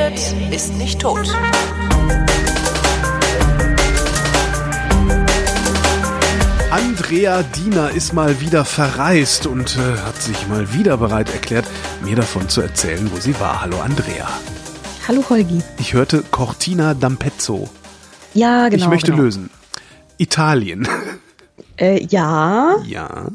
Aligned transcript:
redet, 0.00 0.52
ist 0.52 0.76
nicht 0.76 1.00
tot. 1.00 1.28
Andrea 6.70 7.42
Diener 7.42 7.90
ist 7.90 8.12
mal 8.12 8.40
wieder 8.40 8.64
verreist 8.64 9.46
und 9.46 9.76
äh, 9.76 9.98
hat 9.98 10.20
sich 10.20 10.46
mal 10.48 10.72
wieder 10.72 10.96
bereit 10.96 11.32
erklärt, 11.32 11.66
mir 12.02 12.16
davon 12.16 12.48
zu 12.48 12.60
erzählen, 12.60 13.10
wo 13.12 13.18
sie 13.18 13.38
war. 13.40 13.60
Hallo 13.62 13.80
Andrea. 13.80 14.28
Hallo 15.08 15.24
Holgi. 15.28 15.60
Ich 15.78 15.94
hörte 15.94 16.22
Cortina 16.30 16.92
d'Ampezzo. 16.92 17.68
Ja, 18.34 18.68
genau. 18.68 18.84
Ich 18.84 18.88
möchte 18.88 19.10
genau. 19.10 19.24
lösen. 19.24 19.50
Italien. 20.18 20.86
Äh, 21.76 22.04
ja. 22.04 22.76
Ja. 22.86 23.28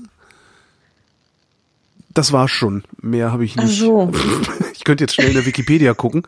Das 2.14 2.32
war 2.32 2.48
schon. 2.48 2.84
Mehr 3.02 3.32
habe 3.32 3.44
ich 3.44 3.56
nicht. 3.56 3.66
Ach 3.66 3.72
so. 3.72 4.12
Könnte 4.86 5.04
jetzt 5.04 5.16
schnell 5.16 5.28
in 5.28 5.34
der 5.34 5.46
Wikipedia 5.46 5.94
gucken, 5.94 6.24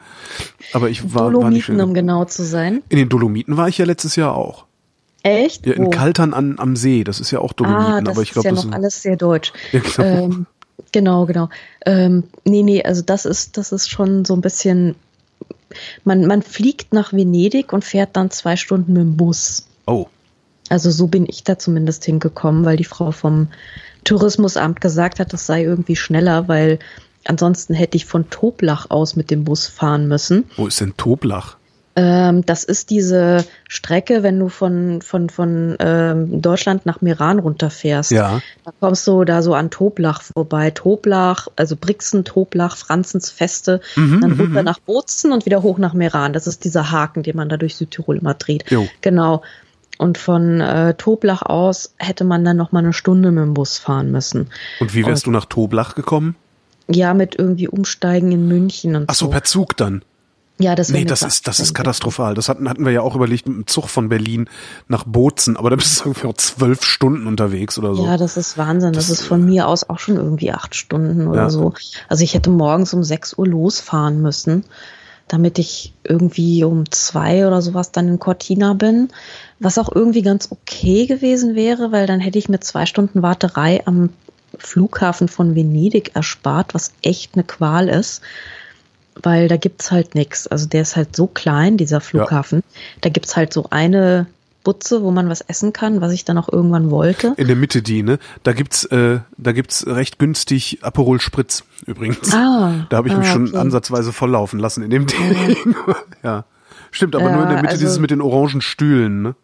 aber 0.74 0.90
ich 0.90 1.14
war, 1.14 1.22
war 1.22 1.30
nicht 1.30 1.36
Dolomiten, 1.36 1.62
schnell. 1.64 1.82
um 1.82 1.94
genau 1.94 2.26
zu 2.26 2.44
sein. 2.44 2.84
In 2.90 2.98
den 2.98 3.08
Dolomiten 3.08 3.56
war 3.56 3.70
ich 3.70 3.78
ja 3.78 3.86
letztes 3.86 4.18
Jahr 4.18 4.36
auch. 4.36 4.66
Echt? 5.24 5.66
Ja, 5.66 5.74
in 5.74 5.86
Wo? 5.86 5.90
Kaltern 5.90 6.34
an, 6.34 6.56
am 6.60 6.76
See. 6.76 7.04
Das 7.04 7.20
ist 7.20 7.32
ja 7.32 7.40
auch 7.40 7.54
Dolomiten, 7.54 7.86
ah, 7.86 8.02
das 8.02 8.16
aber 8.16 8.22
ich 8.24 8.30
ist 8.30 8.34
glaube, 8.34 8.48
ja 8.50 8.52
das 8.52 8.58
noch 8.58 8.72
sind- 8.72 8.74
alles 8.74 9.02
sehr 9.02 9.16
deutsch. 9.16 9.54
Ja, 9.72 9.80
genau. 9.80 10.24
Ähm, 10.26 10.46
genau, 10.92 11.26
genau. 11.26 11.50
Ähm, 11.86 12.24
nee, 12.46 12.64
nee, 12.64 12.84
also 12.84 13.02
das 13.02 13.26
ist, 13.26 13.58
das 13.58 13.72
ist 13.72 13.90
schon 13.90 14.26
so 14.26 14.34
ein 14.36 14.42
bisschen. 14.42 14.96
Man, 16.04 16.26
man 16.26 16.42
fliegt 16.42 16.94
nach 16.94 17.14
Venedig 17.14 17.74
und 17.74 17.84
fährt 17.84 18.16
dann 18.16 18.32
zwei 18.32 18.56
Stunden 18.56 18.94
mit 18.94 19.02
dem 19.02 19.18
Bus. 19.18 19.68
Oh, 19.86 20.08
Also 20.70 20.90
so 20.92 21.08
bin 21.08 21.26
ich 21.28 21.44
da 21.44 21.60
zumindest 21.60 22.06
hingekommen, 22.06 22.64
weil 22.66 22.78
die 22.78 22.84
Frau 22.86 23.12
vom 23.12 23.50
Tourismusamt 24.06 24.80
gesagt 24.80 25.20
hat, 25.20 25.34
das 25.34 25.46
sei 25.46 25.64
irgendwie 25.64 25.96
schneller, 25.98 26.48
weil 26.48 26.80
ansonsten 27.30 27.74
hätte 27.74 27.98
ich 27.98 28.06
von 28.06 28.30
Toblach 28.30 28.90
aus 28.90 29.16
mit 29.16 29.32
dem 29.32 29.44
Bus 29.44 29.68
fahren 29.68 30.08
müssen. 30.08 30.46
wo 30.56 30.68
ist 30.68 30.80
denn 30.82 30.96
Toblach? 30.98 31.58
Ähm, 32.00 32.46
das 32.46 32.64
ist 32.64 32.92
diese 32.92 33.44
Strecke, 33.68 34.22
wenn 34.22 34.38
du 34.38 34.50
von, 34.50 35.02
von, 35.02 35.32
von 35.32 35.76
ähm, 35.80 36.44
Deutschland 36.44 36.86
nach 36.86 37.02
Meran 37.02 37.40
runterfährst. 37.40 38.12
Ja. 38.12 38.40
Da 38.64 38.72
kommst 38.80 39.08
du 39.08 39.24
da 39.24 39.42
so 39.42 39.56
an 39.56 39.72
Toblach 39.72 40.22
vorbei. 40.22 40.70
Toblach, 40.70 41.48
also 41.56 41.76
Brixen, 41.76 42.24
Toblach, 42.24 42.78
Franzens 42.78 43.32
Feste, 43.32 43.82
Mhm, 43.96 44.22
dann 44.22 44.32
runter 44.34 44.60
mhm. 44.60 44.66
nach 44.66 44.78
Bozen 44.78 45.32
und 45.32 45.48
wieder 45.48 45.64
hoch 45.64 45.80
nach 45.80 45.96
Meran. 45.96 46.34
Das 46.34 46.46
ist 46.46 46.66
dieser 46.66 46.92
Haken, 46.92 47.24
den 47.24 47.36
man 47.36 47.50
da 47.50 47.58
durch 47.58 47.76
Südtirol 47.76 48.18
immer 48.18 48.36
dreht. 48.36 48.70
Jo. 48.70 48.88
Genau. 49.02 49.42
Und 49.98 50.20
von 50.20 50.62
äh, 50.62 50.94
Toblach 50.94 51.42
aus 51.42 51.96
hätte 51.98 52.26
man 52.26 52.46
dann 52.46 52.58
noch 52.58 52.72
mal 52.72 52.84
eine 52.84 52.94
Stunde 52.94 53.32
mit 53.32 53.44
dem 53.44 53.56
Bus 53.56 53.80
fahren 53.80 54.12
müssen. 54.12 54.52
Und 54.80 54.94
wie 54.94 55.04
wärst 55.04 55.26
du 55.26 55.32
nach 55.32 55.46
Toblach 55.46 55.96
gekommen? 55.96 56.36
Ja, 56.90 57.14
mit 57.14 57.36
irgendwie 57.38 57.68
Umsteigen 57.68 58.32
in 58.32 58.48
München 58.48 58.96
und 58.96 59.06
Ach 59.10 59.14
so, 59.16 59.26
so. 59.26 59.32
per 59.32 59.44
Zug 59.44 59.76
dann. 59.78 60.04
ja, 60.58 60.74
das 60.74 60.90
Nee, 60.90 61.04
das 61.06 61.22
ist, 61.22 61.48
das 61.48 61.60
ist 61.60 61.74
katastrophal. 61.74 62.34
Das 62.34 62.48
hatten, 62.50 62.68
hatten 62.70 62.86
wir 62.86 62.92
ja 62.94 63.02
auch 63.02 63.16
überlegt 63.16 63.46
mit 63.48 63.56
dem 63.58 63.68
Zug 63.68 63.90
von 63.90 64.10
Berlin 64.10 64.50
nach 64.88 65.04
Bozen, 65.04 65.58
aber 65.58 65.70
da 65.70 65.76
bist 65.76 66.00
du 66.00 66.06
irgendwie 66.10 66.28
auch 66.28 66.34
zwölf 66.34 66.84
Stunden 66.84 67.28
unterwegs 67.28 67.78
oder 67.78 67.94
so. 67.94 68.06
Ja, 68.06 68.16
das 68.18 68.38
ist 68.38 68.58
Wahnsinn. 68.58 68.94
Das, 68.94 69.08
Das- 69.10 69.20
ist 69.20 69.28
von 69.28 69.46
mir 69.46 69.68
aus 69.68 69.90
auch 69.90 70.00
schon 70.00 70.16
irgendwie 70.16 70.52
acht 70.52 70.76
Stunden 70.76 71.28
oder 71.28 71.42
Ja. 71.44 71.50
so. 71.50 71.74
Also 72.08 72.24
ich 72.24 72.34
hätte 72.34 72.50
morgens 72.50 72.94
um 72.94 73.04
sechs 73.04 73.38
Uhr 73.38 73.46
losfahren 73.48 74.22
müssen, 74.22 74.64
damit 75.28 75.60
ich 75.60 75.94
irgendwie 76.06 76.64
um 76.64 76.90
zwei 76.90 77.46
oder 77.46 77.62
sowas 77.62 77.92
dann 77.92 78.08
in 78.08 78.18
Cortina 78.18 78.74
bin. 78.74 79.10
Was 79.60 79.78
auch 79.78 79.94
irgendwie 79.94 80.22
ganz 80.22 80.48
okay 80.52 81.06
gewesen 81.06 81.54
wäre, 81.54 81.92
weil 81.92 82.08
dann 82.08 82.22
hätte 82.22 82.40
ich 82.40 82.48
mir 82.48 82.62
zwei 82.62 82.86
Stunden 82.86 83.22
Warterei 83.22 83.82
am 83.86 84.10
Flughafen 84.60 85.28
von 85.28 85.56
Venedig 85.56 86.16
erspart, 86.16 86.74
was 86.74 86.92
echt 87.02 87.36
eine 87.36 87.44
Qual 87.44 87.90
ist. 87.90 88.22
Weil 89.22 89.48
da 89.48 89.58
gibt's 89.58 89.92
halt 89.92 90.14
nix. 90.14 90.46
Also 90.48 90.68
der 90.68 90.84
ist 90.84 90.96
halt 90.96 91.16
so 91.16 91.28
klein, 91.28 91.78
dieser 91.78 92.02
Flughafen. 92.02 92.62
Da 93.02 93.10
gibt's 93.10 93.36
halt 93.36 93.52
so 93.52 93.66
eine 93.72 94.28
Butze, 94.68 95.02
wo 95.02 95.12
man 95.12 95.30
was 95.30 95.40
essen 95.40 95.72
kann, 95.72 96.02
was 96.02 96.12
ich 96.12 96.26
dann 96.26 96.38
auch 96.38 96.50
irgendwann 96.52 96.92
wollte. 96.92 97.34
In 97.38 97.48
der 97.48 97.56
Mitte 97.56 97.82
die, 97.82 98.04
ne? 98.04 98.20
Da 98.44 98.52
gibt's, 98.52 98.84
äh, 98.86 99.20
da 99.38 99.52
gibt's 99.54 99.88
recht 99.88 100.20
günstig 100.20 100.80
Aperol 100.82 101.22
Spritz 101.22 101.64
übrigens. 101.86 102.34
Ah, 102.34 102.86
da 102.90 102.98
habe 102.98 103.08
ich 103.08 103.14
ah, 103.14 103.20
mich 103.20 103.30
schon 103.30 103.48
okay. 103.48 103.58
ansatzweise 103.58 104.12
volllaufen 104.12 104.60
lassen 104.60 104.84
in 104.84 104.90
dem 104.90 105.08
Ding. 105.08 105.74
ja. 106.24 106.44
Stimmt, 106.92 107.16
aber 107.16 107.32
nur 107.32 107.44
in 107.44 107.48
der 107.48 107.56
Ja, 107.56 107.62
Mitte 107.62 107.74
also- 107.74 107.80
dieses 107.80 108.00
mit 108.00 108.12
den 108.12 108.22
orangen 108.22 108.62
Stühlen, 108.62 109.22
ne? 109.22 109.36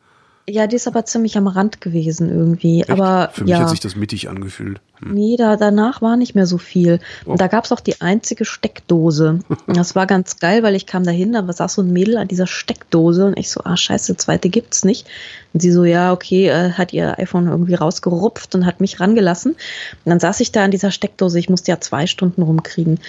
Ja, 0.47 0.67
die 0.67 0.75
ist 0.75 0.87
aber 0.87 1.05
ziemlich 1.05 1.37
am 1.37 1.47
Rand 1.47 1.79
gewesen 1.79 2.29
irgendwie. 2.29 2.81
Echt? 2.81 2.89
Aber 2.89 3.29
Für 3.31 3.43
mich 3.43 3.51
ja, 3.51 3.59
hat 3.59 3.69
sich 3.69 3.79
das 3.79 3.95
mittig 3.95 4.27
angefühlt. 4.27 4.81
Hm. 4.99 5.13
nee, 5.13 5.35
da, 5.37 5.55
danach 5.55 6.01
war 6.01 6.17
nicht 6.17 6.35
mehr 6.35 6.45
so 6.45 6.57
viel. 6.57 6.99
Oh. 7.25 7.35
Da 7.35 7.47
gab's 7.47 7.71
auch 7.71 7.79
die 7.79 8.01
einzige 8.01 8.45
Steckdose. 8.45 9.39
Das 9.67 9.95
war 9.95 10.05
ganz 10.05 10.39
geil, 10.39 10.61
weil 10.61 10.75
ich 10.75 10.85
kam 10.85 11.03
dahin, 11.03 11.33
da 11.33 11.51
saß 11.51 11.75
so 11.75 11.81
ein 11.81 11.91
Mädel 11.91 12.17
an 12.17 12.27
dieser 12.27 12.47
Steckdose 12.47 13.25
und 13.25 13.37
ich 13.39 13.49
so, 13.49 13.61
ah 13.63 13.77
scheiße, 13.77 14.17
zweite 14.17 14.49
gibt's 14.49 14.83
nicht. 14.83 15.07
Und 15.53 15.61
sie 15.61 15.71
so, 15.71 15.83
ja, 15.85 16.11
okay, 16.11 16.47
äh, 16.49 16.71
hat 16.73 16.93
ihr 16.93 17.17
iPhone 17.17 17.47
irgendwie 17.47 17.75
rausgerupft 17.75 18.53
und 18.55 18.65
hat 18.65 18.81
mich 18.81 18.99
rangelassen. 18.99 19.53
Und 19.53 20.09
dann 20.09 20.19
saß 20.19 20.41
ich 20.41 20.51
da 20.51 20.63
an 20.63 20.71
dieser 20.71 20.91
Steckdose, 20.91 21.39
ich 21.39 21.49
musste 21.49 21.71
ja 21.71 21.79
zwei 21.79 22.05
Stunden 22.07 22.41
rumkriegen. 22.41 22.99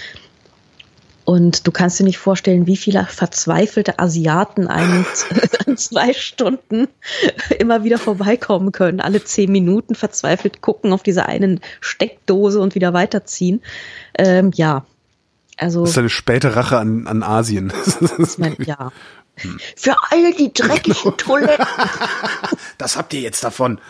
Und 1.24 1.66
du 1.66 1.72
kannst 1.72 1.98
dir 1.98 2.04
nicht 2.04 2.18
vorstellen, 2.18 2.66
wie 2.66 2.76
viele 2.76 3.06
verzweifelte 3.06 3.98
Asiaten 3.98 4.68
einen 4.68 5.06
an 5.66 5.76
zwei 5.76 6.12
Stunden 6.12 6.88
immer 7.58 7.82
wieder 7.82 7.98
vorbeikommen 7.98 8.72
können. 8.72 9.00
Alle 9.00 9.24
zehn 9.24 9.50
Minuten 9.50 9.94
verzweifelt 9.94 10.60
gucken 10.60 10.92
auf 10.92 11.02
diese 11.02 11.26
einen 11.26 11.60
Steckdose 11.80 12.60
und 12.60 12.74
wieder 12.74 12.92
weiterziehen. 12.92 13.62
Ähm, 14.18 14.50
ja, 14.54 14.84
also 15.56 15.82
Das 15.82 15.90
ist 15.90 15.98
eine 15.98 16.10
späte 16.10 16.56
Rache 16.56 16.78
an, 16.78 17.06
an 17.06 17.22
Asien. 17.22 17.72
mein, 18.36 18.56
ja. 18.64 18.92
Für 19.76 19.96
all 20.10 20.32
die 20.34 20.52
dreckigen 20.52 21.16
Toiletten. 21.16 21.66
das 22.78 22.96
habt 22.96 23.14
ihr 23.14 23.20
jetzt 23.20 23.42
davon. 23.42 23.80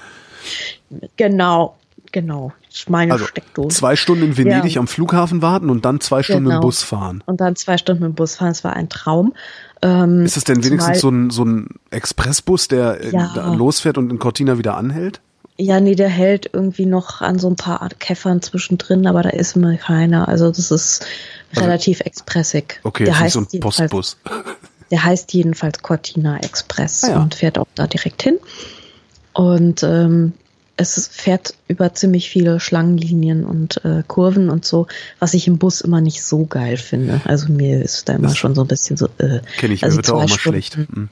Genau, 1.16 1.76
genau. 2.14 2.52
Das 2.70 2.78
ist 2.80 2.90
meine 2.90 3.12
Also 3.12 3.26
Steckdose. 3.26 3.76
zwei 3.76 3.94
Stunden 3.96 4.24
in 4.24 4.36
Venedig 4.38 4.72
Ja. 4.76 4.80
am 4.80 4.86
Flughafen 4.88 5.42
warten 5.42 5.68
und 5.68 5.84
dann 5.84 6.00
zwei 6.00 6.22
Stunden 6.22 6.44
Genau. 6.44 6.56
im 6.56 6.60
Bus 6.62 6.82
fahren. 6.82 7.22
Und 7.26 7.42
dann 7.42 7.54
zwei 7.56 7.76
Stunden 7.76 8.02
dem 8.04 8.14
Bus 8.14 8.36
fahren. 8.36 8.52
Es 8.52 8.64
war 8.64 8.72
ein 8.72 8.88
Traum. 8.88 9.34
Ähm, 9.82 10.24
Ist 10.24 10.38
es 10.38 10.44
denn 10.44 10.64
wenigstens 10.64 11.00
so 11.00 11.10
ein, 11.10 11.28
so 11.28 11.44
ein 11.44 11.68
Expressbus, 11.90 12.68
der 12.68 13.02
äh, 13.04 13.10
Ja. 13.10 13.52
losfährt 13.54 13.98
und 13.98 14.08
in 14.10 14.18
Cortina 14.18 14.56
wieder 14.56 14.76
anhält? 14.78 15.20
Ja, 15.58 15.78
nee, 15.80 15.94
der 15.94 16.08
hält 16.08 16.50
irgendwie 16.52 16.86
noch 16.86 17.20
an 17.20 17.38
so 17.38 17.48
ein 17.48 17.56
paar 17.56 17.86
Käffern 17.98 18.40
zwischendrin, 18.42 19.06
aber 19.06 19.22
da 19.22 19.28
ist 19.30 19.54
immer 19.56 19.76
keiner. 19.76 20.26
Also 20.28 20.48
das 20.50 20.70
ist 20.70 21.04
relativ 21.54 22.00
expressig. 22.00 22.80
Okay, 22.82 23.04
der 23.04 23.12
das 23.12 23.18
ist 23.18 23.24
heißt 23.24 23.50
so 23.50 23.56
ein 23.56 23.60
Postbus. 23.60 24.16
Der 24.90 25.02
heißt 25.02 25.32
jedenfalls 25.32 25.80
Cortina 25.82 26.38
Express 26.40 27.04
Ah 27.04 27.08
ja. 27.10 27.22
und 27.22 27.34
fährt 27.34 27.58
auch 27.58 27.66
da 27.74 27.86
direkt 27.86 28.22
hin. 28.22 28.38
Und 29.32 29.82
ähm, 29.82 30.32
es 30.76 31.08
fährt 31.08 31.54
über 31.68 31.94
ziemlich 31.94 32.28
viele 32.28 32.58
Schlangenlinien 32.58 33.44
und 33.44 33.84
äh, 33.84 34.02
Kurven 34.06 34.50
und 34.50 34.64
so, 34.64 34.86
was 35.20 35.34
ich 35.34 35.46
im 35.46 35.58
Bus 35.58 35.80
immer 35.80 36.00
nicht 36.00 36.22
so 36.24 36.46
geil 36.46 36.76
finde. 36.76 37.20
Also 37.24 37.52
mir 37.52 37.82
ist 37.82 38.08
da 38.08 38.14
immer 38.14 38.28
Das 38.28 38.36
schon 38.36 38.54
so 38.54 38.62
ein 38.62 38.66
bisschen 38.66 38.96
so. 38.96 39.06
Äh, 39.18 39.40
Kenne 39.58 39.74
ich, 39.74 39.84
also 39.84 39.96
mir 39.96 40.02
wird 40.04 40.10
auch 40.10 40.28
mal 40.28 40.28
schlecht. 40.28 40.76
Hm. 40.76 41.08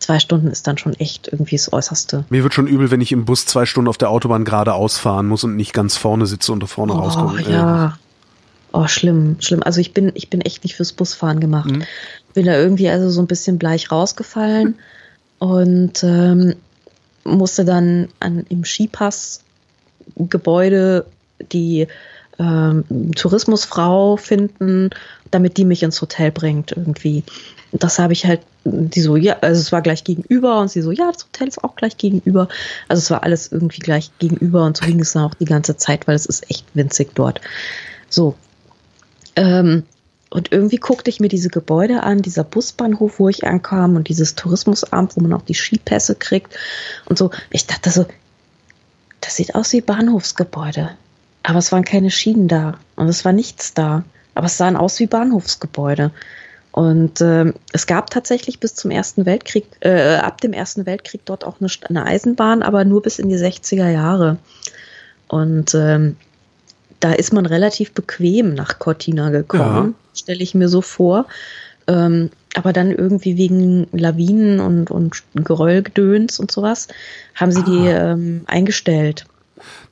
Zwei 0.00 0.18
Stunden 0.18 0.48
ist 0.48 0.66
dann 0.66 0.76
schon 0.76 0.94
echt 0.94 1.28
irgendwie 1.28 1.56
das 1.56 1.72
Äußerste. 1.72 2.24
Mir 2.28 2.42
wird 2.42 2.54
schon 2.54 2.66
übel, 2.66 2.90
wenn 2.90 3.00
ich 3.00 3.12
im 3.12 3.24
Bus 3.24 3.46
zwei 3.46 3.64
Stunden 3.64 3.88
auf 3.88 3.96
der 3.96 4.10
Autobahn 4.10 4.44
geradeaus 4.44 4.98
fahren 4.98 5.26
muss 5.28 5.44
und 5.44 5.56
nicht 5.56 5.72
ganz 5.72 5.96
vorne 5.96 6.26
sitze 6.26 6.52
und 6.52 6.62
da 6.62 6.66
vorne 6.66 6.92
Oh, 6.92 6.98
rauskomme. 6.98 7.40
Äh, 7.46 7.52
ja. 7.52 7.98
Oh, 8.72 8.88
schlimm, 8.88 9.36
schlimm. 9.38 9.62
Also 9.62 9.80
ich 9.80 9.94
bin, 9.94 10.10
ich 10.14 10.28
bin 10.28 10.40
echt 10.40 10.64
nicht 10.64 10.74
fürs 10.74 10.92
Busfahren 10.92 11.38
gemacht. 11.38 11.70
Mhm. 11.70 11.84
Bin 12.34 12.46
da 12.46 12.58
irgendwie 12.58 12.88
also 12.88 13.08
so 13.08 13.22
ein 13.22 13.28
bisschen 13.28 13.58
bleich 13.58 13.92
rausgefallen 13.92 14.74
und 15.38 16.02
ähm, 16.02 16.56
musste 17.24 17.64
dann 17.64 18.08
an, 18.20 18.44
im 18.48 18.64
Skipass-Gebäude 18.64 21.06
die 21.52 21.88
ähm, 22.38 23.12
Tourismusfrau 23.14 24.16
finden, 24.16 24.90
damit 25.30 25.56
die 25.56 25.64
mich 25.64 25.82
ins 25.82 26.00
Hotel 26.00 26.30
bringt 26.30 26.72
irgendwie. 26.72 27.24
Das 27.72 27.98
habe 27.98 28.12
ich 28.12 28.26
halt, 28.26 28.40
die 28.64 29.00
so, 29.00 29.16
ja, 29.16 29.36
also 29.40 29.60
es 29.60 29.72
war 29.72 29.82
gleich 29.82 30.04
gegenüber 30.04 30.60
und 30.60 30.70
sie 30.70 30.80
so, 30.80 30.92
ja, 30.92 31.10
das 31.12 31.24
Hotel 31.24 31.48
ist 31.48 31.64
auch 31.64 31.76
gleich 31.76 31.96
gegenüber. 31.96 32.48
Also 32.88 33.00
es 33.00 33.10
war 33.10 33.22
alles 33.22 33.50
irgendwie 33.50 33.80
gleich 33.80 34.10
gegenüber 34.18 34.64
und 34.64 34.76
so 34.76 34.86
ging 34.86 35.00
es 35.00 35.12
dann 35.12 35.24
auch 35.24 35.34
die 35.34 35.44
ganze 35.44 35.76
Zeit, 35.76 36.06
weil 36.06 36.14
es 36.14 36.26
ist 36.26 36.50
echt 36.50 36.64
winzig 36.74 37.14
dort. 37.14 37.40
So. 38.08 38.34
Ähm, 39.36 39.84
und 40.34 40.50
irgendwie 40.50 40.78
guckte 40.78 41.10
ich 41.10 41.20
mir 41.20 41.28
diese 41.28 41.48
Gebäude 41.48 42.02
an, 42.02 42.20
dieser 42.20 42.42
Busbahnhof, 42.42 43.20
wo 43.20 43.28
ich 43.28 43.46
ankam 43.46 43.94
und 43.94 44.08
dieses 44.08 44.34
Tourismusamt, 44.34 45.14
wo 45.14 45.20
man 45.20 45.32
auch 45.32 45.42
die 45.42 45.54
Skipässe 45.54 46.16
kriegt 46.16 46.58
und 47.04 47.16
so. 47.16 47.30
Ich 47.50 47.68
dachte 47.68 47.90
so, 47.90 48.04
das 49.20 49.36
sieht 49.36 49.54
aus 49.54 49.72
wie 49.72 49.80
Bahnhofsgebäude. 49.80 50.90
Aber 51.44 51.58
es 51.60 51.70
waren 51.70 51.84
keine 51.84 52.10
Schienen 52.10 52.48
da 52.48 52.80
und 52.96 53.06
es 53.06 53.24
war 53.24 53.32
nichts 53.32 53.74
da. 53.74 54.02
Aber 54.34 54.46
es 54.46 54.56
sahen 54.56 54.74
aus 54.76 54.98
wie 54.98 55.06
Bahnhofsgebäude. 55.06 56.10
Und 56.72 57.20
ähm, 57.20 57.54
es 57.72 57.86
gab 57.86 58.10
tatsächlich 58.10 58.58
bis 58.58 58.74
zum 58.74 58.90
Ersten 58.90 59.26
Weltkrieg, 59.26 59.66
äh, 59.82 60.16
ab 60.16 60.40
dem 60.40 60.52
Ersten 60.52 60.84
Weltkrieg 60.84 61.20
dort 61.26 61.44
auch 61.44 61.60
eine, 61.60 61.70
eine 61.88 62.06
Eisenbahn, 62.06 62.64
aber 62.64 62.84
nur 62.84 63.02
bis 63.02 63.20
in 63.20 63.28
die 63.28 63.38
60er 63.38 63.88
Jahre. 63.88 64.38
Und 65.28 65.76
ähm, 65.76 66.16
da 66.98 67.12
ist 67.12 67.32
man 67.32 67.46
relativ 67.46 67.92
bequem 67.92 68.54
nach 68.54 68.80
Cortina 68.80 69.30
gekommen, 69.30 69.94
stelle 70.14 70.42
ich 70.42 70.54
mir 70.54 70.68
so 70.68 70.80
vor. 70.80 71.26
Ähm, 71.86 72.30
aber 72.54 72.72
dann 72.72 72.92
irgendwie 72.92 73.36
wegen 73.36 73.88
Lawinen 73.92 74.60
und, 74.60 74.90
und 74.90 75.22
Geröllgedöns 75.34 76.38
und 76.38 76.50
sowas 76.50 76.88
haben 77.34 77.52
sie 77.52 77.60
ah. 77.60 77.64
die 77.66 77.88
ähm, 77.88 78.42
eingestellt. 78.46 79.26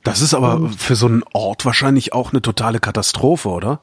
Das 0.03 0.21
ist 0.21 0.33
aber 0.33 0.55
und, 0.55 0.75
für 0.75 0.95
so 0.95 1.05
einen 1.05 1.23
Ort 1.33 1.65
wahrscheinlich 1.65 2.13
auch 2.13 2.31
eine 2.31 2.41
totale 2.41 2.79
Katastrophe, 2.79 3.49
oder? 3.49 3.81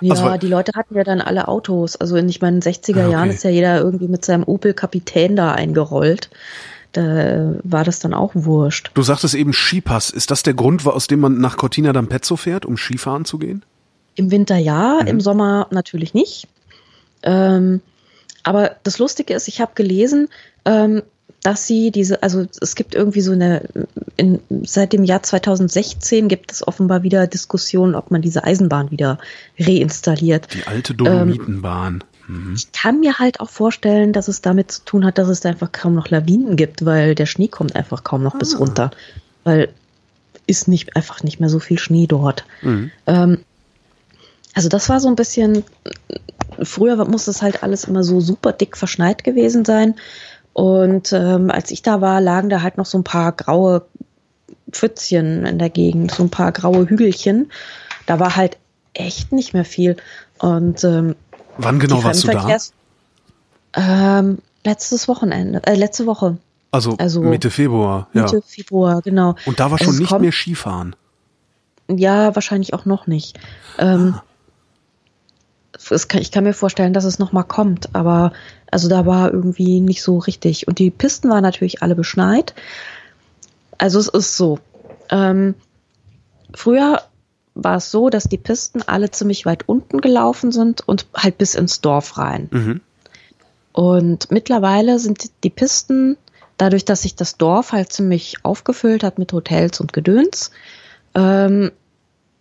Ja, 0.00 0.14
also, 0.14 0.36
die 0.36 0.48
Leute 0.48 0.72
hatten 0.76 0.94
ja 0.94 1.04
dann 1.04 1.20
alle 1.20 1.48
Autos. 1.48 1.96
Also 1.96 2.16
in 2.16 2.28
ich 2.28 2.40
meinen 2.40 2.60
60er 2.60 2.98
ah, 2.98 3.02
okay. 3.02 3.12
Jahren 3.12 3.30
ist 3.30 3.44
ja 3.44 3.50
jeder 3.50 3.78
irgendwie 3.78 4.08
mit 4.08 4.24
seinem 4.24 4.44
Opel 4.44 4.74
Kapitän 4.74 5.36
da 5.36 5.52
eingerollt. 5.52 6.30
Da 6.92 7.54
war 7.64 7.84
das 7.84 7.98
dann 7.98 8.14
auch 8.14 8.32
wurscht. 8.34 8.90
Du 8.94 9.02
sagtest 9.02 9.34
eben 9.34 9.52
Skipass. 9.52 10.10
Ist 10.10 10.30
das 10.30 10.42
der 10.42 10.54
Grund, 10.54 10.86
aus 10.86 11.06
dem 11.06 11.20
man 11.20 11.38
nach 11.38 11.56
Cortina 11.56 11.90
d'Ampezzo 11.90 12.36
fährt, 12.36 12.64
um 12.64 12.76
Skifahren 12.76 13.24
zu 13.24 13.38
gehen? 13.38 13.64
Im 14.18 14.30
Winter 14.30 14.56
ja, 14.56 14.98
mhm. 15.00 15.06
im 15.06 15.20
Sommer 15.20 15.68
natürlich 15.70 16.12
nicht. 16.12 16.48
Ähm, 17.22 17.80
aber 18.42 18.76
das 18.82 18.98
Lustige 18.98 19.34
ist, 19.34 19.48
ich 19.48 19.60
habe 19.60 19.72
gelesen, 19.74 20.28
ähm, 20.64 21.02
dass 21.42 21.66
sie 21.66 21.90
diese, 21.92 22.22
also 22.22 22.46
es 22.60 22.74
gibt 22.74 22.94
irgendwie 22.94 23.20
so 23.20 23.32
eine, 23.32 23.62
in, 24.16 24.40
seit 24.64 24.92
dem 24.92 25.04
Jahr 25.04 25.22
2016 25.22 26.28
gibt 26.28 26.50
es 26.50 26.66
offenbar 26.66 27.04
wieder 27.04 27.26
Diskussionen, 27.26 27.94
ob 27.94 28.10
man 28.10 28.22
diese 28.22 28.42
Eisenbahn 28.42 28.90
wieder 28.90 29.18
reinstalliert. 29.58 30.48
Die 30.52 30.66
alte 30.66 30.94
Dolomitenbahn. 30.94 32.02
Ähm, 32.28 32.48
mhm. 32.48 32.54
Ich 32.56 32.72
kann 32.72 32.98
mir 32.98 33.18
halt 33.18 33.38
auch 33.38 33.50
vorstellen, 33.50 34.12
dass 34.12 34.26
es 34.26 34.42
damit 34.42 34.72
zu 34.72 34.84
tun 34.84 35.04
hat, 35.04 35.18
dass 35.18 35.28
es 35.28 35.40
da 35.40 35.50
einfach 35.50 35.70
kaum 35.70 35.94
noch 35.94 36.08
Lawinen 36.08 36.56
gibt, 36.56 36.84
weil 36.84 37.14
der 37.14 37.26
Schnee 37.26 37.48
kommt 37.48 37.76
einfach 37.76 38.02
kaum 38.02 38.24
noch 38.24 38.34
ah. 38.34 38.38
bis 38.38 38.58
runter. 38.58 38.90
Weil 39.44 39.68
ist 40.48 40.66
nicht 40.66 40.96
einfach 40.96 41.22
nicht 41.22 41.40
mehr 41.40 41.50
so 41.50 41.60
viel 41.60 41.78
Schnee 41.78 42.06
dort. 42.06 42.44
Mhm. 42.62 42.90
Ähm, 43.06 43.38
also 44.58 44.68
das 44.68 44.88
war 44.88 44.98
so 44.98 45.06
ein 45.06 45.14
bisschen, 45.14 45.62
früher 46.60 47.04
muss 47.04 47.26
das 47.26 47.42
halt 47.42 47.62
alles 47.62 47.84
immer 47.84 48.02
so 48.02 48.18
super 48.20 48.50
dick 48.50 48.76
verschneit 48.76 49.22
gewesen 49.22 49.64
sein. 49.64 49.94
Und 50.52 51.12
ähm, 51.12 51.48
als 51.52 51.70
ich 51.70 51.82
da 51.82 52.00
war, 52.00 52.20
lagen 52.20 52.48
da 52.48 52.60
halt 52.60 52.76
noch 52.76 52.84
so 52.84 52.98
ein 52.98 53.04
paar 53.04 53.30
graue 53.30 53.86
Pfützchen 54.72 55.46
in 55.46 55.60
der 55.60 55.70
Gegend, 55.70 56.10
so 56.10 56.24
ein 56.24 56.30
paar 56.30 56.50
graue 56.50 56.88
Hügelchen. 56.90 57.52
Da 58.06 58.18
war 58.18 58.34
halt 58.34 58.56
echt 58.94 59.30
nicht 59.30 59.54
mehr 59.54 59.64
viel. 59.64 59.96
Und 60.40 60.82
ähm, 60.82 61.14
wann 61.56 61.78
genau 61.78 62.02
warst 62.02 62.24
du 62.24 62.26
da? 62.26 62.58
Ähm, 63.76 64.38
letztes 64.64 65.06
Wochenende, 65.06 65.62
äh, 65.66 65.76
letzte 65.76 66.06
Woche. 66.06 66.36
Also, 66.72 66.96
also 66.98 67.20
Mitte 67.20 67.50
Februar, 67.50 68.08
ja. 68.12 68.22
Mitte 68.22 68.42
Februar, 68.44 69.02
genau. 69.02 69.36
Und 69.46 69.60
da 69.60 69.70
war 69.70 69.78
schon 69.78 69.86
also 69.86 70.00
nicht 70.00 70.18
mehr 70.18 70.32
Skifahren. 70.32 70.96
Ja, 71.88 72.34
wahrscheinlich 72.34 72.74
auch 72.74 72.86
noch 72.86 73.06
nicht. 73.06 73.38
Ähm, 73.78 74.16
ah 74.18 74.24
kann, 76.08 76.20
ich 76.20 76.30
kann 76.30 76.44
mir 76.44 76.54
vorstellen, 76.54 76.92
dass 76.92 77.04
es 77.04 77.18
nochmal 77.18 77.44
kommt, 77.44 77.94
aber 77.94 78.32
also 78.70 78.88
da 78.88 79.06
war 79.06 79.32
irgendwie 79.32 79.80
nicht 79.80 80.02
so 80.02 80.18
richtig. 80.18 80.68
Und 80.68 80.78
die 80.78 80.90
Pisten 80.90 81.30
waren 81.30 81.42
natürlich 81.42 81.82
alle 81.82 81.94
beschneit. 81.94 82.54
Also 83.78 83.98
es 83.98 84.08
ist 84.08 84.36
so. 84.36 84.58
Ähm, 85.10 85.54
früher 86.54 87.02
war 87.54 87.76
es 87.76 87.90
so, 87.90 88.08
dass 88.08 88.24
die 88.24 88.38
Pisten 88.38 88.82
alle 88.82 89.10
ziemlich 89.10 89.46
weit 89.46 89.68
unten 89.68 90.00
gelaufen 90.00 90.52
sind 90.52 90.86
und 90.86 91.06
halt 91.14 91.38
bis 91.38 91.54
ins 91.54 91.80
Dorf 91.80 92.18
rein. 92.18 92.48
Mhm. 92.50 92.80
Und 93.72 94.30
mittlerweile 94.30 94.98
sind 94.98 95.30
die 95.44 95.50
Pisten, 95.50 96.16
dadurch, 96.56 96.84
dass 96.84 97.02
sich 97.02 97.14
das 97.14 97.36
Dorf 97.36 97.72
halt 97.72 97.92
ziemlich 97.92 98.44
aufgefüllt 98.44 99.04
hat 99.04 99.18
mit 99.18 99.32
Hotels 99.32 99.80
und 99.80 99.92
Gedöns, 99.92 100.50
ähm, 101.14 101.70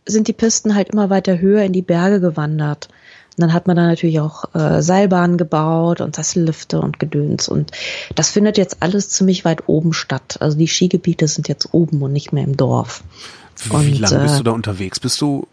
sind 0.06 0.28
die 0.28 0.34
Pisten 0.34 0.76
halt 0.76 0.90
immer 0.90 1.10
weiter 1.10 1.40
höher 1.40 1.64
in 1.64 1.74
die 1.74 1.82
Berge 1.82 2.20
gewandert. 2.20 2.90
Und 3.38 3.44
dann 3.44 3.54
hat 3.54 3.68
man 3.68 3.78
da 3.78 3.86
natürlich 3.86 4.20
auch 4.20 4.56
äh, 4.56 4.82
Seilbahnen 4.82 5.38
gebaut 5.38 6.02
und 6.02 6.16
Sessellifte 6.16 6.82
und 6.82 6.98
Gedöns. 7.00 7.48
Und 7.48 7.72
das 8.16 8.32
findet 8.32 8.58
jetzt 8.58 8.78
alles 8.80 9.10
ziemlich 9.10 9.46
weit 9.46 9.68
oben 9.68 9.94
statt. 9.94 10.38
Also 10.40 10.58
die 10.58 10.68
Skigebiete 10.68 11.28
sind 11.28 11.48
jetzt 11.48 11.72
oben 11.72 12.02
und 12.02 12.14
nicht 12.14 12.34
mehr 12.34 12.44
im 12.44 12.58
Dorf. 12.58 13.04
Wie, 13.64 13.76
und, 13.76 13.86
wie 13.86 13.98
lange 14.00 14.24
bist 14.24 14.36
äh, 14.36 14.38
du 14.40 14.44
da 14.44 14.52
unterwegs? 14.52 15.00
Bist 15.00 15.22
du 15.22 15.48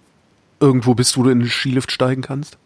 irgendwo 0.61 0.95
bist, 0.95 1.19
wo 1.19 1.25
du 1.25 1.31
in 1.31 1.41
den 1.41 1.49
Skilift 1.49 1.93
steigen 1.93 2.23
kannst? 2.23 2.57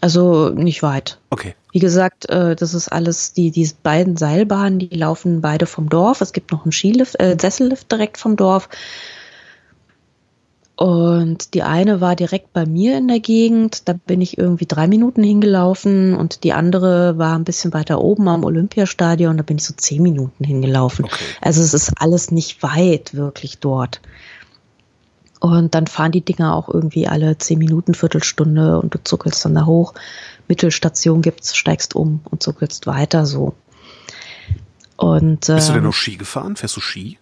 Also 0.00 0.48
nicht 0.48 0.82
weit. 0.82 1.18
Okay. 1.28 1.54
Wie 1.70 1.78
gesagt, 1.78 2.28
äh, 2.30 2.56
das 2.56 2.72
ist 2.72 2.88
alles, 2.88 3.34
die, 3.34 3.50
die 3.50 3.70
beiden 3.82 4.16
Seilbahnen, 4.16 4.78
die 4.78 4.88
laufen 4.88 5.42
beide 5.42 5.66
vom 5.66 5.90
Dorf. 5.90 6.22
Es 6.22 6.32
gibt 6.32 6.52
noch 6.52 6.64
einen 6.64 6.72
Skilift, 6.72 7.20
äh, 7.20 7.36
Sessellift 7.38 7.92
direkt 7.92 8.16
vom 8.16 8.36
Dorf. 8.36 8.70
Und 10.82 11.54
die 11.54 11.62
eine 11.62 12.00
war 12.00 12.16
direkt 12.16 12.52
bei 12.52 12.66
mir 12.66 12.98
in 12.98 13.06
der 13.06 13.20
Gegend, 13.20 13.88
da 13.88 13.92
bin 13.92 14.20
ich 14.20 14.36
irgendwie 14.36 14.66
drei 14.66 14.88
Minuten 14.88 15.22
hingelaufen 15.22 16.12
und 16.16 16.42
die 16.42 16.52
andere 16.52 17.16
war 17.18 17.38
ein 17.38 17.44
bisschen 17.44 17.72
weiter 17.72 18.00
oben 18.00 18.26
am 18.26 18.42
Olympiastadion, 18.42 19.36
da 19.36 19.44
bin 19.44 19.58
ich 19.58 19.64
so 19.64 19.74
zehn 19.76 20.02
Minuten 20.02 20.42
hingelaufen. 20.42 21.04
Okay. 21.04 21.24
Also 21.40 21.62
es 21.62 21.72
ist 21.72 21.92
alles 22.02 22.32
nicht 22.32 22.64
weit 22.64 23.14
wirklich 23.14 23.58
dort. 23.58 24.00
Und 25.38 25.76
dann 25.76 25.86
fahren 25.86 26.10
die 26.10 26.24
Dinger 26.24 26.52
auch 26.52 26.68
irgendwie 26.68 27.06
alle 27.06 27.38
zehn 27.38 27.60
Minuten, 27.60 27.94
Viertelstunde 27.94 28.80
und 28.80 28.92
du 28.92 28.98
zuckelst 29.04 29.44
dann 29.44 29.54
da 29.54 29.66
hoch. 29.66 29.94
Mittelstation 30.48 31.22
gibt's, 31.22 31.54
steigst 31.54 31.94
um 31.94 32.22
und 32.24 32.42
zuckelst 32.42 32.88
weiter 32.88 33.24
so. 33.24 33.54
Und, 34.96 35.46
Bist 35.46 35.68
du 35.68 35.74
denn 35.74 35.76
ähm, 35.76 35.84
noch 35.84 35.94
Ski 35.94 36.16
gefahren? 36.16 36.56
Fährst 36.56 36.76
du 36.76 36.80
Ski? 36.80 37.18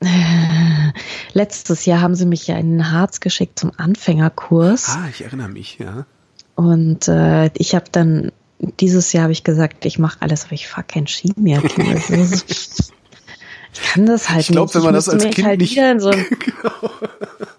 Letztes 1.32 1.84
Jahr 1.84 2.00
haben 2.00 2.14
sie 2.14 2.26
mich 2.26 2.46
ja 2.46 2.56
in 2.56 2.72
den 2.72 2.92
Harz 2.92 3.20
geschickt 3.20 3.58
zum 3.58 3.72
Anfängerkurs. 3.76 4.90
Ah, 4.90 5.08
ich 5.10 5.24
erinnere 5.24 5.48
mich, 5.48 5.78
ja. 5.78 6.06
Und 6.54 7.08
äh, 7.08 7.50
ich 7.54 7.74
habe 7.74 7.86
dann, 7.90 8.32
dieses 8.58 9.12
Jahr 9.12 9.24
habe 9.24 9.32
ich 9.32 9.44
gesagt, 9.44 9.84
ich 9.84 9.98
mache 9.98 10.18
alles, 10.20 10.44
aber 10.44 10.54
ich 10.54 10.68
fahre 10.68 10.86
kein 10.86 11.06
Ski 11.06 11.32
mehr. 11.36 11.62
ich 11.64 11.72
kann 13.82 14.06
das 14.06 14.28
halt 14.30 14.40
ich 14.40 14.48
glaub, 14.48 14.66
nicht. 14.66 14.74
Ich 14.74 14.74
glaube, 14.74 14.74
wenn 14.74 14.82
man 14.82 14.94
das 14.94 15.08
als 15.08 15.24
Kind 15.24 15.46
halt 15.46 15.60
nicht... 15.60 15.78
So 15.98 16.10
genau. 16.10 16.90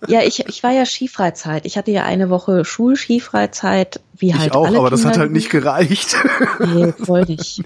Ja, 0.07 0.21
ich, 0.23 0.45
ich 0.47 0.63
war 0.63 0.71
ja 0.71 0.85
Skifreizeit. 0.85 1.65
Ich 1.65 1.77
hatte 1.77 1.91
ja 1.91 2.03
eine 2.03 2.29
Woche 2.29 2.65
Schulskifreizeit, 2.65 3.99
wie 4.17 4.33
halt 4.33 4.47
ich 4.47 4.53
auch, 4.53 4.65
alle 4.65 4.79
aber 4.79 4.89
das 4.89 5.05
hat 5.05 5.17
halt 5.17 5.31
nicht 5.31 5.49
gereicht. 5.49 6.15
Nee, 6.59 6.93
voll 6.93 7.25
nicht 7.25 7.63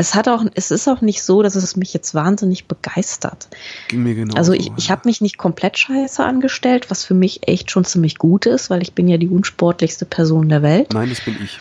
es 0.00 0.14
hat 0.14 0.28
auch, 0.28 0.42
es 0.54 0.70
ist 0.70 0.88
auch 0.88 1.02
nicht 1.02 1.22
so, 1.22 1.42
dass 1.42 1.56
es 1.56 1.76
mich 1.76 1.92
jetzt 1.92 2.14
wahnsinnig 2.14 2.64
begeistert. 2.64 3.48
Ging 3.88 4.02
mir 4.02 4.14
genau. 4.14 4.34
Also 4.34 4.54
ich, 4.54 4.64
so, 4.64 4.74
ich 4.78 4.90
habe 4.90 5.02
mich 5.04 5.20
nicht 5.20 5.36
komplett 5.36 5.76
scheiße 5.76 6.24
angestellt, 6.24 6.90
was 6.90 7.04
für 7.04 7.12
mich 7.12 7.46
echt 7.46 7.70
schon 7.70 7.84
ziemlich 7.84 8.16
gut 8.16 8.46
ist, 8.46 8.70
weil 8.70 8.80
ich 8.80 8.94
bin 8.94 9.08
ja 9.08 9.18
die 9.18 9.28
unsportlichste 9.28 10.06
Person 10.06 10.48
der 10.48 10.62
Welt. 10.62 10.94
Nein, 10.94 11.10
das 11.10 11.20
bin 11.20 11.36
ich. 11.44 11.60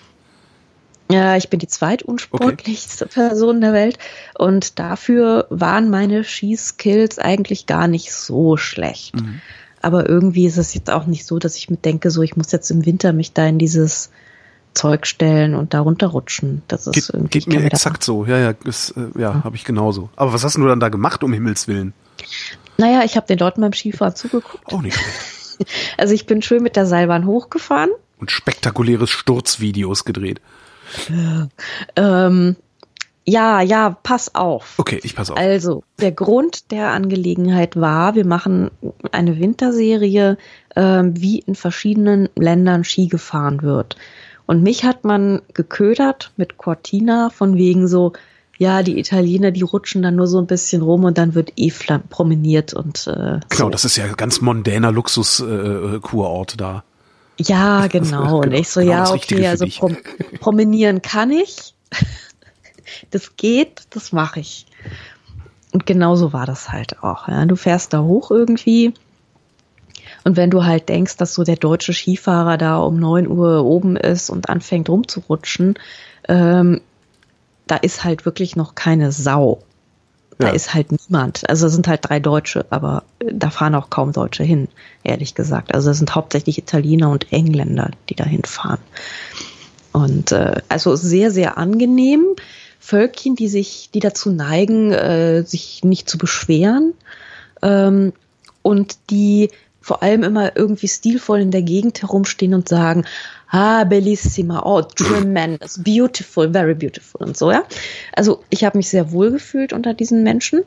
Ja, 1.11 1.35
ich 1.35 1.49
bin 1.49 1.59
die 1.59 1.67
zweitunsportlichste 1.67 3.05
okay. 3.05 3.13
Person 3.13 3.59
der 3.59 3.73
Welt 3.73 3.97
und 4.37 4.79
dafür 4.79 5.47
waren 5.49 5.89
meine 5.89 6.23
Skiskills 6.23 7.19
eigentlich 7.19 7.65
gar 7.65 7.89
nicht 7.89 8.13
so 8.13 8.55
schlecht. 8.55 9.15
Mhm. 9.15 9.41
Aber 9.81 10.07
irgendwie 10.07 10.45
ist 10.45 10.57
es 10.57 10.73
jetzt 10.73 10.89
auch 10.89 11.07
nicht 11.07 11.25
so, 11.25 11.39
dass 11.39 11.57
ich 11.57 11.69
mir 11.69 11.77
denke, 11.77 12.09
so 12.09 12.21
ich 12.21 12.37
muss 12.37 12.53
jetzt 12.53 12.71
im 12.71 12.85
Winter 12.85 13.11
mich 13.11 13.33
da 13.33 13.45
in 13.45 13.59
dieses 13.59 14.11
Zeug 14.73 15.05
stellen 15.07 15.55
und 15.55 15.73
da 15.73 15.81
runterrutschen. 15.81 16.61
Das 16.67 16.87
ist 16.87 16.93
geht, 16.93 17.09
irgendwie, 17.09 17.39
geht 17.39 17.47
mir 17.47 17.63
exakt 17.63 18.03
so. 18.03 18.25
Ja, 18.25 18.37
ja, 18.37 18.53
ist, 18.63 18.91
äh, 18.91 19.19
ja, 19.19 19.33
ja. 19.33 19.43
habe 19.43 19.55
ich 19.55 19.65
genauso. 19.65 20.09
Aber 20.15 20.33
was 20.33 20.43
hast 20.43 20.55
du 20.55 20.65
dann 20.65 20.79
da 20.79 20.89
gemacht, 20.89 21.23
um 21.23 21.33
Himmels 21.33 21.67
Willen? 21.67 21.93
Naja, 22.77 23.03
ich 23.03 23.15
habe 23.15 23.27
den 23.27 23.39
Leuten 23.39 23.61
beim 23.61 23.73
Skifahren 23.73 24.15
zugeguckt. 24.15 24.73
Auch 24.73 24.81
nicht 24.81 24.97
schlecht. 24.97 25.35
Also 25.97 26.13
ich 26.13 26.25
bin 26.25 26.41
schön 26.41 26.63
mit 26.63 26.77
der 26.77 26.85
Seilbahn 26.85 27.25
hochgefahren. 27.25 27.89
Und 28.17 28.31
spektakuläres 28.31 29.09
Sturzvideos 29.09 30.05
gedreht. 30.05 30.39
Ähm, 31.97 32.55
ja, 33.25 33.61
ja, 33.61 33.91
pass 34.01 34.33
auf. 34.33 34.75
Okay, 34.77 34.99
ich 35.03 35.15
pass 35.15 35.29
auf. 35.29 35.37
Also, 35.37 35.83
der 35.99 36.11
Grund 36.11 36.71
der 36.71 36.91
Angelegenheit 36.91 37.75
war, 37.75 38.15
wir 38.15 38.25
machen 38.25 38.71
eine 39.11 39.39
Winterserie, 39.39 40.37
äh, 40.75 41.03
wie 41.03 41.39
in 41.39 41.55
verschiedenen 41.55 42.29
Ländern 42.35 42.83
Ski 42.83 43.07
gefahren 43.07 43.61
wird. 43.61 43.97
Und 44.49 44.63
mich 44.63 44.83
hat 44.83 45.03
man 45.03 45.43
geködert 45.53 46.31
mit 46.35 46.57
Cortina 46.57 47.29
von 47.29 47.55
wegen 47.55 47.87
so, 47.87 48.13
ja, 48.57 48.81
die 48.81 48.97
Italiener, 48.97 49.51
die 49.51 49.61
rutschen 49.61 50.01
dann 50.01 50.15
nur 50.15 50.25
so 50.25 50.39
ein 50.39 50.47
bisschen 50.47 50.81
rum 50.81 51.03
und 51.03 51.19
dann 51.19 51.35
wird 51.35 51.53
eh 51.55 51.71
promeniert 52.09 52.73
und 52.73 53.05
äh, 53.05 53.41
Genau, 53.47 53.65
so. 53.65 53.69
das 53.69 53.85
ist 53.85 53.95
ja 53.95 54.07
ganz 54.07 54.41
mondäner 54.41 54.91
Luxus-Kurort 54.91 56.53
äh, 56.55 56.57
da. 56.57 56.83
Ja, 57.37 57.85
genau. 57.91 58.39
Und 58.39 58.51
ich 58.53 58.69
so, 58.69 58.79
genau 58.79 58.91
ja, 58.91 59.11
okay, 59.11 59.45
also 59.45 59.67
prom 59.67 59.97
promenieren 60.39 61.03
kann 61.03 61.29
ich. 61.29 61.75
das 63.11 63.35
geht, 63.35 63.83
das 63.91 64.11
mache 64.13 64.39
ich. 64.39 64.65
Und 65.73 65.85
genauso 65.85 66.33
war 66.33 66.47
das 66.47 66.71
halt 66.71 67.03
auch. 67.03 67.27
Ja. 67.27 67.45
Du 67.45 67.55
fährst 67.55 67.93
da 67.93 68.01
hoch 68.01 68.31
irgendwie 68.31 68.95
und 70.23 70.37
wenn 70.37 70.49
du 70.49 70.65
halt 70.65 70.89
denkst, 70.89 71.17
dass 71.17 71.33
so 71.33 71.43
der 71.43 71.55
deutsche 71.55 71.93
Skifahrer 71.93 72.57
da 72.57 72.77
um 72.77 72.99
neun 72.99 73.27
Uhr 73.27 73.63
oben 73.63 73.95
ist 73.95 74.29
und 74.29 74.49
anfängt 74.49 74.89
rumzurutschen, 74.89 75.75
ähm, 76.27 76.81
da 77.67 77.75
ist 77.77 78.03
halt 78.03 78.25
wirklich 78.25 78.55
noch 78.55 78.75
keine 78.75 79.11
Sau. 79.11 79.59
Da 80.37 80.47
ja. 80.47 80.53
ist 80.53 80.73
halt 80.73 80.87
niemand. 80.91 81.47
Also 81.49 81.67
es 81.67 81.73
sind 81.73 81.87
halt 81.87 81.99
drei 82.03 82.19
Deutsche, 82.19 82.65
aber 82.69 83.03
da 83.19 83.49
fahren 83.49 83.75
auch 83.75 83.89
kaum 83.89 84.13
Deutsche 84.13 84.43
hin, 84.43 84.69
ehrlich 85.03 85.35
gesagt. 85.35 85.73
Also 85.73 85.91
es 85.91 85.97
sind 85.97 86.15
hauptsächlich 86.15 86.57
Italiener 86.57 87.09
und 87.11 87.31
Engländer, 87.33 87.91
die 88.09 88.15
da 88.15 88.23
hinfahren. 88.23 88.79
Und 89.91 90.31
äh, 90.31 90.61
also 90.69 90.95
sehr, 90.95 91.31
sehr 91.31 91.57
angenehm. 91.57 92.25
Völkchen, 92.79 93.35
die 93.35 93.49
sich, 93.49 93.89
die 93.93 93.99
dazu 93.99 94.31
neigen, 94.31 94.93
äh, 94.93 95.43
sich 95.43 95.83
nicht 95.83 96.09
zu 96.09 96.17
beschweren 96.17 96.93
ähm, 97.61 98.13
und 98.61 98.97
die 99.09 99.49
vor 99.89 100.03
allem 100.03 100.21
immer 100.21 100.55
irgendwie 100.55 100.87
stilvoll 100.87 101.39
in 101.39 101.49
der 101.49 101.63
Gegend 101.63 102.03
herumstehen 102.03 102.53
und 102.53 102.69
sagen, 102.69 103.05
ah, 103.49 103.85
bellissima, 103.85 104.61
oh, 104.63 104.83
tremendous, 104.83 105.81
beautiful, 105.83 106.51
very 106.51 106.75
beautiful 106.75 107.25
und 107.25 107.35
so, 107.35 107.51
ja. 107.51 107.63
Also 108.15 108.43
ich 108.51 108.63
habe 108.63 108.77
mich 108.77 108.87
sehr 108.87 109.11
wohl 109.11 109.31
gefühlt 109.31 109.73
unter 109.73 109.95
diesen 109.95 110.21
Menschen. 110.21 110.61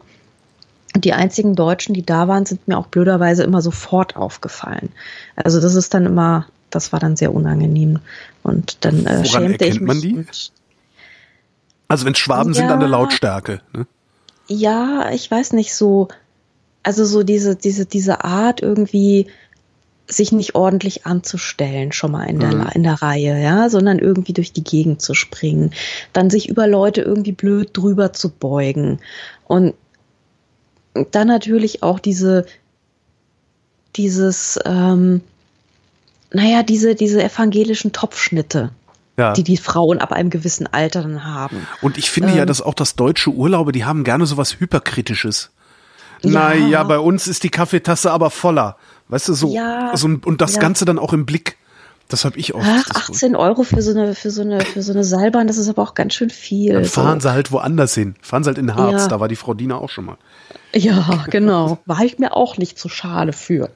Die 0.96 1.12
einzigen 1.12 1.54
Deutschen, 1.54 1.94
die 1.94 2.04
da 2.04 2.26
waren, 2.26 2.46
sind 2.46 2.66
mir 2.66 2.76
auch 2.76 2.88
blöderweise 2.88 3.44
immer 3.44 3.62
sofort 3.62 4.16
aufgefallen. 4.16 4.88
Also 5.36 5.60
das 5.60 5.76
ist 5.76 5.94
dann 5.94 6.04
immer, 6.04 6.48
das 6.70 6.92
war 6.92 6.98
dann 6.98 7.14
sehr 7.14 7.32
unangenehm. 7.32 8.00
Und 8.42 8.84
dann 8.84 9.06
äh, 9.06 9.24
schämte 9.24 9.66
ich 9.66 9.78
mich. 9.78 9.86
Man 9.86 10.00
die? 10.00 10.26
Also 11.86 12.06
wenn 12.06 12.16
Schwaben 12.16 12.54
ja, 12.54 12.62
sind 12.62 12.70
an 12.72 12.80
der 12.80 12.88
Lautstärke. 12.88 13.60
Ne? 13.72 13.86
Ja, 14.48 15.12
ich 15.12 15.30
weiß 15.30 15.52
nicht 15.52 15.76
so. 15.76 16.08
Also 16.82 17.04
so 17.04 17.22
diese 17.22 17.56
diese 17.56 17.86
diese 17.86 18.24
Art 18.24 18.60
irgendwie 18.62 19.28
sich 20.08 20.32
nicht 20.32 20.54
ordentlich 20.54 21.06
anzustellen, 21.06 21.92
schon 21.92 22.12
mal 22.12 22.24
in 22.24 22.40
der, 22.40 22.54
mhm. 22.54 22.68
in 22.74 22.82
der 22.82 23.02
Reihe, 23.02 23.40
ja, 23.40 23.68
sondern 23.68 23.98
irgendwie 23.98 24.32
durch 24.32 24.52
die 24.52 24.64
Gegend 24.64 25.00
zu 25.00 25.14
springen, 25.14 25.72
dann 26.12 26.28
sich 26.28 26.48
über 26.48 26.66
Leute 26.66 27.02
irgendwie 27.02 27.32
blöd 27.32 27.70
drüber 27.72 28.12
zu 28.12 28.28
beugen 28.30 29.00
und 29.46 29.74
dann 31.10 31.28
natürlich 31.28 31.82
auch 31.82 31.98
diese, 31.98 32.46
dieses, 33.96 34.58
ähm, 34.66 35.22
naja, 36.32 36.62
diese, 36.62 36.94
diese 36.94 37.22
evangelischen 37.22 37.92
Topfschnitte. 37.92 38.70
Ja. 39.18 39.34
die 39.34 39.44
die 39.44 39.58
Frauen 39.58 39.98
ab 39.98 40.10
einem 40.10 40.30
gewissen 40.30 40.66
Alter 40.66 41.02
dann 41.02 41.22
haben. 41.22 41.66
Und 41.82 41.98
ich 41.98 42.10
finde 42.10 42.30
ähm, 42.30 42.38
ja, 42.38 42.46
dass 42.46 42.62
auch 42.62 42.72
das 42.72 42.96
deutsche 42.96 43.28
Urlaube, 43.28 43.70
die 43.70 43.84
haben 43.84 44.04
gerne 44.04 44.24
sowas 44.24 44.58
Hyperkritisches. 44.58 45.51
Ja. 46.22 46.30
Naja, 46.30 46.82
bei 46.84 46.98
uns 46.98 47.26
ist 47.26 47.42
die 47.42 47.50
Kaffeetasse 47.50 48.10
aber 48.10 48.30
voller. 48.30 48.76
Weißt 49.08 49.28
du, 49.28 49.34
so, 49.34 49.52
ja, 49.52 49.96
so 49.96 50.06
und 50.06 50.40
das 50.40 50.54
ja. 50.54 50.60
Ganze 50.60 50.84
dann 50.84 50.98
auch 50.98 51.12
im 51.12 51.26
Blick. 51.26 51.56
Das 52.08 52.24
habe 52.26 52.38
ich 52.38 52.54
auch. 52.54 52.62
Ach, 52.62 53.08
18 53.08 53.34
Euro 53.36 53.62
für 53.62 53.80
so 53.80 53.92
eine, 53.92 54.14
für 54.14 54.30
so 54.30 54.42
eine, 54.42 54.60
für 54.60 54.82
so 54.82 54.92
eine 54.92 55.02
Seilbahn, 55.02 55.46
das 55.46 55.56
ist 55.56 55.68
aber 55.68 55.82
auch 55.82 55.94
ganz 55.94 56.14
schön 56.14 56.30
viel. 56.30 56.74
Dann 56.74 56.84
fahren 56.84 57.20
so. 57.20 57.28
sie 57.28 57.32
halt 57.32 57.52
woanders 57.52 57.94
hin. 57.94 58.16
Fahren 58.20 58.44
sie 58.44 58.48
halt 58.48 58.58
in 58.58 58.74
Harz, 58.74 59.02
ja. 59.02 59.08
da 59.08 59.18
war 59.20 59.28
die 59.28 59.36
Frau 59.36 59.54
Diener 59.54 59.80
auch 59.80 59.88
schon 59.88 60.04
mal. 60.04 60.18
Ja, 60.74 61.24
genau. 61.30 61.78
War 61.86 62.00
ich 62.02 62.18
mir 62.18 62.34
auch 62.36 62.56
nicht 62.58 62.78
so 62.78 62.88
schade 62.88 63.32
für. 63.32 63.70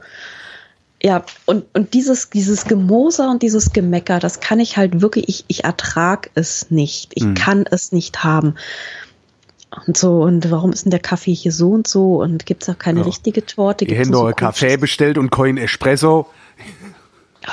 Ja, 1.02 1.24
und, 1.44 1.64
und 1.74 1.94
dieses, 1.94 2.30
dieses 2.30 2.64
Gemoser 2.64 3.30
und 3.30 3.42
dieses 3.42 3.72
Gemecker, 3.72 4.18
das 4.18 4.40
kann 4.40 4.60
ich 4.60 4.76
halt 4.76 5.02
wirklich, 5.02 5.28
ich, 5.28 5.44
ich 5.48 5.64
ertrag 5.64 6.30
es 6.34 6.70
nicht. 6.70 7.12
Ich 7.14 7.24
hm. 7.24 7.34
kann 7.34 7.64
es 7.70 7.92
nicht 7.92 8.24
haben. 8.24 8.54
Und 9.86 9.96
so, 9.96 10.22
und 10.22 10.50
warum 10.50 10.72
ist 10.72 10.84
denn 10.84 10.90
der 10.90 11.00
Kaffee 11.00 11.34
hier 11.34 11.52
so 11.52 11.70
und 11.70 11.86
so? 11.86 12.22
Und 12.22 12.46
gibt 12.46 12.62
es 12.62 12.68
auch 12.68 12.78
keine 12.78 13.00
ja. 13.00 13.06
richtige 13.06 13.44
Torte? 13.44 13.84
Ihr 13.84 13.98
habt 13.98 14.06
so 14.06 14.30
Kaffee 14.34 14.76
bestellt 14.76 15.18
und 15.18 15.30
kein 15.30 15.58
Espresso. 15.58 16.26
Oh, 17.46 17.50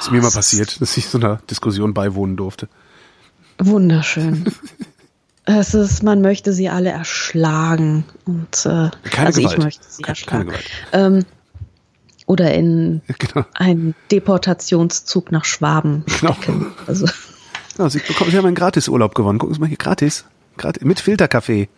ist 0.00 0.10
mir 0.12 0.22
mal 0.22 0.30
passiert, 0.30 0.80
dass 0.80 0.96
ich 0.96 1.08
so 1.08 1.18
einer 1.18 1.40
Diskussion 1.50 1.92
beiwohnen 1.92 2.36
durfte. 2.36 2.68
Wunderschön. 3.58 4.44
es 5.44 5.74
ist, 5.74 6.02
man 6.02 6.20
möchte 6.20 6.52
sie 6.52 6.68
alle 6.68 6.90
erschlagen. 6.90 8.04
Und 8.24 8.66
äh, 8.66 8.90
keine 9.10 9.26
also 9.26 9.40
Gewalt. 9.40 9.58
ich 9.58 9.64
möchte 9.64 9.84
sie 9.88 10.02
keine, 10.02 10.12
erschlagen. 10.12 10.52
Keine 10.92 11.16
ähm, 11.18 11.24
oder 12.26 12.52
in 12.54 13.02
genau. 13.18 13.46
einen 13.54 13.94
Deportationszug 14.10 15.32
nach 15.32 15.44
Schwaben 15.44 16.04
genau. 16.20 16.34
stecken. 16.34 16.66
Also. 16.86 17.06
Ja, 17.78 17.90
sie, 17.90 18.00
bekommen, 18.00 18.30
sie 18.30 18.36
haben 18.36 18.46
einen 18.46 18.56
Gratisurlaub 18.56 19.14
gewonnen. 19.14 19.38
Gucken 19.38 19.54
Sie 19.54 19.60
mal 19.60 19.68
hier, 19.68 19.76
gratis. 19.76 20.24
Gratis 20.56 20.84
mit 20.84 21.00
Filterkaffee. 21.00 21.68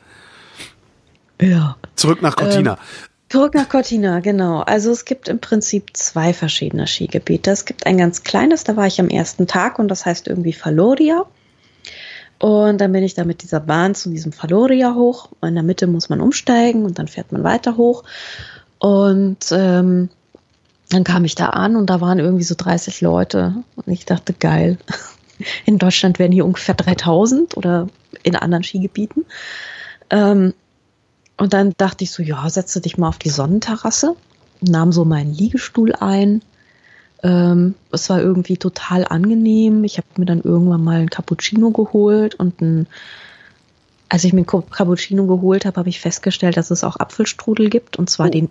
Ja. 1.41 1.77
Zurück 1.95 2.23
nach 2.23 2.37
Cortina. 2.37 2.73
Ähm, 2.73 3.09
zurück 3.29 3.55
nach 3.55 3.69
Cortina, 3.69 4.21
genau. 4.21 4.61
Also 4.61 4.91
es 4.91 5.05
gibt 5.05 5.29
im 5.29 5.39
Prinzip 5.39 5.97
zwei 5.97 6.33
verschiedene 6.33 6.87
Skigebiete. 6.87 7.51
Es 7.51 7.65
gibt 7.65 7.87
ein 7.87 7.99
ganz 7.99 8.23
kleines, 8.23 8.65
da 8.65 8.77
war 8.77 8.87
ich 8.87 9.01
am 9.01 9.09
ersten 9.09 9.47
Tag 9.47 9.79
und 9.79 9.89
das 9.89 10.07
heißt 10.07 10.29
irgendwie 10.29 10.53
Faloria. 10.53 11.25
Und 12.39 12.81
dann 12.81 12.93
bin 12.93 13.03
ich 13.03 13.15
da 13.15 13.25
mit 13.25 13.43
dieser 13.43 13.61
Bahn 13.61 13.95
zu 13.95 14.11
diesem 14.11 14.33
Faloria 14.33 14.95
hoch. 14.95 15.31
In 15.43 15.55
der 15.55 15.65
Mitte 15.65 15.87
muss 15.87 16.09
man 16.09 16.21
umsteigen 16.21 16.85
und 16.85 16.99
dann 16.99 17.09
fährt 17.09 17.33
man 17.33 17.43
weiter 17.43 17.77
hoch. 17.77 18.05
Und 18.79 19.51
ähm, 19.51 20.09
dann 20.91 21.05
kam 21.05 21.25
ich 21.25 21.35
da 21.35 21.51
an 21.51 21.77
und 21.77 21.91
da 21.91 22.01
waren 22.01 22.19
irgendwie 22.19 22.45
so 22.45 22.55
30 22.57 23.01
Leute. 23.01 23.55
Und 23.75 23.93
ich 23.93 24.07
dachte, 24.07 24.33
geil. 24.33 24.79
In 25.67 25.79
Deutschland 25.79 26.19
werden 26.19 26.33
hier 26.33 26.45
ungefähr 26.45 26.75
3000 26.75 27.57
oder 27.57 27.89
in 28.29 28.37
anderen 28.37 28.65
Skigebieten. 28.65 29.25
Ähm, 30.11 30.55
und 31.37 31.53
dann 31.53 31.75
dachte 31.77 32.05
ich 32.05 32.11
so, 32.11 32.23
ja, 32.23 32.49
setze 32.51 32.81
dich 32.81 32.99
mal 32.99 33.09
auf 33.09 33.19
die 33.19 33.31
Sonnenterrasse, 33.31 34.17
nahm 34.61 34.93
so 34.93 35.05
meinen 35.05 35.33
Liegestuhl 35.33 35.93
ein. 35.95 36.43
Ähm, 37.23 37.75
es 37.93 38.11
war 38.11 38.21
irgendwie 38.21 38.57
total 38.57 39.05
angenehm. 39.05 39.85
Ich 39.85 39.99
habe 39.99 40.09
mir 40.17 40.27
dann 40.27 40.41
irgendwann 40.43 40.83
mal 40.83 41.01
ein 41.01 41.11
Cappuccino 41.11 41.71
geholt 41.71 42.35
und 42.37 42.61
ein, 42.61 42.87
als 44.09 44.25
ich 44.25 44.33
mir 44.33 44.43
ein 44.43 44.47
Cappuccino 44.47 45.27
geholt 45.27 45.65
habe, 45.65 45.77
habe 45.79 45.89
ich 45.89 46.01
festgestellt, 46.01 46.57
dass 46.57 46.71
es 46.71 46.85
auch 46.85 46.97
Apfelstrudel 46.97 47.71
gibt 47.71 47.97
und 47.97 48.11
zwar 48.11 48.29
oh. 48.29 48.31
den 48.31 48.49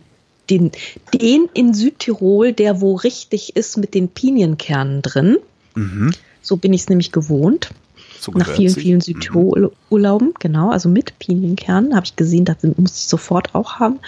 den, 0.49 0.71
den 1.13 1.49
in 1.53 1.73
Südtirol, 1.73 2.53
der 2.53 2.81
wo 2.81 2.95
richtig 2.95 3.55
ist 3.55 3.77
mit 3.77 3.93
den 3.93 4.09
Pinienkernen 4.09 5.01
drin. 5.01 5.37
Mhm. 5.75 6.13
So 6.41 6.57
bin 6.57 6.73
ich 6.73 6.81
es 6.81 6.89
nämlich 6.89 7.11
gewohnt. 7.11 7.69
So 8.19 8.31
Nach 8.31 8.47
vielen, 8.47 8.73
vielen 8.73 9.01
Südtirol-Urlauben, 9.01 10.33
genau, 10.39 10.71
also 10.71 10.89
mit 10.89 11.17
Pinienkernen, 11.19 11.95
habe 11.95 12.05
ich 12.05 12.15
gesehen, 12.15 12.45
das 12.45 12.57
muss 12.77 12.97
ich 12.97 13.07
sofort 13.07 13.53
auch 13.55 13.79
haben. 13.79 13.99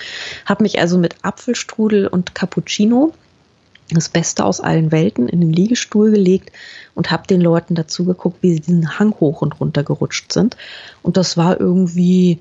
Habe 0.46 0.64
mich 0.64 0.80
also 0.80 0.98
mit 0.98 1.16
Apfelstrudel 1.24 2.08
und 2.08 2.36
Cappuccino, 2.36 3.14
das 3.92 4.10
Beste 4.10 4.46
aus 4.46 4.60
allen 4.60 4.92
Welten, 4.92 5.28
in 5.28 5.42
den 5.42 5.54
Liegestuhl 5.54 6.12
gelegt 6.12 6.52
und 6.96 7.12
habe 7.12 7.28
den 7.28 7.42
Leuten 7.42 7.76
dazu 7.76 8.06
geguckt, 8.06 8.38
wie 8.42 8.54
sie 8.54 8.60
diesen 8.60 9.00
Hang 9.00 9.14
hoch 9.20 9.42
und 9.42 9.60
runter 9.60 9.84
gerutscht 9.84 10.32
sind. 10.32 10.58
Und 11.02 11.18
das 11.18 11.38
war 11.38 11.60
irgendwie 11.60 12.40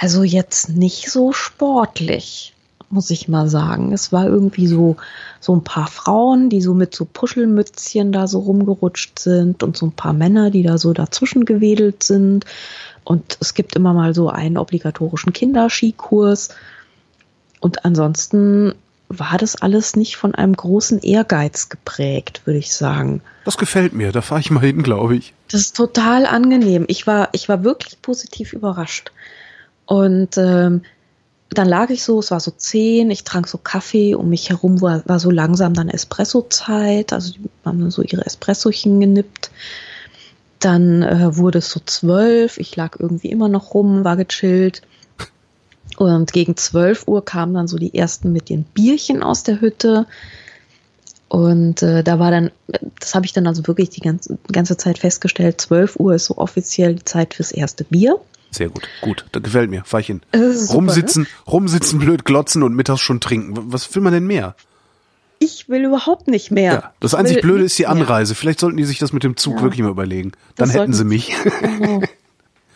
also 0.00 0.22
jetzt 0.22 0.68
nicht 0.68 1.10
so 1.10 1.32
sportlich, 1.32 2.54
muss 2.90 3.10
ich 3.10 3.28
mal 3.28 3.48
sagen. 3.48 3.92
Es 3.92 4.12
war 4.12 4.26
irgendwie 4.26 4.66
so, 4.66 4.96
so 5.40 5.54
ein 5.54 5.64
paar 5.64 5.88
Frauen, 5.88 6.48
die 6.48 6.62
so 6.62 6.74
mit 6.74 6.94
so 6.94 7.04
Puschelmützchen 7.04 8.12
da 8.12 8.26
so 8.26 8.40
rumgerutscht 8.40 9.18
sind 9.18 9.62
und 9.62 9.76
so 9.76 9.86
ein 9.86 9.92
paar 9.92 10.12
Männer, 10.12 10.50
die 10.50 10.62
da 10.62 10.78
so 10.78 10.92
dazwischen 10.92 11.44
gewedelt 11.44 12.02
sind. 12.02 12.44
Und 13.04 13.38
es 13.40 13.54
gibt 13.54 13.76
immer 13.76 13.94
mal 13.94 14.14
so 14.14 14.28
einen 14.28 14.56
obligatorischen 14.56 15.32
Kinderskikurs. 15.32 16.50
Und 17.60 17.84
ansonsten 17.84 18.74
war 19.08 19.38
das 19.38 19.56
alles 19.56 19.96
nicht 19.96 20.16
von 20.16 20.34
einem 20.34 20.54
großen 20.54 21.00
Ehrgeiz 21.00 21.68
geprägt, 21.70 22.42
würde 22.44 22.58
ich 22.58 22.74
sagen. 22.74 23.22
Das 23.44 23.56
gefällt 23.56 23.94
mir, 23.94 24.12
da 24.12 24.20
fahre 24.20 24.40
ich 24.40 24.50
mal 24.50 24.60
hin, 24.60 24.82
glaube 24.82 25.16
ich. 25.16 25.32
Das 25.50 25.62
ist 25.62 25.76
total 25.76 26.26
angenehm. 26.26 26.84
Ich 26.88 27.06
war, 27.06 27.30
ich 27.32 27.48
war 27.48 27.64
wirklich 27.64 28.00
positiv 28.02 28.52
überrascht. 28.52 29.12
Und 29.86 30.36
ähm, 30.36 30.82
dann 31.50 31.68
lag 31.68 31.90
ich 31.90 32.02
so, 32.02 32.18
es 32.18 32.30
war 32.30 32.40
so 32.40 32.50
zehn, 32.50 33.10
ich 33.10 33.24
trank 33.24 33.48
so 33.48 33.58
Kaffee, 33.58 34.14
um 34.14 34.28
mich 34.28 34.50
herum 34.50 34.80
war, 34.80 35.02
war 35.06 35.18
so 35.18 35.30
langsam 35.30 35.72
dann 35.74 35.88
Espresso-Zeit, 35.88 37.12
also 37.12 37.32
die 37.32 37.48
haben 37.64 37.90
so 37.90 38.02
ihre 38.02 38.26
Espressochen 38.26 39.00
genippt. 39.00 39.50
Dann 40.60 41.02
äh, 41.02 41.36
wurde 41.36 41.58
es 41.58 41.70
so 41.70 41.80
zwölf, 41.84 42.58
ich 42.58 42.76
lag 42.76 42.96
irgendwie 42.98 43.30
immer 43.30 43.48
noch 43.48 43.74
rum, 43.74 44.04
war 44.04 44.16
gechillt. 44.16 44.82
Und 45.96 46.32
gegen 46.32 46.56
zwölf 46.56 47.08
Uhr 47.08 47.24
kamen 47.24 47.54
dann 47.54 47.68
so 47.68 47.78
die 47.78 47.94
ersten 47.94 48.32
mit 48.32 48.50
ihren 48.50 48.64
Bierchen 48.64 49.22
aus 49.22 49.42
der 49.42 49.60
Hütte. 49.60 50.06
Und 51.28 51.82
äh, 51.82 52.02
da 52.04 52.18
war 52.18 52.30
dann, 52.30 52.50
das 53.00 53.14
habe 53.14 53.26
ich 53.26 53.32
dann 53.32 53.46
also 53.46 53.66
wirklich 53.66 53.90
die 53.90 54.00
ganze, 54.00 54.38
ganze 54.52 54.76
Zeit 54.76 54.98
festgestellt, 54.98 55.60
zwölf 55.60 55.96
Uhr 55.96 56.14
ist 56.14 56.26
so 56.26 56.36
offiziell 56.36 56.94
die 56.94 57.04
Zeit 57.04 57.34
fürs 57.34 57.52
erste 57.52 57.84
Bier. 57.84 58.20
Sehr 58.50 58.68
gut, 58.68 58.88
gut, 59.02 59.26
das 59.32 59.42
gefällt 59.42 59.70
mir. 59.70 59.84
Fahr 59.84 60.00
ich 60.00 60.06
hin. 60.06 60.22
Super, 60.32 60.74
rumsitzen, 60.74 61.22
ne? 61.24 61.28
rumsitzen, 61.46 61.98
blöd 61.98 62.24
glotzen 62.24 62.62
und 62.62 62.74
mittags 62.74 63.00
schon 63.00 63.20
trinken. 63.20 63.72
Was 63.72 63.94
will 63.94 64.02
man 64.02 64.12
denn 64.12 64.26
mehr? 64.26 64.54
Ich 65.38 65.68
will 65.68 65.84
überhaupt 65.84 66.26
nicht 66.26 66.50
mehr. 66.50 66.72
Ja, 66.72 66.92
das 67.00 67.14
einzig 67.14 67.42
Blöde 67.42 67.64
ist 67.64 67.78
die 67.78 67.86
Anreise. 67.86 68.32
Mehr. 68.32 68.36
Vielleicht 68.36 68.60
sollten 68.60 68.76
die 68.76 68.84
sich 68.84 68.98
das 68.98 69.12
mit 69.12 69.22
dem 69.22 69.36
Zug 69.36 69.56
ja. 69.56 69.62
wirklich 69.62 69.82
mal 69.82 69.90
überlegen. 69.90 70.32
Dann 70.56 70.68
das 70.68 70.76
hätten 70.76 70.92
sie 70.92 71.04
mich. 71.04 71.34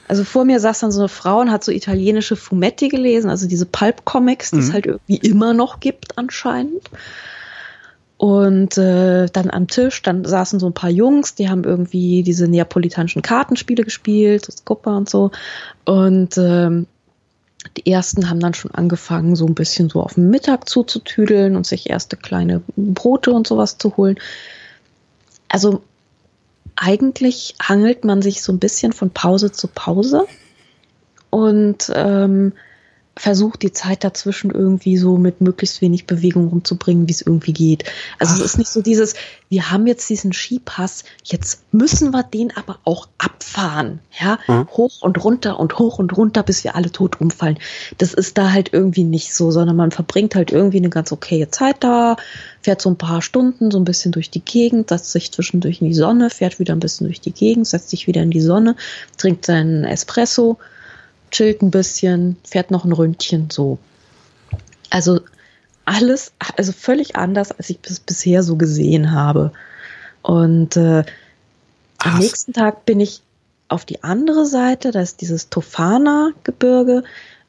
Also 0.09 0.25
vor 0.25 0.45
mir 0.45 0.61
saß 0.61 0.81
dann 0.81 0.93
so 0.93 1.01
eine 1.01 1.09
Frau 1.09 1.41
und 1.41 1.51
hat 1.51 1.65
so 1.65 1.73
italienische 1.73 2.37
Fumetti 2.37 2.89
gelesen, 2.89 3.31
also 3.31 3.49
diese 3.49 3.65
Pulp-Comics, 3.65 4.51
die 4.51 4.57
mhm. 4.57 4.63
es 4.63 4.73
halt 4.75 4.85
irgendwie 4.85 5.17
immer 5.17 5.55
noch 5.55 5.81
gibt 5.81 6.19
anscheinend. 6.19 6.91
Und 8.23 8.79
äh, 8.79 9.27
dann 9.33 9.51
am 9.51 9.67
Tisch, 9.67 10.01
dann 10.01 10.25
saßen 10.25 10.61
so 10.61 10.69
ein 10.69 10.75
paar 10.75 10.91
Jungs, 10.91 11.35
die 11.35 11.49
haben 11.49 11.65
irgendwie 11.65 12.23
diese 12.23 12.47
neapolitanischen 12.47 13.21
Kartenspiele 13.21 13.83
gespielt, 13.83 14.47
das 14.47 14.65
Copa 14.65 14.97
und 14.97 15.11
so. 15.11 15.33
Und 15.85 16.39
ähm, 16.39 16.87
die 17.77 17.91
ersten 17.91 18.31
haben 18.31 18.39
dann 18.39 18.55
schon 18.55 18.71
angefangen, 18.71 19.35
so 19.35 19.45
ein 19.45 19.57
bisschen 19.57 19.91
so 19.91 20.01
auf 20.01 20.15
den 20.15 20.31
Mittag 20.31 20.69
zuzutüdeln 20.69 21.57
und 21.57 21.67
sich 21.67 21.91
erste 21.91 22.17
kleine 22.17 22.63
Brote 22.77 23.33
und 23.33 23.49
sowas 23.49 23.77
zu 23.77 23.97
holen. 23.97 24.21
Also 25.49 25.83
eigentlich 26.77 27.57
hangelt 27.61 28.05
man 28.05 28.23
sich 28.23 28.45
so 28.45 28.53
ein 28.53 28.61
bisschen 28.61 28.93
von 28.93 29.11
Pause 29.11 29.51
zu 29.51 29.67
Pause 29.67 30.27
und 31.31 31.91
ähm, 31.93 32.53
versucht 33.17 33.63
die 33.63 33.73
Zeit 33.73 34.05
dazwischen 34.05 34.51
irgendwie 34.51 34.97
so 34.97 35.19
mit 35.19 35.43
möglichst 35.43 35.83
wenig 35.83 36.07
Bewegung 36.07 36.49
rumzubringen, 36.49 37.09
wie 37.09 37.13
es 37.13 37.21
irgendwie 37.21 37.53
geht. 37.53 37.85
Also 38.19 38.35
Ach. 38.35 38.39
es 38.39 38.45
ist 38.45 38.59
nicht 38.59 38.71
so 38.71 38.81
dieses, 38.81 39.15
wir 39.51 39.71
haben 39.71 39.87
jetzt 39.87 40.09
diesen 40.09 40.33
Skipass, 40.33 41.05
jetzt 41.23 41.63
müssen 41.73 42.13
wir 42.13 42.23
den 42.23 42.57
aber 42.57 42.79
auch 42.85 43.09
abfahren, 43.19 44.01
ja, 44.19 44.39
mhm. 44.49 44.67
hoch 44.71 45.03
und 45.03 45.23
runter 45.23 45.61
und 45.61 45.79
hoch 45.79 45.99
und 45.99 46.17
runter, 46.17 46.43
bis 46.43 46.65
wir 46.65 46.75
alle 46.75 46.91
tot 46.91 47.21
umfallen. 47.21 47.59
Das 47.99 48.15
ist 48.15 48.39
da 48.39 48.51
halt 48.51 48.73
irgendwie 48.73 49.05
nicht 49.05 49.35
so, 49.35 49.51
sondern 49.51 49.77
man 49.77 49.91
verbringt 49.91 50.35
halt 50.35 50.51
irgendwie 50.51 50.79
eine 50.79 50.91
ganz 50.91 51.13
okaye 51.13 51.51
Zeit 51.51 51.77
da, 51.81 52.17
fährt 52.63 52.81
so 52.81 52.89
ein 52.89 52.97
paar 52.97 53.21
Stunden 53.21 53.71
so 53.71 53.79
ein 53.79 53.85
bisschen 53.85 54.13
durch 54.13 54.31
die 54.31 54.45
Gegend, 54.45 54.89
setzt 54.89 55.13
sich 55.13 55.33
zwischendurch 55.33 55.83
in 55.83 55.89
die 55.89 55.95
Sonne, 55.95 56.31
fährt 56.31 56.59
wieder 56.59 56.75
ein 56.75 56.81
bisschen 56.81 57.09
durch 57.09 57.21
die 57.21 57.33
Gegend, 57.33 57.67
setzt 57.67 57.91
sich 57.91 58.07
wieder 58.07 58.23
in 58.23 58.31
die 58.31 58.41
Sonne, 58.41 58.75
trinkt 59.19 59.45
seinen 59.45 59.85
Espresso, 59.85 60.59
chillt 61.33 61.63
ein 61.63 61.71
bisschen, 61.71 62.37
fährt 62.45 62.71
noch 62.71 62.85
ein 62.85 62.93
Ründchen 62.93 63.51
so. 63.51 63.79
Also 64.91 65.21
alles, 65.85 66.33
also 66.57 66.73
völlig 66.73 67.17
anders, 67.17 67.51
als 67.51 67.71
ich 67.71 67.79
es 67.83 67.99
bisher 67.99 68.43
so 68.43 68.57
gesehen 68.57 69.11
habe. 69.11 69.53
Und 70.23 70.77
äh, 70.77 71.05
am 71.99 72.19
nächsten 72.19 72.53
Tag 72.53 72.85
bin 72.85 73.01
ich 73.01 73.23
auf 73.69 73.85
die 73.85 74.05
andere 74.05 74.47
Seite, 74.47 74.91
da 74.91 75.01
ist 75.01 75.21
dieses 75.21 75.49
Tofana-Gebirge. 75.49 77.05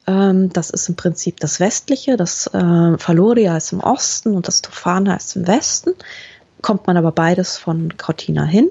Ähm, 0.06 0.52
das 0.52 0.70
ist 0.70 0.88
im 0.88 0.96
Prinzip 0.96 1.38
das 1.40 1.60
westliche, 1.60 2.16
das 2.16 2.46
äh, 2.48 2.98
Faloria 2.98 3.56
ist 3.56 3.72
im 3.72 3.80
Osten 3.80 4.34
und 4.34 4.48
das 4.48 4.62
Tofana 4.62 5.16
ist 5.16 5.36
im 5.36 5.46
Westen. 5.46 5.92
Kommt 6.62 6.86
man 6.86 6.96
aber 6.96 7.12
beides 7.12 7.58
von 7.58 7.96
Cortina 7.96 8.44
hin. 8.44 8.70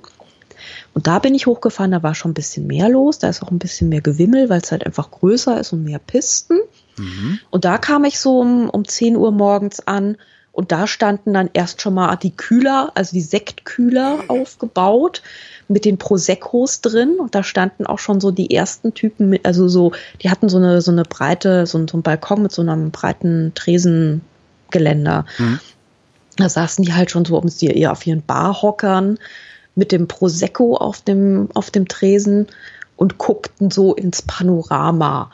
Und 0.94 1.08
da 1.08 1.20
bin 1.20 1.34
ich 1.34 1.48
hochgefahren, 1.48 1.92
da 1.92 2.04
war 2.04 2.14
schon 2.14 2.32
ein 2.32 2.36
bisschen 2.36 2.68
mehr 2.68 2.88
los, 2.88 3.20
da 3.20 3.30
ist 3.30 3.42
auch 3.42 3.52
ein 3.52 3.60
bisschen 3.60 3.90
mehr 3.90 4.02
Gewimmel, 4.02 4.50
weil 4.50 4.62
es 4.62 4.72
halt 4.72 4.86
einfach 4.86 5.10
größer 5.10 5.60
ist 5.60 5.74
und 5.74 5.84
mehr 5.84 6.00
Pisten. 6.00 6.60
Mhm. 6.98 7.40
Und 7.50 7.66
da 7.66 7.78
kam 7.78 8.06
ich 8.06 8.20
so 8.20 8.40
um, 8.40 8.70
um 8.70 8.88
10 8.88 9.16
Uhr 9.16 9.32
morgens 9.32 9.80
an 9.88 10.18
und 10.52 10.72
da 10.72 10.86
standen 10.86 11.34
dann 11.34 11.50
erst 11.54 11.82
schon 11.82 11.96
mal 11.96 12.16
die 12.16 12.36
Kühler, 12.36 12.92
also 12.94 13.14
die 13.14 13.22
Sektkühler 13.22 14.26
aufgebaut 14.28 15.24
mit 15.68 15.84
den 15.84 15.98
Proseccos 15.98 16.82
drin 16.82 17.18
und 17.20 17.34
da 17.34 17.44
standen 17.44 17.88
auch 17.88 17.98
schon 17.98 18.22
so 18.22 18.30
die 18.30 18.54
ersten 18.54 18.94
Typen 18.94 19.30
mit, 19.30 19.48
also 19.48 19.68
so, 19.68 19.94
die 20.22 20.30
hatten 20.30 20.50
so 20.50 20.58
eine, 20.58 20.82
so 20.82 20.92
eine 20.92 21.04
breite, 21.04 21.66
so, 21.66 21.84
so 21.88 21.98
ein 21.98 22.04
Balkon 22.04 22.44
mit 22.44 22.52
so 22.52 22.62
einem 22.62 22.92
breiten 22.92 23.54
Tresengeländer. 23.56 25.26
Mhm. 25.40 25.60
Da 26.38 26.50
saßen 26.50 26.86
die 26.86 26.94
halt 26.94 27.10
schon 27.10 27.26
so 27.26 27.36
um 27.38 27.50
sie 27.50 27.88
auf 27.88 28.06
ihren 28.06 28.24
Barhockern 28.24 29.18
mit 29.76 29.92
dem 29.92 30.08
Prosecco 30.08 30.76
auf 30.76 31.02
dem, 31.02 31.50
auf 31.54 31.72
dem 31.72 31.88
Tresen 31.88 32.48
und 32.96 33.18
guckten 33.18 33.72
so 33.72 33.94
ins 33.96 34.22
Panorama. 34.22 35.32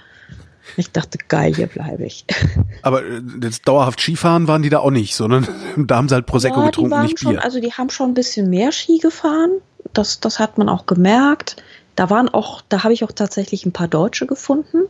Ich 0.77 0.91
dachte, 0.91 1.17
geil, 1.27 1.55
hier 1.55 1.67
bleibe 1.67 2.05
ich. 2.05 2.25
Aber 2.81 3.03
äh, 3.03 3.22
jetzt 3.41 3.67
dauerhaft 3.67 4.00
Skifahren 4.00 4.48
waren 4.48 4.62
die 4.62 4.69
da 4.69 4.79
auch 4.79 4.91
nicht, 4.91 5.15
sondern 5.15 5.48
da 5.77 5.98
haben 5.98 6.10
sie 6.10 6.15
halt 6.15 6.25
Prosecco 6.25 6.60
ja, 6.60 6.67
getrunken, 6.67 7.01
nicht 7.01 7.19
Bier. 7.19 7.31
Schon, 7.31 7.39
also 7.39 7.60
die 7.60 7.74
haben 7.74 7.89
schon 7.89 8.12
ein 8.12 8.13
bisschen 8.13 8.50
mehr 8.50 8.72
Ski 8.72 9.00
gefahren. 9.00 9.51
Das, 9.93 10.19
das 10.19 10.39
hat 10.39 10.58
man 10.58 10.69
auch 10.69 10.86
gemerkt. 10.86 11.58
Da 11.96 12.10
waren 12.10 12.29
auch, 12.29 12.62
da 12.69 12.84
habe 12.84 12.93
ich 12.93 13.03
auch 13.03 13.12
tatsächlich 13.12 13.65
ein 13.65 13.72
paar 13.72 13.88
Deutsche 13.88 14.25
gefunden. 14.25 14.84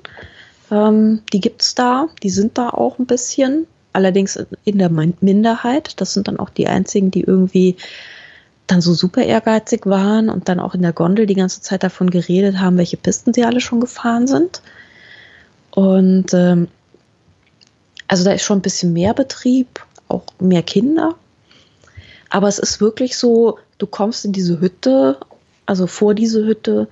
Ähm, 0.69 1.21
die 1.33 1.39
gibt's 1.39 1.75
da, 1.75 2.07
die 2.21 2.29
sind 2.29 2.57
da 2.57 2.69
auch 2.69 2.99
ein 2.99 3.05
bisschen. 3.05 3.65
Allerdings 3.91 4.39
in 4.65 4.77
der 4.77 4.89
Minderheit. 4.89 5.99
Das 5.99 6.13
sind 6.13 6.27
dann 6.27 6.37
auch 6.37 6.51
die 6.51 6.67
einzigen, 6.67 7.09
die 7.09 7.21
irgendwie 7.21 7.75
dann 8.71 8.81
so 8.81 8.93
super 8.93 9.23
ehrgeizig 9.23 9.85
waren 9.85 10.29
und 10.29 10.47
dann 10.47 10.59
auch 10.59 10.75
in 10.75 10.81
der 10.81 10.93
Gondel 10.93 11.25
die 11.25 11.35
ganze 11.35 11.61
Zeit 11.61 11.83
davon 11.83 12.09
geredet 12.09 12.59
haben, 12.59 12.77
welche 12.77 12.97
Pisten 12.97 13.33
sie 13.33 13.43
alle 13.43 13.61
schon 13.61 13.79
gefahren 13.79 14.27
sind. 14.27 14.61
Und 15.71 16.33
ähm, 16.33 16.67
also 18.07 18.23
da 18.23 18.31
ist 18.31 18.43
schon 18.43 18.59
ein 18.59 18.63
bisschen 18.63 18.93
mehr 18.93 19.13
Betrieb, 19.13 19.85
auch 20.07 20.23
mehr 20.39 20.63
Kinder. 20.63 21.15
Aber 22.29 22.47
es 22.47 22.59
ist 22.59 22.79
wirklich 22.79 23.17
so, 23.17 23.57
du 23.79 23.87
kommst 23.87 24.25
in 24.25 24.33
diese 24.33 24.59
Hütte, 24.59 25.17
also 25.65 25.87
vor 25.87 26.13
diese 26.13 26.45
Hütte, 26.45 26.87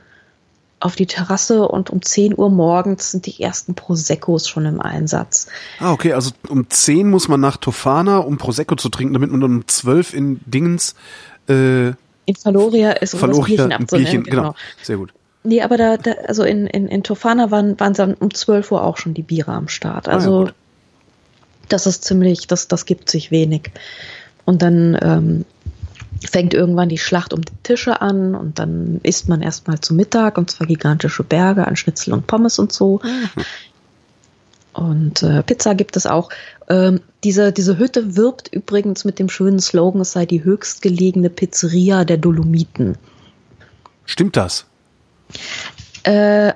auf 0.80 0.96
die 0.96 1.08
Terrasse 1.08 1.68
und 1.68 1.90
um 1.90 2.04
10 2.04 2.38
Uhr 2.38 2.52
morgens 2.52 3.12
sind 3.12 3.26
die 3.26 3.42
ersten 3.42 3.74
Proseccos 3.74 4.48
schon 4.48 4.66
im 4.66 4.80
Einsatz. 4.80 5.48
Ah, 5.80 5.92
okay, 5.92 6.14
also 6.14 6.32
um 6.50 6.70
10 6.70 7.10
muss 7.10 7.28
man 7.28 7.40
nach 7.40 7.58
Tofana, 7.58 8.20
um 8.20 8.38
Prosecco 8.38 8.76
zu 8.76 8.90
trinken, 8.90 9.14
damit 9.14 9.32
man 9.32 9.42
dann 9.42 9.56
um 9.56 9.68
12 9.68 10.14
in 10.14 10.40
Dingens 10.46 10.94
äh, 11.48 11.94
in 12.26 12.36
Faloria 12.36 12.92
ist 12.92 13.14
um 13.14 13.22
Faloria, 13.22 13.46
Bierchen 13.46 13.72
abzunehmen. 13.72 14.12
Bierchen, 14.12 14.24
genau. 14.24 14.42
genau. 14.42 14.56
Sehr 14.84 14.98
gut. 14.98 15.14
Nee, 15.44 15.62
aber 15.62 15.78
da, 15.78 15.98
da 15.98 16.12
also 16.28 16.44
in, 16.44 16.68
in, 16.68 16.88
in 16.88 17.04
Tofana 17.04 17.52
waren, 17.52 17.80
waren 17.80 17.94
dann 17.94 18.16
um 18.16 18.34
12 18.34 18.72
Uhr 18.72 18.84
auch 18.84 18.98
schon 18.98 19.14
die 19.14 19.22
Biere 19.22 19.54
am 19.54 19.70
Start. 19.70 20.10
Also 20.10 20.42
ah, 20.42 20.46
ja, 20.48 20.52
das 21.70 21.88
ist 21.88 22.04
ziemlich, 22.04 22.48
das, 22.48 22.68
das 22.68 22.86
gibt 22.86 23.10
sich 23.10 23.32
wenig. 23.32 23.72
Und 24.46 24.62
dann 24.62 24.98
ähm, 25.02 25.46
fängt 26.30 26.54
irgendwann 26.54 26.90
die 26.90 26.98
Schlacht 26.98 27.34
um 27.34 27.42
die 27.42 27.54
Tische 27.64 28.02
an 28.02 28.36
und 28.36 28.60
dann 28.60 29.00
isst 29.04 29.30
man 29.30 29.42
erstmal 29.42 29.80
zu 29.80 29.94
Mittag 29.94 30.38
und 30.38 30.50
zwar 30.52 30.68
gigantische 30.68 31.24
Berge 31.24 31.68
an 31.68 31.76
Schnitzel 31.76 32.14
und 32.14 32.28
Pommes 32.28 32.60
und 32.60 32.74
so. 32.74 33.00
Mhm. 33.04 33.44
Und 34.74 35.24
äh, 35.24 35.44
Pizza 35.44 35.76
gibt 35.76 35.96
es 35.98 36.06
auch. 36.06 36.30
Ähm, 36.70 37.02
diese, 37.28 37.52
diese 37.52 37.78
Hütte 37.78 38.16
wirbt 38.16 38.48
übrigens 38.54 39.04
mit 39.04 39.20
dem 39.20 39.28
schönen 39.28 39.60
Slogan, 39.60 40.00
es 40.00 40.14
sei 40.14 40.26
die 40.26 40.46
höchstgelegene 40.46 41.30
Pizzeria 41.30 42.06
der 42.06 42.16
Dolomiten. 42.16 42.98
Stimmt 44.06 44.38
das? 44.38 44.66
Äh, 46.04 46.54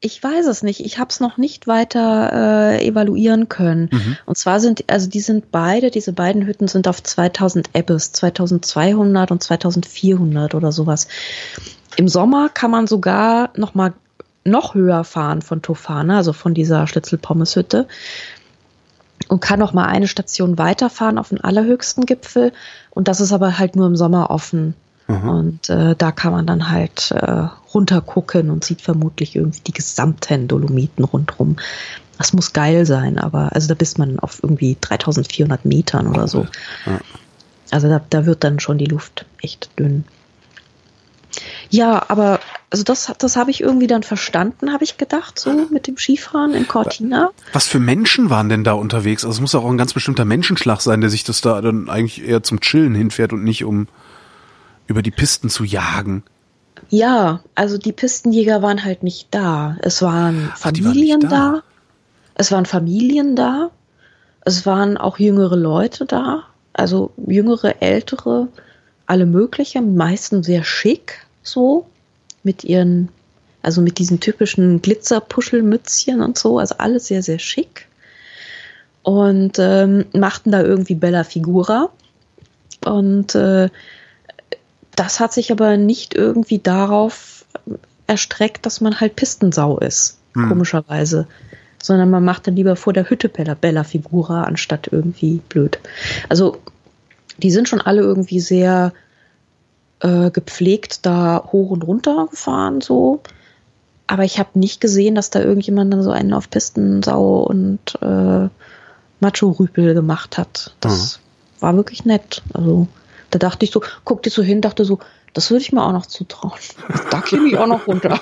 ich 0.00 0.20
weiß 0.20 0.46
es 0.46 0.64
nicht. 0.64 0.84
Ich 0.84 0.98
habe 0.98 1.10
es 1.10 1.20
noch 1.20 1.36
nicht 1.38 1.68
weiter 1.68 2.32
äh, 2.32 2.84
evaluieren 2.84 3.48
können. 3.48 3.90
Mhm. 3.92 4.16
Und 4.26 4.36
zwar 4.36 4.58
sind, 4.58 4.82
also 4.88 5.08
die 5.08 5.20
sind 5.20 5.52
beide, 5.52 5.92
diese 5.92 6.12
beiden 6.12 6.48
Hütten 6.48 6.66
sind 6.66 6.88
auf 6.88 7.00
2000 7.00 7.70
Ebbes, 7.72 8.10
2200 8.10 9.30
und 9.30 9.40
2400 9.40 10.56
oder 10.56 10.72
sowas. 10.72 11.06
Im 11.94 12.08
Sommer 12.08 12.48
kann 12.48 12.72
man 12.72 12.88
sogar 12.88 13.50
noch 13.56 13.76
mal 13.76 13.92
noch 14.42 14.74
höher 14.74 15.04
fahren 15.04 15.42
von 15.42 15.62
Tofana, 15.62 16.16
also 16.16 16.32
von 16.32 16.54
dieser 16.54 16.88
Schlitzelpommeshütte 16.88 17.86
und 19.32 19.40
kann 19.40 19.58
noch 19.58 19.72
mal 19.72 19.86
eine 19.86 20.08
Station 20.08 20.58
weiterfahren 20.58 21.16
auf 21.16 21.30
den 21.30 21.40
allerhöchsten 21.40 22.04
Gipfel 22.04 22.52
und 22.90 23.08
das 23.08 23.18
ist 23.18 23.32
aber 23.32 23.58
halt 23.58 23.76
nur 23.76 23.86
im 23.86 23.96
Sommer 23.96 24.30
offen. 24.30 24.74
Mhm. 25.08 25.28
Und 25.28 25.70
äh, 25.70 25.96
da 25.96 26.12
kann 26.12 26.32
man 26.32 26.46
dann 26.46 26.68
halt 26.68 27.12
äh, 27.12 27.46
runtergucken 27.72 28.50
und 28.50 28.62
sieht 28.62 28.82
vermutlich 28.82 29.34
irgendwie 29.34 29.62
die 29.66 29.72
gesamten 29.72 30.48
Dolomiten 30.48 31.02
rundrum. 31.02 31.56
Das 32.18 32.34
muss 32.34 32.52
geil 32.52 32.84
sein, 32.84 33.18
aber 33.18 33.54
also 33.54 33.68
da 33.68 33.74
bist 33.74 33.98
man 33.98 34.18
auf 34.18 34.40
irgendwie 34.42 34.76
3400 34.78 35.64
Metern 35.64 36.08
oder 36.08 36.28
so. 36.28 36.46
Ja. 36.84 37.00
Also 37.70 37.88
da, 37.88 38.02
da 38.10 38.26
wird 38.26 38.44
dann 38.44 38.60
schon 38.60 38.76
die 38.76 38.84
Luft 38.84 39.24
echt 39.40 39.70
dünn. 39.78 40.04
Ja, 41.70 42.04
aber 42.08 42.40
also 42.70 42.84
das, 42.84 43.12
das 43.18 43.36
habe 43.36 43.50
ich 43.50 43.60
irgendwie 43.60 43.86
dann 43.86 44.02
verstanden, 44.02 44.72
habe 44.72 44.84
ich 44.84 44.98
gedacht, 44.98 45.38
so 45.38 45.52
mit 45.70 45.86
dem 45.86 45.96
Skifahren 45.96 46.54
in 46.54 46.68
Cortina. 46.68 47.30
Was 47.52 47.66
für 47.66 47.78
Menschen 47.78 48.30
waren 48.30 48.48
denn 48.48 48.64
da 48.64 48.72
unterwegs? 48.72 49.24
Also 49.24 49.36
es 49.36 49.40
muss 49.40 49.54
auch 49.54 49.64
ein 49.68 49.78
ganz 49.78 49.92
bestimmter 49.92 50.24
Menschenschlag 50.24 50.80
sein, 50.80 51.00
der 51.00 51.10
sich 51.10 51.24
das 51.24 51.40
da 51.40 51.60
dann 51.60 51.88
eigentlich 51.88 52.26
eher 52.26 52.42
zum 52.42 52.60
Chillen 52.60 52.94
hinfährt 52.94 53.32
und 53.32 53.44
nicht 53.44 53.64
um 53.64 53.88
über 54.86 55.02
die 55.02 55.10
Pisten 55.10 55.48
zu 55.48 55.64
jagen. 55.64 56.22
Ja, 56.88 57.40
also 57.54 57.78
die 57.78 57.92
Pistenjäger 57.92 58.62
waren 58.62 58.84
halt 58.84 59.02
nicht 59.02 59.28
da. 59.30 59.76
Es 59.80 60.02
waren 60.02 60.50
Ach, 60.52 60.58
Familien 60.58 61.22
waren 61.22 61.30
da. 61.30 61.52
da. 61.52 61.62
Es 62.34 62.52
waren 62.52 62.66
Familien 62.66 63.36
da. 63.36 63.70
Es 64.44 64.66
waren 64.66 64.96
auch 64.96 65.18
jüngere 65.18 65.56
Leute 65.56 66.06
da. 66.06 66.44
Also 66.72 67.12
jüngere, 67.26 67.80
ältere, 67.82 68.48
alle 69.12 69.26
möglichen, 69.26 69.94
meistens 69.94 70.46
sehr 70.46 70.64
schick 70.64 71.26
so 71.42 71.86
mit 72.44 72.64
ihren, 72.64 73.10
also 73.60 73.82
mit 73.82 73.98
diesen 73.98 74.20
typischen 74.20 74.80
Glitzerpuschelmützchen 74.80 76.22
und 76.22 76.38
so, 76.38 76.58
also 76.58 76.76
alles 76.78 77.08
sehr, 77.08 77.22
sehr 77.22 77.38
schick. 77.38 77.88
Und 79.02 79.58
ähm, 79.58 80.06
machten 80.14 80.50
da 80.50 80.62
irgendwie 80.62 80.94
Bella 80.94 81.24
Figura. 81.24 81.90
Und 82.86 83.34
äh, 83.34 83.68
das 84.96 85.20
hat 85.20 85.34
sich 85.34 85.52
aber 85.52 85.76
nicht 85.76 86.14
irgendwie 86.14 86.60
darauf 86.60 87.44
erstreckt, 88.06 88.64
dass 88.64 88.80
man 88.80 88.98
halt 88.98 89.14
Pistensau 89.14 89.78
ist, 89.78 90.20
hm. 90.32 90.48
komischerweise. 90.48 91.26
Sondern 91.82 92.08
man 92.08 92.24
macht 92.24 92.46
dann 92.46 92.56
lieber 92.56 92.76
vor 92.76 92.94
der 92.94 93.10
Hütte 93.10 93.28
Bella, 93.28 93.52
Bella 93.60 93.84
Figura, 93.84 94.44
anstatt 94.44 94.88
irgendwie 94.90 95.42
blöd. 95.50 95.80
Also, 96.30 96.62
die 97.38 97.50
sind 97.50 97.68
schon 97.68 97.80
alle 97.80 98.02
irgendwie 98.02 98.40
sehr 98.40 98.92
äh, 100.00 100.30
gepflegt 100.30 101.06
da 101.06 101.48
hoch 101.52 101.70
und 101.70 101.82
runter 101.82 102.28
gefahren, 102.30 102.80
so. 102.80 103.22
Aber 104.06 104.24
ich 104.24 104.38
habe 104.38 104.58
nicht 104.58 104.80
gesehen, 104.80 105.14
dass 105.14 105.30
da 105.30 105.40
irgendjemand 105.40 105.92
dann 105.92 106.02
so 106.02 106.10
einen 106.10 106.34
auf 106.34 106.50
Pistensau 106.50 107.42
und 107.44 107.96
äh, 108.02 108.48
Macho-Rüpel 109.20 109.94
gemacht 109.94 110.36
hat. 110.36 110.74
Das 110.80 111.18
mhm. 111.18 111.62
war 111.62 111.76
wirklich 111.76 112.04
nett. 112.04 112.42
Also 112.52 112.88
da 113.30 113.38
dachte 113.38 113.64
ich 113.64 113.70
so, 113.70 113.82
guckte 114.04 114.28
so 114.28 114.42
hin, 114.42 114.60
dachte 114.60 114.84
so, 114.84 114.98
Das 115.32 115.50
würde 115.50 115.62
ich 115.62 115.72
mir 115.72 115.82
auch 115.82 115.92
noch 115.92 116.06
zutrauen. 116.06 116.58
Da 117.10 117.20
käme 117.20 117.48
ich 117.48 117.56
auch 117.56 117.66
noch 117.66 117.86
runter. 117.86 118.20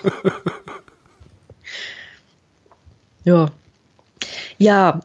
ja. 3.25 3.51
Ja, 4.59 5.01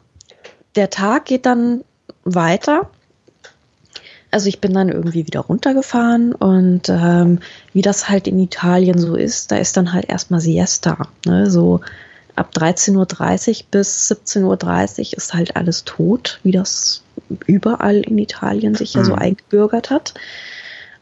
der 0.76 0.90
Tag 0.90 1.24
geht 1.24 1.46
dann 1.46 1.82
weiter. 2.24 2.90
Also 4.30 4.48
ich 4.48 4.60
bin 4.60 4.74
dann 4.74 4.88
irgendwie 4.88 5.26
wieder 5.26 5.40
runtergefahren 5.40 6.34
und 6.34 6.88
ähm, 6.88 7.38
wie 7.72 7.82
das 7.82 8.08
halt 8.08 8.26
in 8.26 8.38
Italien 8.40 8.98
so 8.98 9.14
ist, 9.14 9.52
da 9.52 9.56
ist 9.56 9.76
dann 9.76 9.92
halt 9.92 10.08
erstmal 10.08 10.40
Siesta. 10.40 11.08
Ne? 11.24 11.50
So 11.50 11.80
ab 12.34 12.50
13.30 12.54 12.96
Uhr 12.96 13.66
bis 13.70 14.10
17.30 14.10 14.42
Uhr 14.98 15.16
ist 15.16 15.34
halt 15.34 15.56
alles 15.56 15.84
tot, 15.84 16.40
wie 16.42 16.52
das 16.52 17.02
überall 17.46 17.96
in 17.96 18.18
Italien 18.18 18.74
sich 18.74 18.94
ja 18.94 19.04
so 19.04 19.12
mhm. 19.12 19.18
eingebürgert 19.18 19.90
hat. 19.90 20.14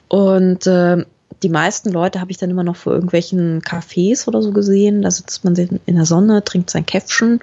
Und 0.09 0.67
äh, 0.67 1.05
die 1.43 1.49
meisten 1.49 1.91
Leute 1.91 2.21
habe 2.21 2.31
ich 2.31 2.39
dann 2.39 2.51
immer 2.51 2.63
noch 2.63 2.77
vor 2.77 2.93
irgendwelchen 2.93 3.63
Cafés 3.63 4.29
oder 4.29 4.43
so 4.43 4.53
gesehen. 4.53 5.03
Da 5.03 5.11
sitzt 5.11 5.45
man 5.45 5.55
in 5.57 5.95
der 5.95 6.07
Sonne, 6.07 6.45
trinkt 6.45 6.71
sein 6.71 6.87
Käffchen 6.87 7.41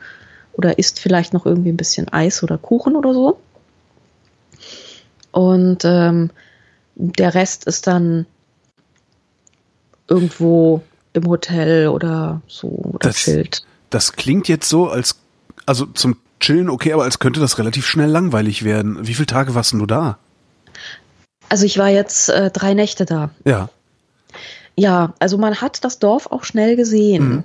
oder 0.53 0.79
isst 0.79 0.99
vielleicht 0.99 1.33
noch 1.33 1.45
irgendwie 1.45 1.69
ein 1.69 1.77
bisschen 1.77 2.07
Eis 2.09 2.43
oder 2.43 2.57
Kuchen 2.57 2.95
oder 2.95 3.13
so. 3.13 3.37
Und 5.31 5.85
ähm, 5.85 6.29
der 6.95 7.33
Rest 7.33 7.65
ist 7.65 7.87
dann 7.87 8.25
irgendwo 10.07 10.83
im 11.13 11.25
Hotel 11.27 11.87
oder 11.87 12.41
so 12.47 12.67
oder 12.67 13.09
das, 13.09 13.15
chillt. 13.17 13.63
Das 13.89 14.13
klingt 14.13 14.47
jetzt 14.47 14.69
so, 14.69 14.89
als 14.89 15.15
also 15.65 15.85
zum 15.85 16.17
Chillen 16.39 16.69
okay, 16.69 16.93
aber 16.93 17.03
als 17.03 17.19
könnte 17.19 17.39
das 17.39 17.57
relativ 17.59 17.85
schnell 17.85 18.09
langweilig 18.09 18.63
werden. 18.63 19.07
Wie 19.07 19.13
viele 19.13 19.27
Tage 19.27 19.55
warst 19.55 19.73
du 19.73 19.85
da? 19.85 20.17
Also 21.49 21.65
ich 21.65 21.77
war 21.77 21.89
jetzt 21.89 22.29
äh, 22.29 22.49
drei 22.49 22.73
Nächte 22.73 23.05
da. 23.05 23.29
Ja. 23.45 23.69
Ja, 24.75 25.13
also 25.19 25.37
man 25.37 25.61
hat 25.61 25.83
das 25.83 25.99
Dorf 25.99 26.27
auch 26.27 26.43
schnell 26.43 26.75
gesehen. 26.75 27.29
Mhm. 27.29 27.43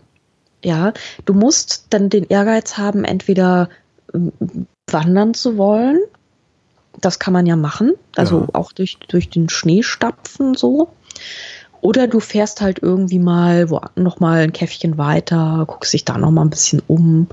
Ja, 0.64 0.92
du 1.24 1.34
musst 1.34 1.86
dann 1.90 2.08
den 2.08 2.24
Ehrgeiz 2.24 2.78
haben, 2.78 3.04
entweder 3.04 3.68
ähm, 4.14 4.32
wandern 4.90 5.34
zu 5.34 5.56
wollen. 5.58 6.00
Das 7.00 7.18
kann 7.18 7.32
man 7.32 7.46
ja 7.46 7.56
machen. 7.56 7.94
Also 8.16 8.42
ja. 8.42 8.48
auch 8.54 8.72
durch, 8.72 8.98
durch 9.08 9.28
den 9.30 9.48
Schnee 9.48 9.82
stapfen 9.82 10.54
so. 10.54 10.90
Oder 11.80 12.08
du 12.08 12.20
fährst 12.20 12.60
halt 12.60 12.80
irgendwie 12.82 13.18
mal 13.18 13.70
wo, 13.70 13.80
noch 13.94 14.18
mal 14.18 14.40
ein 14.40 14.52
Käffchen 14.52 14.98
weiter, 14.98 15.64
guckst 15.66 15.92
dich 15.92 16.04
da 16.04 16.18
noch 16.18 16.30
mal 16.30 16.42
ein 16.42 16.50
bisschen 16.50 16.82
um. 16.86 17.28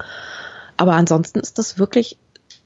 Aber 0.77 0.93
ansonsten 0.93 1.39
ist 1.39 1.57
das 1.57 1.79
wirklich 1.79 2.17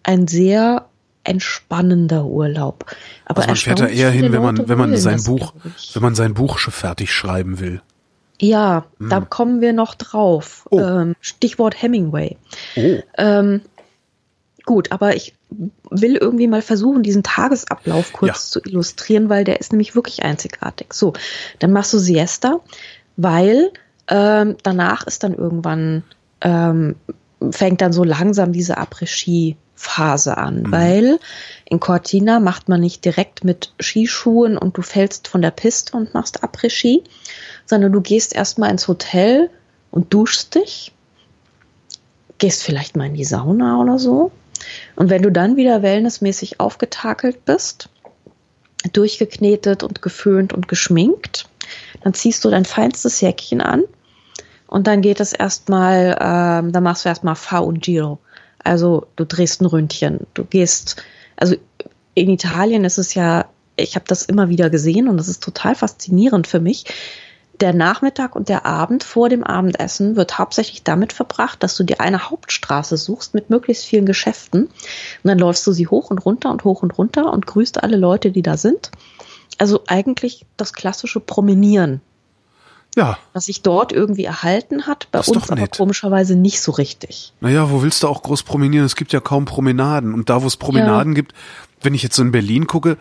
ein 0.03 0.27
sehr 0.27 0.86
entspannender 1.23 2.25
Urlaub. 2.25 2.86
Aber 3.25 3.39
also 3.39 3.49
man 3.49 3.55
fährt 3.57 3.79
da 3.79 3.88
eher 3.88 4.10
hin, 4.12 4.31
wenn 4.31 4.41
man, 4.41 4.67
wenn 4.69 4.77
man 4.77 4.95
sein 4.97 5.23
Buch, 5.23 5.53
wenn 5.93 6.01
man 6.01 6.15
sein 6.15 6.33
Buch 6.33 6.57
fertig 6.60 7.13
schreiben 7.13 7.60
will. 7.60 7.81
Ja, 8.39 8.86
hm. 8.99 9.10
da 9.10 9.21
kommen 9.21 9.62
wir 9.62 9.73
noch 9.73 9.95
drauf. 9.95 10.65
Oh. 10.69 10.79
Ähm, 10.79 11.15
Stichwort 11.21 11.81
Hemingway. 11.81 12.38
Oh. 12.75 12.99
Ähm, 13.17 13.62
gut, 14.67 14.91
aber 14.91 15.15
ich 15.15 15.34
will 15.89 16.15
irgendwie 16.15 16.47
mal 16.47 16.62
versuchen, 16.62 17.01
diesen 17.01 17.23
Tagesablauf 17.23 18.13
kurz 18.13 18.30
ja. 18.30 18.36
zu 18.36 18.62
illustrieren, 18.63 19.30
weil 19.30 19.43
der 19.43 19.60
ist 19.60 19.71
nämlich 19.71 19.95
wirklich 19.95 20.21
einzigartig. 20.21 20.93
So, 20.93 21.13
dann 21.58 21.71
machst 21.71 21.93
du 21.93 21.97
Siesta, 21.97 22.60
weil 23.15 23.71
ähm, 24.08 24.58
danach 24.62 25.08
ist 25.08 25.23
dann 25.23 25.34
irgendwann 25.34 26.03
ähm, 26.41 26.95
fängt 27.51 27.82
dann 27.82 27.93
so 27.93 28.03
langsam 28.03 28.51
diese 28.51 28.77
Après-Ski-Phase 28.77 30.38
an, 30.38 30.63
mhm. 30.63 30.71
weil 30.71 31.19
in 31.65 31.80
Cortina 31.80 32.39
macht 32.39 32.69
man 32.69 32.82
nicht 32.82 33.06
direkt 33.06 33.43
mit 33.43 33.73
Skischuhen 33.80 34.58
und 34.58 34.77
du 34.77 34.82
fällst 34.82 35.27
von 35.27 35.41
der 35.41 35.51
Piste 35.51 35.95
und 35.95 36.13
machst 36.13 36.43
Après-Ski, 36.43 37.03
sondern 37.65 37.91
du 37.91 38.01
gehst 38.01 38.36
erstmal 38.36 38.71
ins 38.71 38.88
Hotel 38.88 39.49
und 39.91 40.13
duschst 40.13 40.56
dich, 40.56 40.93
gehst 42.38 42.63
vielleicht 42.63 42.95
mal 42.95 43.08
in 43.08 43.13
die 43.13 43.25
Sauna 43.25 43.80
oder 43.80 43.99
so. 43.99 44.32
Und 44.96 45.10
wenn 45.10 45.22
du 45.22 45.32
dann 45.32 45.56
wieder 45.56 45.82
wellnessmäßig 45.82 46.60
aufgetakelt 46.60 47.46
bist, 47.46 47.89
durchgeknetet 48.93 49.84
und 49.84 50.02
geföhnt 50.02 50.54
und 50.54 50.67
geschminkt, 50.67 51.50
dann 52.02 52.13
ziehst 52.13 52.46
du 52.46 52.50
dein 52.50 52.65
feinstes 52.65 53.22
Jäckchen 53.22 53.62
an 53.62 53.84
und 54.67 54.88
dann 54.88 55.02
geht 55.02 55.20
es 55.20 55.34
erstmal, 55.34 56.17
ähm, 56.20 56.72
dann 56.72 56.84
machst 56.84 57.06
du 57.06 57.10
erstmal 57.10 57.36
V 57.36 57.63
und 57.63 57.82
Giro. 57.82 58.20
Also 58.63 59.08
du 59.15 59.26
drehst 59.26 59.62
ein 59.62 59.65
Ründchen. 59.65 60.28
Du 60.34 60.43
gehst, 60.43 61.02
also 61.38 61.56
in 62.13 62.30
Italien 62.30 62.84
ist 62.84 62.98
es 62.98 63.13
ja, 63.13 63.46
ich 63.76 63.96
habe 63.96 64.06
das 64.08 64.24
immer 64.24 64.50
wieder 64.50 64.70
gesehen 64.70 65.08
und 65.08 65.17
das 65.17 65.28
ist 65.28 65.43
total 65.43 65.76
faszinierend 65.76 66.48
für 66.48 66.60
mich 66.60 66.86
der 67.60 67.74
Nachmittag 67.74 68.36
und 68.36 68.50
der 68.50 68.65
Abend 68.65 69.04
vor 69.04 69.30
dem 69.30 69.43
Abendessen 69.43 70.15
wird 70.15 70.38
hauptsächlich 70.38 70.84
damit 70.84 71.13
verbracht, 71.13 71.63
dass 71.63 71.76
du 71.76 71.84
dir 71.84 72.00
eine 72.02 72.30
Hauptstraße 72.30 72.98
suchst 72.98 73.34
mit 73.34 73.50
möglichst 73.50 73.86
vielen 73.86 74.06
Geschäften 74.06 74.65
und 74.65 74.72
dann 75.24 75.39
läufst 75.39 75.65
du 75.65 75.72
sie 75.72 75.88
hoch 75.88 76.12
und 76.12 76.20
runter 76.20 76.52
und 76.52 76.63
hoch 76.63 76.84
und 76.84 76.98
runter 76.98 77.34
und 77.34 77.48
grüßt 77.48 77.84
alle 77.84 77.98
Leute, 77.98 78.32
die 78.32 78.43
da 78.43 78.58
sind. 78.58 78.91
Also 79.58 79.82
eigentlich 79.88 80.46
das 80.56 80.74
klassische 80.74 81.20
Promenieren. 81.20 82.02
Ja. 82.96 83.17
Was 83.34 83.46
sich 83.46 83.62
dort 83.62 83.91
irgendwie 83.91 84.26
erhalten 84.26 84.88
hat, 84.88 85.08
bei 85.12 85.20
uns 85.20 85.52
aber 85.52 85.67
komischerweise 85.67 86.36
nicht 86.36 86.62
so 86.62 86.72
richtig. 86.72 87.34
Naja, 87.41 87.70
wo 87.70 87.84
willst 87.84 88.02
du 88.02 88.08
auch 88.08 88.24
groß 88.24 88.41
promenieren? 88.43 88.86
Es 88.86 88.96
gibt 88.96 89.13
ja 89.13 89.20
kaum 89.20 89.46
Promenaden. 89.46 90.15
Und 90.15 90.30
da, 90.32 90.41
wo 90.41 90.48
es 90.48 90.58
Promenaden 90.58 91.13
ja. 91.13 91.15
gibt, 91.15 91.34
wenn 91.82 91.93
ich 91.93 92.02
jetzt 92.02 92.15
so 92.15 92.24
in 92.24 92.32
Berlin 92.32 92.65
gucke, 92.65 92.98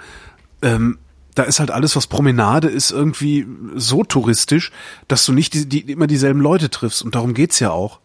ähm, 0.60 0.98
da 1.36 1.42
ist 1.42 1.60
halt 1.60 1.70
alles, 1.70 1.94
was 1.94 2.06
Promenade 2.06 2.68
ist, 2.68 2.90
irgendwie 2.90 3.46
so 3.76 4.02
touristisch, 4.02 4.72
dass 5.06 5.24
du 5.26 5.32
nicht 5.32 5.54
die, 5.54 5.66
die, 5.66 5.80
immer 5.92 6.06
dieselben 6.06 6.40
Leute 6.40 6.70
triffst. 6.70 7.02
Und 7.02 7.14
darum 7.14 7.34
geht's 7.34 7.60
ja 7.60 7.70
auch. 7.70 8.00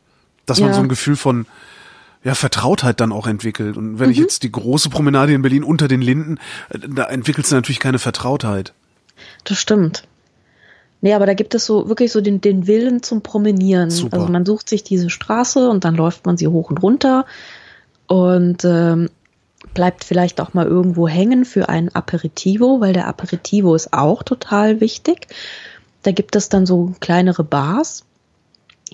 Dass 0.46 0.60
ja. 0.60 0.65
man 0.65 0.76
so 0.76 0.82
ein 0.82 0.89
Gefühl 0.89 1.15
von 1.15 1.46
ja, 2.24 2.36
Vertrautheit 2.36 3.00
dann 3.00 3.13
auch 3.13 3.28
entwickelt. 3.28 3.78
Und 3.78 4.00
wenn 4.00 4.08
mhm. 4.08 4.12
ich 4.12 4.17
jetzt 4.17 4.44
die 4.44 4.52
große 4.52 4.89
Promenade 4.89 5.34
in 5.34 5.41
Berlin 5.41 5.63
unter 5.63 5.88
den 5.88 6.02
Linden, 6.02 6.39
äh, 6.70 6.80
da 6.80 7.06
entwickelst 7.06 7.52
du 7.52 7.56
natürlich 7.56 7.80
keine 7.80 8.00
Vertrautheit. 8.00 8.74
Das 9.46 9.58
stimmt. 9.58 10.04
Nee, 11.00 11.13
aber 11.13 11.26
da 11.26 11.34
gibt 11.34 11.56
es 11.56 11.65
so 11.65 11.88
wirklich 11.88 12.12
so 12.12 12.20
den, 12.20 12.41
den 12.41 12.67
Willen 12.67 13.02
zum 13.02 13.22
Promenieren. 13.22 13.89
Super. 13.89 14.17
Also 14.17 14.32
man 14.32 14.46
sucht 14.46 14.67
sich 14.67 14.84
diese 14.84 15.10
Straße 15.10 15.70
und 15.70 15.86
dann 15.86 15.96
läuft 15.96 16.26
man 16.26 16.38
sie 16.38 16.48
hoch 16.48 16.70
und 16.70 16.84
runter. 16.84 17.26
Und 18.08 18.65
ähm, 18.65 19.10
bleibt 19.73 20.03
vielleicht 20.03 20.41
auch 20.41 20.53
mal 20.53 20.65
irgendwo 20.65 21.07
hängen 21.07 21.45
für 21.45 21.69
ein 21.69 21.93
Aperitivo, 21.93 22.81
weil 22.81 22.93
der 22.93 23.07
Aperitivo 23.07 23.75
ist 23.75 23.93
auch 23.93 24.23
total 24.23 24.81
wichtig. 24.81 25.27
Da 26.03 26.12
gibt 26.12 26.36
es 26.36 26.49
dann 26.49 26.65
so 26.65 26.93
kleinere 26.99 27.43
Bars. 27.43 28.05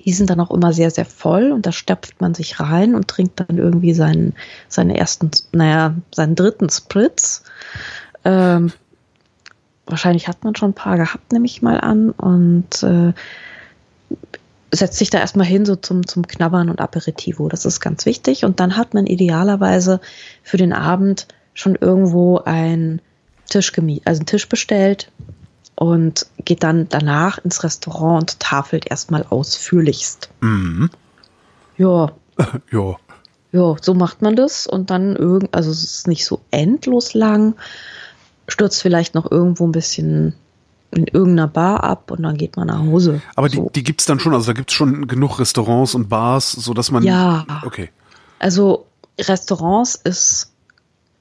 Die 0.04 0.12
sind 0.12 0.30
dann 0.30 0.40
auch 0.40 0.52
immer 0.52 0.72
sehr, 0.72 0.90
sehr 0.90 1.04
voll 1.04 1.50
und 1.50 1.66
da 1.66 1.72
stopft 1.72 2.20
man 2.20 2.34
sich 2.34 2.60
rein 2.60 2.94
und 2.94 3.08
trinkt 3.08 3.40
dann 3.40 3.58
irgendwie 3.58 3.94
seinen, 3.94 4.34
seinen 4.68 4.90
ersten, 4.90 5.30
naja, 5.52 5.94
seinen 6.14 6.36
dritten 6.36 6.70
Spritz. 6.70 7.42
Ähm, 8.24 8.72
wahrscheinlich 9.86 10.28
hat 10.28 10.44
man 10.44 10.54
schon 10.54 10.70
ein 10.70 10.74
paar 10.74 10.96
gehabt, 10.96 11.32
nehme 11.32 11.46
ich 11.46 11.62
mal 11.62 11.80
an. 11.80 12.10
Und 12.10 12.82
äh, 12.84 13.12
setzt 14.70 14.98
sich 14.98 15.10
da 15.10 15.18
erstmal 15.18 15.46
hin, 15.46 15.64
so 15.64 15.76
zum, 15.76 16.06
zum 16.06 16.26
Knabbern 16.26 16.70
und 16.70 16.80
Aperitivo. 16.80 17.48
Das 17.48 17.64
ist 17.64 17.80
ganz 17.80 18.06
wichtig. 18.06 18.44
Und 18.44 18.60
dann 18.60 18.76
hat 18.76 18.94
man 18.94 19.06
idealerweise 19.06 20.00
für 20.42 20.56
den 20.56 20.72
Abend 20.72 21.26
schon 21.54 21.76
irgendwo 21.76 22.38
ein 22.38 23.00
Tisch 23.48 23.72
gemietet, 23.72 24.06
also 24.06 24.20
einen 24.20 24.26
Tisch 24.26 24.48
bestellt 24.48 25.10
und 25.74 26.26
geht 26.44 26.62
dann 26.62 26.88
danach 26.88 27.38
ins 27.38 27.64
Restaurant 27.64 28.20
und 28.20 28.40
tafelt 28.40 28.90
erstmal 28.90 29.24
ausführlichst. 29.28 30.28
Mhm. 30.40 30.90
Ja. 31.76 32.12
ja. 32.72 32.96
Ja, 33.50 33.76
so 33.80 33.94
macht 33.94 34.20
man 34.20 34.36
das 34.36 34.66
und 34.66 34.90
dann 34.90 35.16
irgend, 35.16 35.54
also 35.54 35.70
es 35.70 35.82
ist 35.82 36.06
nicht 36.06 36.26
so 36.26 36.40
endlos 36.50 37.14
lang, 37.14 37.54
stürzt 38.46 38.82
vielleicht 38.82 39.14
noch 39.14 39.30
irgendwo 39.30 39.66
ein 39.66 39.72
bisschen 39.72 40.34
in 40.90 41.06
irgendeiner 41.06 41.48
Bar 41.48 41.84
ab 41.84 42.10
und 42.10 42.22
dann 42.22 42.36
geht 42.36 42.56
man 42.56 42.68
nach 42.68 42.80
Hause. 42.80 43.20
Aber 43.36 43.48
so. 43.48 43.64
die, 43.66 43.72
die 43.72 43.84
gibt's 43.84 44.06
dann 44.06 44.20
schon, 44.20 44.34
also 44.34 44.46
da 44.46 44.52
gibt's 44.52 44.72
schon 44.72 45.06
genug 45.06 45.38
Restaurants 45.38 45.94
und 45.94 46.08
Bars, 46.08 46.52
so 46.52 46.74
dass 46.74 46.90
man. 46.90 47.02
Ja. 47.02 47.46
Okay. 47.64 47.90
Also 48.38 48.86
Restaurants 49.18 49.96
ist 49.96 50.52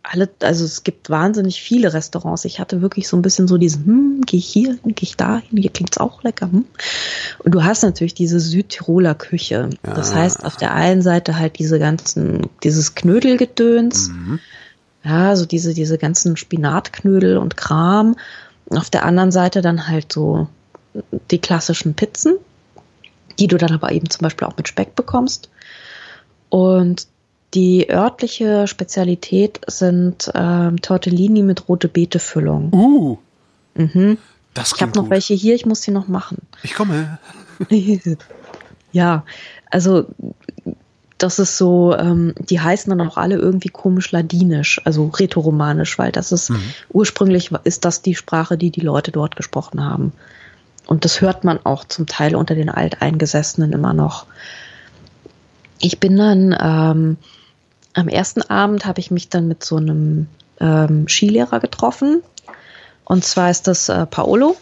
alle, 0.09 0.29
also 0.41 0.63
es 0.63 0.83
gibt 0.83 1.09
wahnsinnig 1.09 1.61
viele 1.61 1.93
Restaurants. 1.93 2.45
Ich 2.45 2.59
hatte 2.59 2.81
wirklich 2.81 3.07
so 3.07 3.17
ein 3.17 3.21
bisschen 3.21 3.47
so 3.47 3.57
diesen, 3.57 3.85
hm, 3.85 4.21
gehe 4.25 4.39
ich 4.39 4.47
hier 4.47 4.69
hin, 4.69 4.95
gehe 4.95 5.07
ich 5.07 5.17
da 5.17 5.39
hin, 5.39 5.57
hier 5.57 5.71
klingt's 5.71 5.97
auch 5.97 6.23
lecker. 6.23 6.51
Hm. 6.51 6.65
Und 7.39 7.51
du 7.55 7.63
hast 7.63 7.83
natürlich 7.83 8.13
diese 8.13 8.39
Südtiroler 8.39 9.15
Küche. 9.15 9.69
Ja. 9.85 9.93
Das 9.93 10.15
heißt, 10.15 10.45
auf 10.45 10.55
der 10.55 10.73
einen 10.73 11.01
Seite 11.01 11.37
halt 11.37 11.59
diese 11.59 11.79
ganzen, 11.79 12.47
dieses 12.63 12.95
Knödelgedöns, 12.95 14.09
mhm. 14.09 14.39
ja, 15.03 15.35
so 15.35 15.45
diese, 15.45 15.73
diese 15.73 15.97
ganzen 15.97 16.37
Spinatknödel 16.37 17.37
und 17.37 17.57
Kram. 17.57 18.15
Auf 18.69 18.89
der 18.89 19.05
anderen 19.05 19.31
Seite 19.31 19.61
dann 19.61 19.87
halt 19.87 20.11
so 20.11 20.47
die 21.31 21.39
klassischen 21.39 21.93
Pizzen, 21.93 22.37
die 23.39 23.47
du 23.47 23.57
dann 23.57 23.73
aber 23.73 23.91
eben 23.91 24.09
zum 24.09 24.23
Beispiel 24.23 24.47
auch 24.47 24.57
mit 24.57 24.67
Speck 24.67 24.95
bekommst. 24.95 25.49
Und 26.49 27.07
die 27.53 27.89
örtliche 27.89 28.67
Spezialität 28.67 29.61
sind 29.67 30.31
ähm, 30.35 30.81
Tortellini 30.81 31.43
mit 31.43 31.69
rote 31.69 31.87
Beete-Füllung. 31.87 32.73
Uh. 32.73 33.17
Mhm. 33.75 34.17
Das 34.53 34.73
ich 34.75 34.81
habe 34.81 34.91
noch 34.93 35.03
gut. 35.03 35.11
welche 35.11 35.33
hier, 35.33 35.55
ich 35.55 35.65
muss 35.65 35.81
sie 35.81 35.91
noch 35.91 36.07
machen. 36.07 36.39
Ich 36.63 36.73
komme. 36.73 37.19
ja, 38.91 39.23
also 39.69 40.07
das 41.17 41.39
ist 41.39 41.57
so, 41.57 41.95
ähm, 41.95 42.33
die 42.37 42.59
heißen 42.59 42.95
dann 42.95 43.07
auch 43.07 43.17
alle 43.17 43.35
irgendwie 43.35 43.69
komisch 43.69 44.11
ladinisch, 44.11 44.81
also 44.85 45.07
rätoromanisch, 45.07 45.97
weil 45.97 46.11
das 46.11 46.31
ist 46.31 46.49
mhm. 46.49 46.61
ursprünglich 46.89 47.51
ist 47.63 47.85
das 47.85 48.01
die 48.01 48.15
Sprache, 48.15 48.57
die 48.57 48.69
die 48.69 48.81
Leute 48.81 49.11
dort 49.11 49.35
gesprochen 49.35 49.83
haben. 49.83 50.13
Und 50.85 51.05
das 51.05 51.21
hört 51.21 51.43
man 51.43 51.59
auch 51.65 51.83
zum 51.85 52.05
Teil 52.05 52.35
unter 52.35 52.55
den 52.55 52.69
Alteingesessenen 52.69 53.73
immer 53.73 53.93
noch. 53.93 54.25
Ich 55.79 55.99
bin 55.99 56.15
dann 56.17 56.55
ähm, 56.59 57.17
am 57.93 58.07
ersten 58.07 58.43
Abend 58.43 58.85
habe 58.85 58.99
ich 58.99 59.11
mich 59.11 59.29
dann 59.29 59.47
mit 59.47 59.63
so 59.63 59.77
einem 59.77 60.27
ähm, 60.59 61.07
Skilehrer 61.07 61.59
getroffen. 61.59 62.21
Und 63.03 63.25
zwar 63.25 63.49
ist 63.49 63.67
das 63.67 63.89
äh, 63.89 64.05
Paolo. 64.05 64.55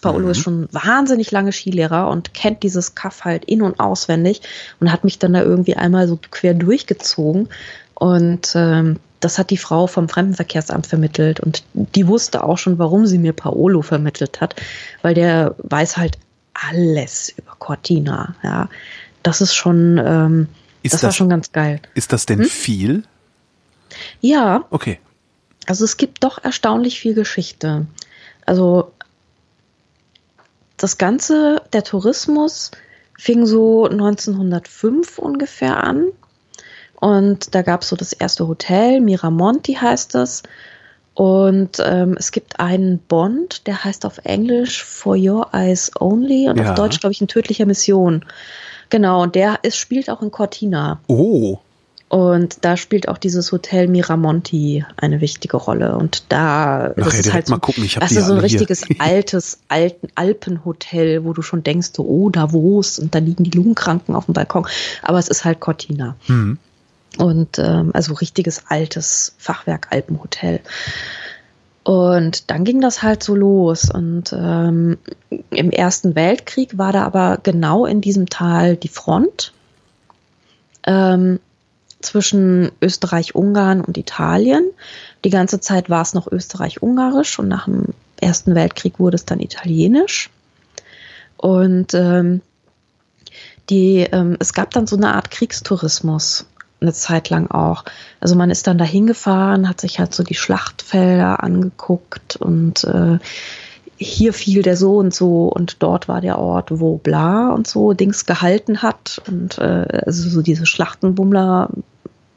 Paolo 0.00 0.26
mhm. 0.26 0.30
ist 0.30 0.38
schon 0.38 0.68
wahnsinnig 0.72 1.30
lange 1.30 1.52
Skilehrer 1.52 2.08
und 2.08 2.34
kennt 2.34 2.62
dieses 2.62 2.94
Kaff 2.94 3.24
halt 3.24 3.44
in- 3.44 3.62
und 3.62 3.80
auswendig 3.80 4.42
und 4.80 4.90
hat 4.90 5.04
mich 5.04 5.18
dann 5.18 5.32
da 5.32 5.42
irgendwie 5.42 5.76
einmal 5.76 6.08
so 6.08 6.18
quer 6.30 6.54
durchgezogen. 6.54 7.48
Und 7.94 8.52
ähm, 8.54 8.98
das 9.20 9.38
hat 9.38 9.50
die 9.50 9.58
Frau 9.58 9.86
vom 9.86 10.08
Fremdenverkehrsamt 10.08 10.86
vermittelt 10.86 11.40
und 11.40 11.62
die 11.74 12.06
wusste 12.08 12.42
auch 12.42 12.56
schon, 12.56 12.78
warum 12.78 13.06
sie 13.06 13.18
mir 13.18 13.34
Paolo 13.34 13.82
vermittelt 13.82 14.40
hat, 14.40 14.56
weil 15.02 15.14
der 15.14 15.54
weiß 15.58 15.98
halt 15.98 16.18
alles 16.54 17.32
über 17.36 17.54
Cortina. 17.58 18.34
Ja, 18.42 18.68
das 19.22 19.42
ist 19.42 19.54
schon, 19.54 19.98
ähm, 19.98 20.48
ist 20.82 20.94
das, 20.94 21.02
das, 21.02 21.08
war 21.08 21.12
schon 21.12 21.28
ganz 21.28 21.52
geil. 21.52 21.80
Ist 21.94 22.12
das 22.12 22.24
denn 22.24 22.40
hm? 22.40 22.46
viel? 22.46 23.02
Ja. 24.20 24.64
Okay. 24.70 24.98
Also 25.66 25.84
es 25.84 25.98
gibt 25.98 26.24
doch 26.24 26.42
erstaunlich 26.42 26.98
viel 26.98 27.14
Geschichte. 27.14 27.86
Also 28.46 28.92
das 30.82 30.98
Ganze, 30.98 31.62
der 31.72 31.84
Tourismus 31.84 32.70
fing 33.18 33.44
so 33.46 33.86
1905 33.86 35.18
ungefähr 35.18 35.84
an. 35.84 36.06
Und 36.98 37.54
da 37.54 37.62
gab 37.62 37.82
es 37.82 37.88
so 37.88 37.96
das 37.96 38.12
erste 38.12 38.48
Hotel, 38.48 39.00
Miramonti 39.00 39.74
heißt 39.74 40.14
es. 40.16 40.42
Und 41.14 41.82
ähm, 41.84 42.16
es 42.18 42.32
gibt 42.32 42.60
einen 42.60 42.98
Bond, 42.98 43.66
der 43.66 43.84
heißt 43.84 44.06
auf 44.06 44.18
Englisch 44.24 44.82
For 44.84 45.16
Your 45.16 45.48
Eyes 45.52 45.90
Only 45.98 46.48
und 46.48 46.58
ja. 46.58 46.70
auf 46.70 46.74
Deutsch, 46.76 47.00
glaube 47.00 47.12
ich, 47.12 47.20
in 47.20 47.28
tödlicher 47.28 47.66
Mission. 47.66 48.24
Genau, 48.88 49.22
und 49.22 49.34
der 49.34 49.58
ist, 49.62 49.76
spielt 49.76 50.08
auch 50.08 50.22
in 50.22 50.30
Cortina. 50.30 51.00
Oh. 51.08 51.58
Und 52.10 52.64
da 52.64 52.76
spielt 52.76 53.08
auch 53.08 53.18
dieses 53.18 53.52
Hotel 53.52 53.86
Miramonti 53.86 54.84
eine 54.96 55.20
wichtige 55.20 55.56
Rolle. 55.56 55.96
Und 55.96 56.24
da 56.28 56.92
Nachher 56.96 57.20
ist 57.20 57.32
halt 57.32 57.46
so, 57.46 57.54
mal 57.54 57.60
gucken. 57.60 57.84
Ich 57.84 57.94
das 57.94 58.10
ist 58.10 58.26
so 58.26 58.32
ein 58.32 58.40
richtiges 58.40 58.84
hier. 58.84 58.96
altes 58.98 59.60
alten 59.68 60.08
Alpenhotel, 60.16 61.24
wo 61.24 61.34
du 61.34 61.42
schon 61.42 61.62
denkst, 61.62 61.90
oh, 61.98 62.28
da 62.28 62.52
wo's 62.52 62.98
und 62.98 63.14
da 63.14 63.20
liegen 63.20 63.44
die 63.44 63.52
Lungenkranken 63.52 64.16
auf 64.16 64.24
dem 64.24 64.34
Balkon. 64.34 64.66
Aber 65.02 65.20
es 65.20 65.28
ist 65.28 65.44
halt 65.44 65.60
Cortina. 65.60 66.16
Mhm. 66.26 66.58
Und 67.16 67.60
ähm, 67.60 67.90
also 67.94 68.14
richtiges 68.14 68.64
altes 68.66 69.36
Fachwerk 69.38 69.86
Alpenhotel. 69.90 70.58
Und 71.84 72.50
dann 72.50 72.64
ging 72.64 72.80
das 72.80 73.04
halt 73.04 73.22
so 73.22 73.36
los. 73.36 73.88
Und 73.88 74.32
ähm, 74.36 74.98
im 75.50 75.70
Ersten 75.70 76.16
Weltkrieg 76.16 76.76
war 76.76 76.92
da 76.92 77.04
aber 77.04 77.38
genau 77.40 77.86
in 77.86 78.00
diesem 78.00 78.28
Tal 78.28 78.74
die 78.74 78.88
Front. 78.88 79.52
Ähm, 80.84 81.38
zwischen 82.00 82.72
Österreich-Ungarn 82.82 83.80
und 83.80 83.98
Italien. 83.98 84.70
Die 85.24 85.30
ganze 85.30 85.60
Zeit 85.60 85.90
war 85.90 86.02
es 86.02 86.14
noch 86.14 86.30
Österreich-Ungarisch 86.30 87.38
und 87.38 87.48
nach 87.48 87.66
dem 87.66 87.86
Ersten 88.20 88.54
Weltkrieg 88.54 88.98
wurde 88.98 89.16
es 89.16 89.24
dann 89.24 89.40
Italienisch. 89.40 90.30
Und 91.36 91.94
ähm, 91.94 92.42
die, 93.70 94.00
ähm, 94.00 94.36
es 94.40 94.52
gab 94.52 94.70
dann 94.72 94.86
so 94.86 94.96
eine 94.96 95.14
Art 95.14 95.30
Kriegstourismus 95.30 96.46
eine 96.80 96.92
Zeit 96.92 97.30
lang 97.30 97.50
auch. 97.50 97.84
Also 98.20 98.36
man 98.36 98.50
ist 98.50 98.66
dann 98.66 98.78
da 98.78 98.84
hingefahren, 98.84 99.68
hat 99.68 99.80
sich 99.80 99.98
halt 99.98 100.14
so 100.14 100.22
die 100.22 100.34
Schlachtfelder 100.34 101.42
angeguckt 101.42 102.36
und 102.36 102.84
äh, 102.84 103.18
hier 104.02 104.32
fiel 104.32 104.62
der 104.62 104.78
so 104.78 104.96
und 104.96 105.14
so 105.14 105.48
und 105.48 105.82
dort 105.82 106.08
war 106.08 106.22
der 106.22 106.38
Ort, 106.38 106.70
wo 106.70 106.96
bla 106.96 107.50
und 107.50 107.66
so 107.66 107.92
Dings 107.92 108.24
gehalten 108.24 108.80
hat 108.80 109.20
und 109.28 109.58
äh, 109.58 110.02
also 110.06 110.30
so 110.30 110.40
diese 110.40 110.64
Schlachtenbummler 110.64 111.68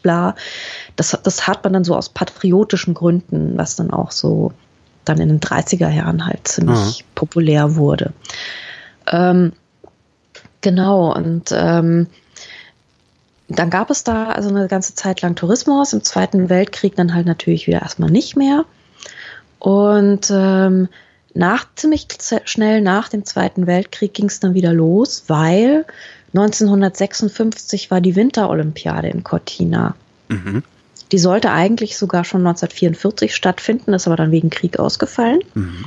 bla. 0.01 0.35
Das, 0.97 1.17
das 1.23 1.47
hat 1.47 1.63
man 1.63 1.71
dann 1.71 1.85
so 1.85 1.95
aus 1.95 2.09
patriotischen 2.09 2.93
Gründen, 2.93 3.57
was 3.57 3.77
dann 3.77 3.91
auch 3.91 4.11
so 4.11 4.51
dann 5.05 5.21
in 5.21 5.29
den 5.29 5.39
30er 5.39 5.89
Jahren 5.89 6.25
halt 6.25 6.49
ziemlich 6.49 6.99
mhm. 6.99 7.05
populär 7.15 7.77
wurde. 7.77 8.11
Ähm, 9.07 9.53
genau, 10.59 11.15
und 11.15 11.53
ähm, 11.53 12.07
dann 13.47 13.69
gab 13.69 13.89
es 13.89 14.03
da 14.03 14.25
also 14.29 14.49
eine 14.49 14.67
ganze 14.67 14.95
Zeit 14.95 15.21
lang 15.21 15.35
Tourismus, 15.35 15.93
im 15.93 16.03
Zweiten 16.03 16.49
Weltkrieg 16.49 16.97
dann 16.97 17.13
halt 17.13 17.25
natürlich 17.25 17.67
wieder 17.67 17.81
erstmal 17.81 18.11
nicht 18.11 18.35
mehr. 18.35 18.65
Und 19.59 20.29
ähm, 20.29 20.89
nach, 21.33 21.65
ziemlich 21.75 22.07
schnell 22.45 22.81
nach 22.81 23.09
dem 23.09 23.25
Zweiten 23.25 23.67
Weltkrieg 23.67 24.13
ging 24.13 24.27
es 24.27 24.39
dann 24.39 24.53
wieder 24.53 24.73
los, 24.73 25.23
weil 25.27 25.85
1956 26.33 27.91
war 27.91 28.01
die 28.01 28.15
Winterolympiade 28.15 29.07
in 29.07 29.23
Cortina. 29.23 29.95
Mhm. 30.29 30.63
Die 31.11 31.19
sollte 31.19 31.51
eigentlich 31.51 31.97
sogar 31.97 32.23
schon 32.23 32.41
1944 32.41 33.35
stattfinden, 33.35 33.93
ist 33.93 34.07
aber 34.07 34.15
dann 34.15 34.31
wegen 34.31 34.49
Krieg 34.49 34.79
ausgefallen. 34.79 35.39
Mhm. 35.53 35.85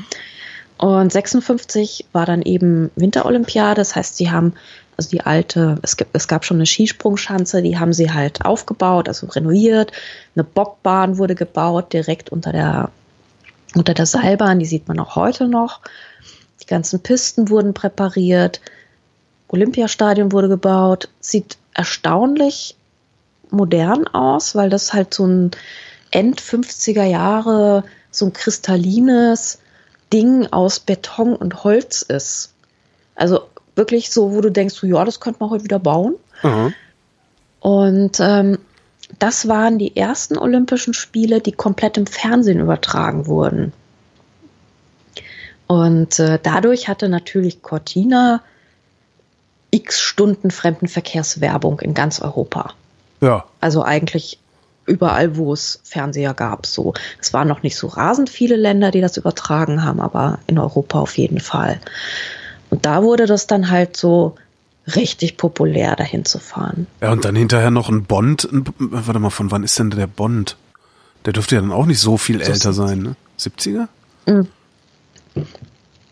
Und 0.79 1.13
56 1.13 2.07
war 2.13 2.27
dann 2.27 2.43
eben 2.43 2.91
Winterolympiade, 2.97 3.77
das 3.77 3.97
heißt, 3.97 4.17
sie 4.17 4.31
haben 4.31 4.53
also 4.97 5.11
die 5.11 5.21
alte, 5.21 5.79
es, 5.83 5.97
gibt, 5.97 6.11
es 6.15 6.27
gab 6.27 6.45
schon 6.45 6.57
eine 6.57 6.67
Skisprungschanze, 6.67 7.63
die 7.63 7.79
haben 7.79 7.93
sie 7.93 8.13
halt 8.13 8.45
aufgebaut, 8.45 9.09
also 9.09 9.27
renoviert. 9.27 9.93
Eine 10.35 10.45
Bobbahn 10.45 11.19
wurde 11.19 11.35
gebaut, 11.35 11.93
direkt 11.93 12.31
unter 12.31 12.53
der 12.53 12.91
unter 13.77 13.95
der 13.95 14.07
Seilbahn, 14.07 14.59
die 14.59 14.67
sieht 14.67 14.89
man 14.89 14.99
auch 14.99 15.17
heute 15.17 15.49
noch. 15.49 15.81
Die 16.63 16.67
ganzen 16.67 17.01
Pisten 17.01 17.49
wurden 17.49 17.75
präpariert. 17.75 18.61
Olympiastadion 19.49 20.33
wurde 20.33 20.49
gebaut. 20.49 21.09
Sieht 21.21 21.59
erstaunlich 21.75 22.77
modern 23.51 24.07
aus, 24.09 24.55
weil 24.55 24.71
das 24.71 24.93
halt 24.93 25.15
so 25.15 25.27
ein 25.27 25.51
End 26.11 26.41
50er 26.41 27.05
Jahre, 27.05 27.85
so 28.11 28.27
ein 28.27 28.33
kristallines 28.33 29.59
Ding 30.13 30.47
aus 30.53 30.81
Beton 30.81 31.37
und 31.37 31.65
Holz 31.65 32.03
ist. 32.03 32.53
Also 33.15 33.43
wirklich 33.75 34.11
so, 34.11 34.33
wo 34.33 34.41
du 34.41 34.51
denkst, 34.51 34.83
ja, 34.83 35.05
das 35.05 35.21
könnte 35.21 35.41
man 35.41 35.51
heute 35.51 35.65
wieder 35.65 35.79
bauen. 35.79 36.15
Mhm. 36.43 36.75
Und 37.61 38.19
ähm, 38.21 38.59
das 39.19 39.49
waren 39.49 39.79
die 39.79 39.97
ersten 39.97 40.37
Olympischen 40.37 40.95
Spiele, 40.95 41.41
die 41.41 41.53
komplett 41.53 41.97
im 41.97 42.07
Fernsehen 42.07 42.61
übertragen 42.61 43.27
wurden. 43.27 43.73
Und 45.67 46.19
äh, 46.19 46.39
dadurch 46.43 46.89
hatte 46.89 47.09
natürlich 47.09 47.63
Cortina 47.63 48.43
x 49.71 50.01
Stunden 50.01 50.51
Fremdenverkehrswerbung 50.51 51.81
in 51.81 51.95
ganz 51.95 52.21
Europa. 52.21 52.75
Ja. 53.21 53.45
Also 53.61 53.83
eigentlich 53.83 54.39
überall, 54.87 55.37
wo 55.37 55.53
es 55.53 55.81
Fernseher 55.83 56.35
gab. 56.35 56.67
So, 56.67 56.95
es 57.21 57.33
waren 57.33 57.49
noch 57.49 57.63
nicht 57.63 57.77
so 57.77 57.89
rasend 57.89 58.31
viele 58.31 58.57
Länder, 58.57 58.93
die 58.93 59.01
das 59.01 59.17
übertragen 59.17 59.85
haben, 59.85 60.01
aber 60.01 60.39
in 60.47 60.59
Europa 60.59 61.01
auf 61.01 61.19
jeden 61.19 61.41
Fall. 61.41 61.81
Und 62.71 62.87
da 62.87 63.03
wurde 63.03 63.27
das 63.27 63.47
dann 63.47 63.71
halt 63.71 63.97
so 63.97 64.37
richtig 64.95 65.37
populär, 65.37 65.97
dahin 65.97 66.25
zu 66.25 66.39
fahren. 66.39 66.87
Ja, 67.01 67.13
und 67.13 67.25
dann 67.25 67.35
hinterher 67.35 67.71
noch 67.71 67.89
ein 67.89 68.05
Bond. 68.05 68.49
Ein, 68.51 68.65
warte 68.79 69.19
mal, 69.19 69.31
von 69.31 69.51
wann 69.51 69.65
ist 69.65 69.79
denn 69.79 69.91
der 69.91 70.07
Bond? 70.07 70.57
Der 71.25 71.33
dürfte 71.33 71.57
ja 71.57 71.61
dann 71.61 71.73
auch 71.73 71.87
nicht 71.87 72.01
so 72.01 72.17
viel 72.17 72.45
so 72.45 72.53
älter 72.53 72.73
sein, 72.73 73.01
ne? 73.01 73.17
70er? 73.39 73.89
Mhm. 74.27 74.49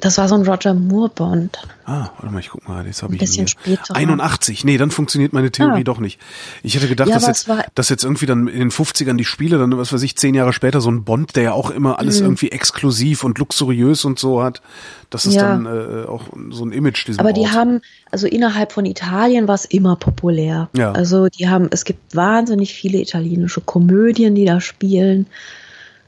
Das 0.04 0.18
war 0.18 0.28
so 0.28 0.34
ein 0.34 0.42
Roger 0.42 0.74
Moore 0.74 1.08
Bond. 1.08 1.66
Ah, 1.86 2.10
warte 2.18 2.30
mal, 2.30 2.38
ich 2.38 2.50
guck 2.50 2.68
mal, 2.68 2.84
das 2.84 3.02
habe 3.02 3.14
ich. 3.14 3.22
Ein 3.22 3.24
bisschen 3.24 3.48
später. 3.48 3.96
81. 3.96 4.62
Nee, 4.62 4.76
dann 4.76 4.90
funktioniert 4.90 5.32
meine 5.32 5.50
Theorie 5.50 5.80
ah. 5.80 5.84
doch 5.84 5.98
nicht. 5.98 6.20
Ich 6.62 6.76
hätte 6.76 6.88
gedacht, 6.88 7.08
ja, 7.08 7.14
dass, 7.14 7.26
jetzt, 7.26 7.48
dass 7.74 7.88
jetzt 7.88 8.04
irgendwie 8.04 8.26
dann 8.26 8.46
in 8.46 8.58
den 8.58 8.70
50ern 8.70 9.16
die 9.16 9.24
Spiele, 9.24 9.56
dann, 9.56 9.74
was 9.78 9.94
weiß 9.94 10.02
ich, 10.02 10.14
zehn 10.16 10.34
Jahre 10.34 10.52
später 10.52 10.82
so 10.82 10.90
ein 10.90 11.04
Bond, 11.04 11.36
der 11.36 11.42
ja 11.44 11.52
auch 11.52 11.70
immer 11.70 11.98
alles 11.98 12.20
mhm. 12.20 12.26
irgendwie 12.26 12.50
exklusiv 12.50 13.24
und 13.24 13.38
luxuriös 13.38 14.04
und 14.04 14.18
so 14.18 14.42
hat, 14.42 14.60
das 15.08 15.24
ist 15.24 15.36
ja. 15.36 15.42
dann 15.42 15.64
äh, 15.64 16.06
auch 16.06 16.24
so 16.50 16.66
ein 16.66 16.72
Image 16.72 17.06
diesem 17.06 17.20
Aber 17.20 17.32
die 17.32 17.40
Ort. 17.40 17.52
haben, 17.52 17.80
also 18.10 18.26
innerhalb 18.26 18.72
von 18.72 18.84
Italien 18.84 19.48
war 19.48 19.54
es 19.54 19.64
immer 19.64 19.96
populär. 19.96 20.68
Ja. 20.76 20.92
Also 20.92 21.28
die 21.28 21.48
haben, 21.48 21.68
es 21.70 21.86
gibt 21.86 22.14
wahnsinnig 22.14 22.74
viele 22.74 22.98
italienische 22.98 23.62
Komödien, 23.62 24.34
die 24.34 24.44
da 24.44 24.60
spielen. 24.60 25.28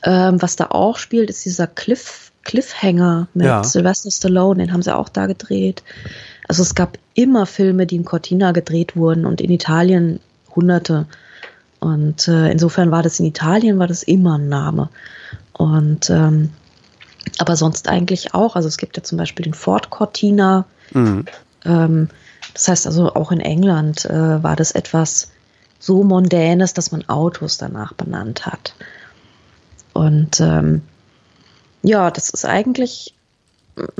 Ähm, 0.02 0.42
was 0.42 0.56
da 0.56 0.66
auch 0.66 0.98
spielt, 0.98 1.30
ist 1.30 1.46
dieser 1.46 1.66
Cliff 1.66 2.25
Cliffhanger 2.46 3.26
mit 3.34 3.46
ja. 3.46 3.64
Sylvester 3.64 4.10
Stallone, 4.10 4.62
den 4.62 4.72
haben 4.72 4.82
sie 4.82 4.94
auch 4.94 5.08
da 5.08 5.26
gedreht. 5.26 5.82
Also 6.46 6.62
es 6.62 6.76
gab 6.76 6.96
immer 7.14 7.44
Filme, 7.44 7.86
die 7.86 7.96
in 7.96 8.04
Cortina 8.04 8.52
gedreht 8.52 8.94
wurden 8.94 9.26
und 9.26 9.40
in 9.40 9.50
Italien 9.50 10.20
hunderte. 10.54 11.06
Und 11.80 12.28
äh, 12.28 12.52
insofern 12.52 12.92
war 12.92 13.02
das 13.02 13.18
in 13.18 13.26
Italien, 13.26 13.80
war 13.80 13.88
das 13.88 14.04
immer 14.04 14.38
ein 14.38 14.48
Name. 14.48 14.90
Und 15.54 16.08
ähm, 16.08 16.50
Aber 17.38 17.56
sonst 17.56 17.88
eigentlich 17.88 18.32
auch. 18.32 18.54
Also 18.54 18.68
es 18.68 18.78
gibt 18.78 18.96
ja 18.96 19.02
zum 19.02 19.18
Beispiel 19.18 19.42
den 19.42 19.54
Ford 19.54 19.90
Cortina. 19.90 20.66
Mhm. 20.92 21.24
Ähm, 21.64 22.08
das 22.54 22.68
heißt 22.68 22.86
also 22.86 23.12
auch 23.12 23.32
in 23.32 23.40
England 23.40 24.04
äh, 24.04 24.42
war 24.42 24.54
das 24.54 24.70
etwas 24.70 25.32
so 25.80 26.04
mondänes, 26.04 26.74
dass 26.74 26.92
man 26.92 27.08
Autos 27.08 27.58
danach 27.58 27.92
benannt 27.92 28.46
hat. 28.46 28.74
Und 29.92 30.40
ähm, 30.40 30.82
ja, 31.82 32.10
das 32.10 32.30
ist 32.30 32.44
eigentlich, 32.44 33.14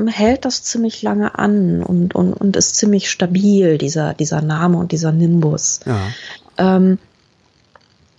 hält 0.06 0.44
das 0.44 0.62
ziemlich 0.62 1.02
lange 1.02 1.38
an 1.38 1.82
und, 1.82 2.14
und, 2.14 2.32
und 2.32 2.56
ist 2.56 2.76
ziemlich 2.76 3.10
stabil, 3.10 3.78
dieser, 3.78 4.14
dieser 4.14 4.42
Name 4.42 4.78
und 4.78 4.92
dieser 4.92 5.12
Nimbus. 5.12 5.80
Ja. 5.84 6.08
Ähm, 6.56 6.98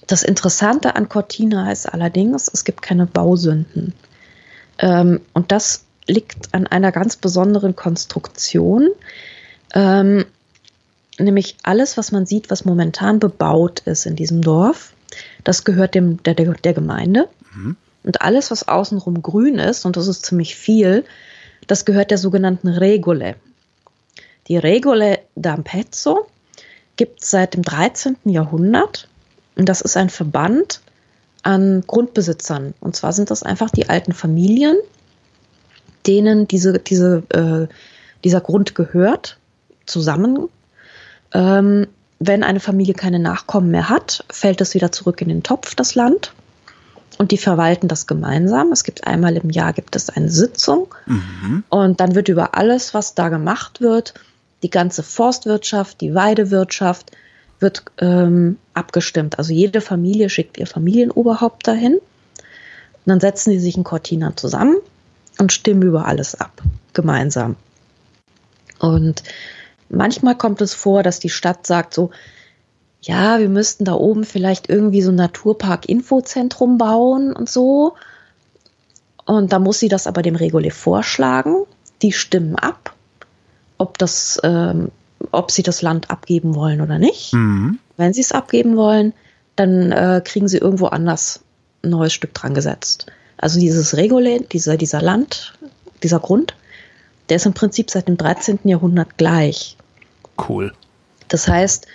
das 0.05 0.23
Interessante 0.23 0.95
an 0.95 1.09
Cortina 1.09 1.71
ist 1.71 1.85
allerdings, 1.85 2.49
es 2.51 2.63
gibt 2.63 2.81
keine 2.81 3.05
Bausünden. 3.05 3.93
Ähm, 4.77 5.21
und 5.33 5.51
das 5.51 5.83
liegt 6.07 6.53
an 6.53 6.67
einer 6.67 6.91
ganz 6.91 7.17
besonderen 7.17 7.75
Konstruktion. 7.75 8.89
Ähm, 9.73 10.25
nämlich 11.19 11.57
alles, 11.63 11.97
was 11.97 12.11
man 12.11 12.25
sieht, 12.25 12.49
was 12.49 12.63
momentan 12.63 13.19
bebaut 13.19 13.81
ist 13.81 14.05
in 14.05 14.15
diesem 14.15 14.41
Dorf, 14.41 14.93
das 15.43 15.63
gehört 15.63 15.95
dem, 15.95 16.21
der, 16.23 16.35
der, 16.35 16.53
der 16.53 16.73
Gemeinde. 16.73 17.27
Mhm. 17.53 17.75
Und 18.07 18.21
alles, 18.21 18.51
was 18.51 18.69
außenrum 18.69 19.21
grün 19.21 19.59
ist, 19.59 19.85
und 19.85 19.97
das 19.97 20.07
ist 20.07 20.25
ziemlich 20.25 20.55
viel, 20.55 21.03
das 21.67 21.83
gehört 21.83 22.09
der 22.09 22.17
sogenannten 22.17 22.69
Regole. 22.69 23.35
Die 24.47 24.55
Regole 24.55 25.19
d'Ampezzo 25.37 26.19
gibt 26.95 27.21
es 27.21 27.31
seit 27.31 27.53
dem 27.53 27.63
13. 27.63 28.15
Jahrhundert. 28.23 29.09
Und 29.57 29.67
das 29.67 29.81
ist 29.81 29.97
ein 29.97 30.09
Verband 30.09 30.79
an 31.43 31.83
Grundbesitzern. 31.85 32.73
Und 32.79 32.95
zwar 32.95 33.11
sind 33.11 33.29
das 33.29 33.43
einfach 33.43 33.71
die 33.71 33.89
alten 33.89 34.13
Familien, 34.13 34.77
denen 36.07 36.47
diese, 36.47 36.79
diese, 36.79 37.23
äh, 37.33 37.67
dieser 38.23 38.39
Grund 38.39 38.73
gehört, 38.73 39.37
zusammen. 39.85 40.47
Ähm, 41.33 41.87
wenn 42.19 42.45
eine 42.45 42.61
Familie 42.61 42.93
keine 42.93 43.19
Nachkommen 43.19 43.69
mehr 43.69 43.89
hat, 43.89 44.23
fällt 44.31 44.61
es 44.61 44.75
wieder 44.75 44.93
zurück 44.93 45.21
in 45.21 45.27
den 45.27 45.43
Topf, 45.43 45.75
das 45.75 45.93
Land 45.93 46.31
und 47.17 47.31
die 47.31 47.37
verwalten 47.37 47.87
das 47.87 48.07
gemeinsam. 48.07 48.71
Es 48.71 48.83
gibt 48.83 49.07
einmal 49.07 49.35
im 49.37 49.49
Jahr 49.49 49.73
gibt 49.73 49.95
es 49.95 50.09
eine 50.09 50.29
Sitzung 50.29 50.93
mhm. 51.05 51.63
und 51.69 51.99
dann 51.99 52.15
wird 52.15 52.29
über 52.29 52.55
alles, 52.55 52.93
was 52.93 53.15
da 53.15 53.29
gemacht 53.29 53.81
wird, 53.81 54.13
die 54.63 54.69
ganze 54.69 55.03
Forstwirtschaft, 55.03 56.01
die 56.01 56.15
Weidewirtschaft 56.15 57.11
wird 57.59 57.83
ähm, 57.99 58.57
abgestimmt. 58.73 59.39
Also 59.39 59.53
jede 59.53 59.81
Familie 59.81 60.29
schickt 60.29 60.57
ihr 60.57 60.67
Familienoberhaupt 60.67 61.67
dahin. 61.67 61.95
Und 61.95 62.01
dann 63.05 63.19
setzen 63.19 63.51
die 63.51 63.59
sich 63.59 63.77
in 63.77 63.83
Cortina 63.83 64.35
zusammen 64.35 64.77
und 65.39 65.53
stimmen 65.53 65.83
über 65.83 66.05
alles 66.05 66.35
ab, 66.35 66.61
gemeinsam. 66.93 67.55
Und 68.79 69.23
manchmal 69.89 70.35
kommt 70.35 70.61
es 70.61 70.73
vor, 70.73 71.03
dass 71.03 71.19
die 71.19 71.29
Stadt 71.29 71.65
sagt 71.65 71.93
so, 71.93 72.11
ja, 73.01 73.39
wir 73.39 73.49
müssten 73.49 73.85
da 73.85 73.93
oben 73.93 74.23
vielleicht 74.23 74.69
irgendwie 74.69 75.01
so 75.01 75.11
ein 75.11 75.15
Naturpark-Infozentrum 75.15 76.77
bauen 76.77 77.33
und 77.33 77.49
so. 77.49 77.95
Und 79.25 79.51
da 79.53 79.59
muss 79.59 79.79
sie 79.79 79.89
das 79.89 80.07
aber 80.07 80.21
dem 80.21 80.35
Regole 80.35 80.71
vorschlagen. 80.71 81.65
Die 82.01 82.11
stimmen 82.11 82.55
ab, 82.55 82.93
ob 83.77 83.97
das, 83.97 84.39
ähm, 84.43 84.89
ob 85.31 85.51
sie 85.51 85.63
das 85.63 85.81
Land 85.81 86.09
abgeben 86.09 86.55
wollen 86.55 86.81
oder 86.81 86.99
nicht. 86.99 87.33
Mhm. 87.33 87.79
Wenn 87.97 88.13
sie 88.13 88.21
es 88.21 88.31
abgeben 88.31 88.77
wollen, 88.77 89.13
dann 89.55 89.91
äh, 89.91 90.21
kriegen 90.23 90.47
sie 90.47 90.57
irgendwo 90.57 90.87
anders 90.87 91.41
ein 91.83 91.89
neues 91.89 92.13
Stück 92.13 92.33
dran 92.33 92.53
gesetzt. 92.53 93.07
Also 93.37 93.59
dieses 93.59 93.95
Regole, 93.95 94.41
dieser, 94.41 94.77
dieser 94.77 95.01
Land, 95.01 95.53
dieser 96.03 96.19
Grund, 96.19 96.55
der 97.29 97.37
ist 97.37 97.45
im 97.45 97.53
Prinzip 97.53 97.91
seit 97.91 98.07
dem 98.07 98.17
13. 98.17 98.59
Jahrhundert 98.63 99.17
gleich. 99.17 99.77
Cool. 100.47 100.73
Das 101.27 101.47
heißt, 101.47 101.87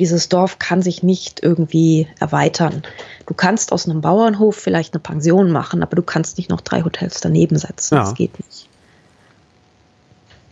dieses 0.00 0.30
Dorf 0.30 0.58
kann 0.58 0.80
sich 0.80 1.02
nicht 1.02 1.42
irgendwie 1.42 2.08
erweitern. 2.18 2.82
Du 3.26 3.34
kannst 3.34 3.70
aus 3.70 3.86
einem 3.86 4.00
Bauernhof 4.00 4.56
vielleicht 4.56 4.94
eine 4.94 5.00
Pension 5.00 5.52
machen, 5.52 5.82
aber 5.82 5.94
du 5.94 6.02
kannst 6.02 6.38
nicht 6.38 6.48
noch 6.48 6.62
drei 6.62 6.82
Hotels 6.82 7.20
daneben 7.20 7.58
setzen. 7.58 7.96
Ja. 7.96 8.00
Das 8.00 8.14
geht 8.14 8.32
nicht. 8.40 8.68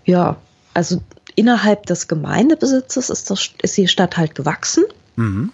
Ja, 0.04 0.36
also 0.74 1.00
innerhalb 1.34 1.86
des 1.86 2.08
Gemeindebesitzes 2.08 3.08
ist, 3.08 3.30
das, 3.30 3.50
ist 3.62 3.76
die 3.76 3.88
Stadt 3.88 4.18
halt 4.18 4.34
gewachsen. 4.34 4.84
Mhm. 5.16 5.50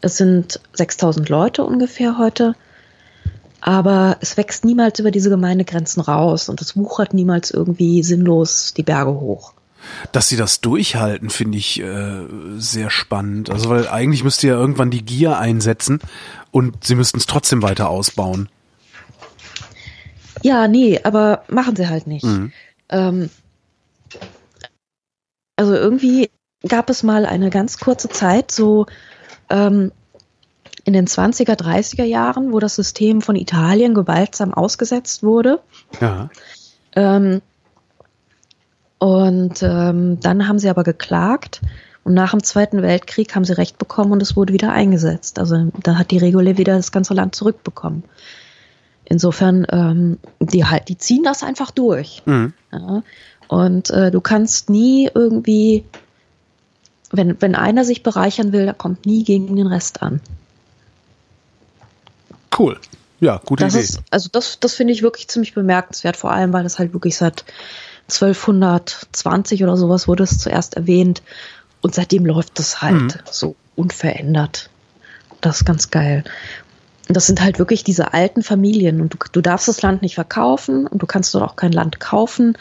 Es 0.00 0.16
sind 0.16 0.60
6000 0.72 1.28
Leute 1.28 1.64
ungefähr 1.64 2.18
heute. 2.18 2.56
Aber 3.60 4.16
es 4.20 4.36
wächst 4.36 4.64
niemals 4.64 4.98
über 4.98 5.12
diese 5.12 5.30
Gemeindegrenzen 5.30 6.02
raus 6.02 6.48
und 6.48 6.60
es 6.60 6.76
wuchert 6.76 7.14
niemals 7.14 7.52
irgendwie 7.52 8.02
sinnlos 8.02 8.74
die 8.76 8.82
Berge 8.82 9.14
hoch. 9.14 9.54
Dass 10.12 10.28
sie 10.28 10.36
das 10.36 10.60
durchhalten, 10.60 11.30
finde 11.30 11.58
ich 11.58 11.80
äh, 11.80 12.26
sehr 12.56 12.90
spannend. 12.90 13.50
Also 13.50 13.68
weil 13.68 13.88
eigentlich 13.88 14.24
müsste 14.24 14.48
ja 14.48 14.54
irgendwann 14.54 14.90
die 14.90 15.04
Gier 15.04 15.38
einsetzen 15.38 16.00
und 16.50 16.84
sie 16.84 16.94
müssten 16.94 17.18
es 17.18 17.26
trotzdem 17.26 17.62
weiter 17.62 17.88
ausbauen. 17.88 18.48
Ja, 20.42 20.68
nee, 20.68 21.00
aber 21.02 21.44
machen 21.48 21.76
sie 21.76 21.88
halt 21.88 22.06
nicht. 22.06 22.24
Mhm. 22.24 22.52
Ähm, 22.88 23.30
also 25.56 25.74
irgendwie 25.74 26.30
gab 26.68 26.90
es 26.90 27.02
mal 27.02 27.26
eine 27.26 27.50
ganz 27.50 27.78
kurze 27.78 28.08
Zeit, 28.08 28.52
so 28.52 28.86
ähm, 29.50 29.92
in 30.84 30.92
den 30.92 31.06
20er, 31.06 31.54
30er 31.58 32.04
Jahren, 32.04 32.52
wo 32.52 32.60
das 32.60 32.76
System 32.76 33.22
von 33.22 33.34
Italien 33.34 33.94
gewaltsam 33.94 34.54
ausgesetzt 34.54 35.22
wurde. 35.22 35.60
Ja. 36.00 36.30
Ähm, 36.94 37.42
und 38.98 39.62
ähm, 39.62 40.20
dann 40.20 40.48
haben 40.48 40.58
sie 40.58 40.70
aber 40.70 40.84
geklagt 40.84 41.60
und 42.04 42.14
nach 42.14 42.30
dem 42.30 42.42
Zweiten 42.42 42.82
Weltkrieg 42.82 43.34
haben 43.34 43.44
sie 43.44 43.56
Recht 43.56 43.78
bekommen 43.78 44.12
und 44.12 44.22
es 44.22 44.36
wurde 44.36 44.52
wieder 44.52 44.72
eingesetzt. 44.72 45.38
Also 45.38 45.70
da 45.82 45.96
hat 45.96 46.10
die 46.10 46.18
Regule 46.18 46.56
wieder 46.56 46.76
das 46.76 46.92
ganze 46.92 47.14
Land 47.14 47.34
zurückbekommen. 47.34 48.04
Insofern, 49.04 49.66
ähm, 49.70 50.18
die 50.40 50.64
halt, 50.64 50.88
die 50.88 50.98
ziehen 50.98 51.22
das 51.22 51.42
einfach 51.42 51.70
durch. 51.70 52.22
Mhm. 52.24 52.52
Ja? 52.72 53.02
Und 53.48 53.90
äh, 53.90 54.10
du 54.10 54.20
kannst 54.20 54.70
nie 54.70 55.10
irgendwie, 55.12 55.84
wenn, 57.10 57.40
wenn 57.40 57.54
einer 57.54 57.84
sich 57.84 58.02
bereichern 58.02 58.52
will, 58.52 58.66
da 58.66 58.72
kommt 58.72 59.04
nie 59.04 59.24
gegen 59.24 59.54
den 59.56 59.66
Rest 59.66 60.02
an. 60.02 60.20
Cool. 62.56 62.78
Ja, 63.20 63.40
gute 63.44 63.64
das 63.64 63.74
Idee. 63.74 63.84
Ist, 63.84 64.02
also 64.10 64.28
das, 64.32 64.60
das 64.60 64.74
finde 64.74 64.92
ich 64.92 65.02
wirklich 65.02 65.28
ziemlich 65.28 65.54
bemerkenswert, 65.54 66.16
vor 66.16 66.32
allem, 66.32 66.52
weil 66.52 66.62
das 66.62 66.78
halt 66.78 66.92
wirklich 66.92 67.16
seit 67.16 67.44
1220 68.08 69.62
oder 69.62 69.76
sowas 69.76 70.08
wurde 70.08 70.22
es 70.22 70.38
zuerst 70.38 70.74
erwähnt. 70.74 71.22
Und 71.80 71.94
seitdem 71.94 72.24
läuft 72.26 72.58
das 72.58 72.82
halt 72.82 72.94
mhm. 72.94 73.20
so 73.30 73.56
unverändert. 73.74 74.70
Das 75.40 75.58
ist 75.58 75.64
ganz 75.64 75.90
geil. 75.90 76.24
Und 77.08 77.16
das 77.16 77.26
sind 77.26 77.40
halt 77.40 77.58
wirklich 77.58 77.84
diese 77.84 78.12
alten 78.14 78.42
Familien. 78.42 79.00
Und 79.00 79.14
du, 79.14 79.18
du 79.30 79.40
darfst 79.40 79.68
das 79.68 79.82
Land 79.82 80.02
nicht 80.02 80.14
verkaufen 80.14 80.86
und 80.86 81.02
du 81.02 81.06
kannst 81.06 81.34
dort 81.34 81.44
auch 81.44 81.56
kein 81.56 81.72
Land 81.72 82.00
kaufen. 82.00 82.56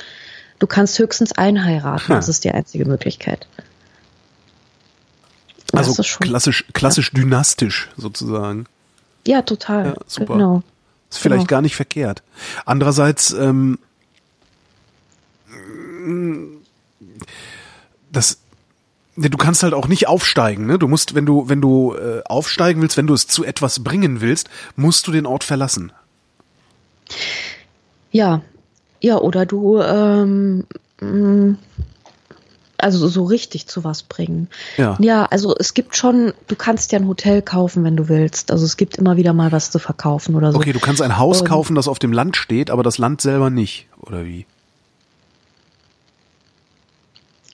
Du 0.60 0.68
kannst 0.68 1.00
höchstens 1.00 1.32
einheiraten. 1.32 2.10
Ha. 2.10 2.16
Das 2.16 2.30
ist 2.30 2.44
die 2.44 2.52
einzige 2.52 2.86
Möglichkeit. 2.86 3.48
also 5.74 6.02
klassisch, 6.20 6.66
klassisch 6.74 7.12
ja. 7.14 7.22
dynastisch 7.22 7.90
sozusagen. 7.98 8.66
Ja, 9.28 9.42
total. 9.42 9.88
Ja, 9.88 9.96
super. 10.08 10.34
Genau. 10.34 10.64
Ist 11.10 11.20
vielleicht 11.20 11.48
genau. 11.48 11.48
gar 11.48 11.62
nicht 11.62 11.76
verkehrt. 11.76 12.24
Andererseits, 12.66 13.32
ähm, 13.32 13.80
das 18.12 18.40
du 19.18 19.38
kannst 19.38 19.64
halt 19.64 19.74
auch 19.74 19.88
nicht 19.88 20.08
aufsteigen, 20.08 20.66
ne? 20.66 20.78
Du 20.78 20.88
musst, 20.88 21.16
wenn 21.16 21.26
du, 21.26 21.48
wenn 21.48 21.62
du 21.62 21.96
äh, 21.96 22.22
aufsteigen 22.26 22.82
willst, 22.82 22.98
wenn 22.98 23.08
du 23.08 23.14
es 23.14 23.28
zu 23.28 23.44
etwas 23.46 23.84
bringen 23.84 24.22
willst, 24.22 24.50
musst 24.76 25.08
du 25.08 25.12
den 25.12 25.26
Ort 25.26 25.44
verlassen. 25.44 25.92
Ja, 28.12 28.42
ja, 29.00 29.18
oder 29.18 29.46
du, 29.46 29.80
ähm, 29.82 30.66
mm, 31.00 31.54
also 32.78 33.08
so 33.08 33.24
richtig 33.24 33.68
zu 33.68 33.84
was 33.84 34.04
bringen. 34.04 34.50
Ja. 34.78 34.98
ja, 35.00 35.26
also 35.26 35.56
es 35.58 35.74
gibt 35.74 35.96
schon, 35.96 36.34
du 36.48 36.56
kannst 36.56 36.92
ja 36.92 37.00
ein 37.00 37.08
Hotel 37.08 37.42
kaufen, 37.42 37.84
wenn 37.84 37.96
du 37.96 38.10
willst. 38.10 38.52
Also 38.52 38.66
es 38.66 38.78
gibt 38.78 38.98
immer 38.98 39.18
wieder 39.18 39.34
mal 39.34 39.52
was 39.52 39.72
zu 39.72 39.80
verkaufen 39.80 40.36
oder 40.36 40.52
so. 40.52 40.58
Okay, 40.58 40.74
du 40.74 40.80
kannst 40.80 41.02
ein 41.02 41.18
Haus 41.18 41.46
kaufen, 41.46 41.76
das 41.76 41.88
auf 41.88 42.00
dem 42.00 42.12
Land 42.12 42.36
steht, 42.36 42.70
aber 42.70 42.84
das 42.84 42.98
Land 42.98 43.22
selber 43.22 43.50
nicht, 43.50 43.88
oder 44.02 44.26
wie? 44.26 44.46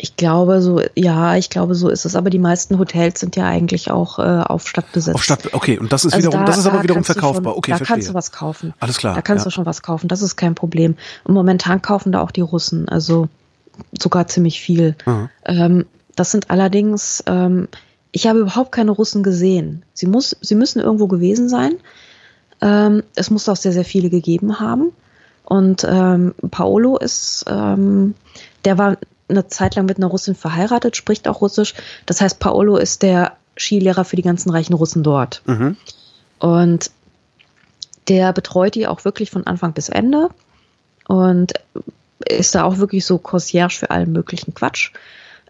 Ich 0.04 0.16
glaube 0.16 0.64
so, 0.64 0.82
ja, 0.95 1.36
ich 1.36 1.52
glaube 1.52 1.76
so 1.76 1.88
ist 1.88 2.06
es. 2.06 2.16
Aber 2.16 2.32
die 2.32 2.39
meisten 2.39 2.80
Hotels 2.80 3.20
sind 3.20 3.36
ja 3.36 3.45
eigentlich 3.45 3.91
auch 3.91 4.18
äh, 4.18 4.22
auf 4.22 4.68
Stadt 4.68 4.91
besetzt. 4.93 5.14
Auf 5.14 5.24
Stadt, 5.24 5.54
okay. 5.54 5.78
Und 5.78 5.93
das 5.93 6.06
ist 6.06 6.16
also 6.16 6.28
wiederum, 6.28 6.43
da, 6.43 6.47
das 6.47 6.58
ist 6.58 6.66
aber 6.66 6.82
wiederum 6.82 7.04
verkaufbar. 7.04 7.54
Schon, 7.54 7.60
okay, 7.60 7.72
da 7.72 7.78
verstehe. 7.78 7.95
kannst 7.95 8.10
du 8.10 8.14
was 8.16 8.32
kaufen. 8.32 8.74
Alles 8.80 8.97
klar. 8.97 9.14
Da 9.14 9.22
kannst 9.22 9.45
ja. 9.45 9.49
du 9.49 9.54
schon 9.54 9.68
was 9.68 9.84
kaufen. 9.84 10.08
Das 10.08 10.24
ist 10.24 10.38
kein 10.38 10.56
Problem. 10.56 10.95
Und 11.24 11.36
momentan 11.36 11.84
kaufen 11.84 12.12
da 12.12 12.22
auch 12.22 12.32
die 12.32 12.41
Russen. 12.41 12.89
Also 12.89 13.30
sogar 14.02 14.26
ziemlich 14.26 14.60
viel. 14.60 14.95
Ähm, 15.45 15.86
das 16.16 16.32
sind 16.32 16.49
allerdings, 16.49 17.24
ähm, 17.28 17.68
ich 18.12 18.26
habe 18.26 18.39
überhaupt 18.39 18.72
keine 18.72 18.89
Russen 18.89 19.22
gesehen. 19.22 19.84
Sie 19.93 20.08
muss, 20.08 20.36
sie 20.41 20.56
müssen 20.56 20.80
irgendwo 20.80 21.06
gewesen 21.06 21.47
sein. 21.47 21.74
Ähm, 22.60 23.04
es 23.14 23.30
muss 23.30 23.47
auch 23.47 23.56
sehr, 23.56 23.72
sehr 23.72 23.86
viele 23.86 24.10
gegeben 24.10 24.60
haben. 24.60 24.93
Und 25.45 25.86
ähm, 25.88 26.34
Paolo 26.49 26.97
ist, 26.97 27.45
ähm, 27.47 28.16
der 28.66 28.80
war 28.80 28.97
eine 29.32 29.47
Zeit 29.47 29.75
lang 29.75 29.86
mit 29.86 29.97
einer 29.97 30.07
Russin 30.07 30.36
verheiratet, 30.36 30.95
spricht 30.95 31.27
auch 31.27 31.41
Russisch. 31.41 31.73
Das 32.05 32.21
heißt, 32.21 32.39
Paolo 32.39 32.77
ist 32.77 33.01
der 33.01 33.34
Skilehrer 33.57 34.05
für 34.05 34.15
die 34.15 34.21
ganzen 34.21 34.49
reichen 34.49 34.73
Russen 34.73 35.03
dort. 35.03 35.41
Mhm. 35.45 35.77
Und 36.39 36.91
der 38.07 38.34
betreut 38.34 38.75
die 38.75 38.88
auch 38.88 39.05
wirklich 39.05 39.32
von 39.32 39.45
Anfang 39.45 39.73
bis 39.73 39.89
Ende 39.89 40.29
und 41.07 41.53
ist 42.27 42.55
da 42.55 42.63
auch 42.63 42.77
wirklich 42.77 43.05
so 43.05 43.17
Concierge 43.17 43.75
für 43.79 43.91
allen 43.91 44.11
möglichen 44.11 44.53
Quatsch. 44.53 44.91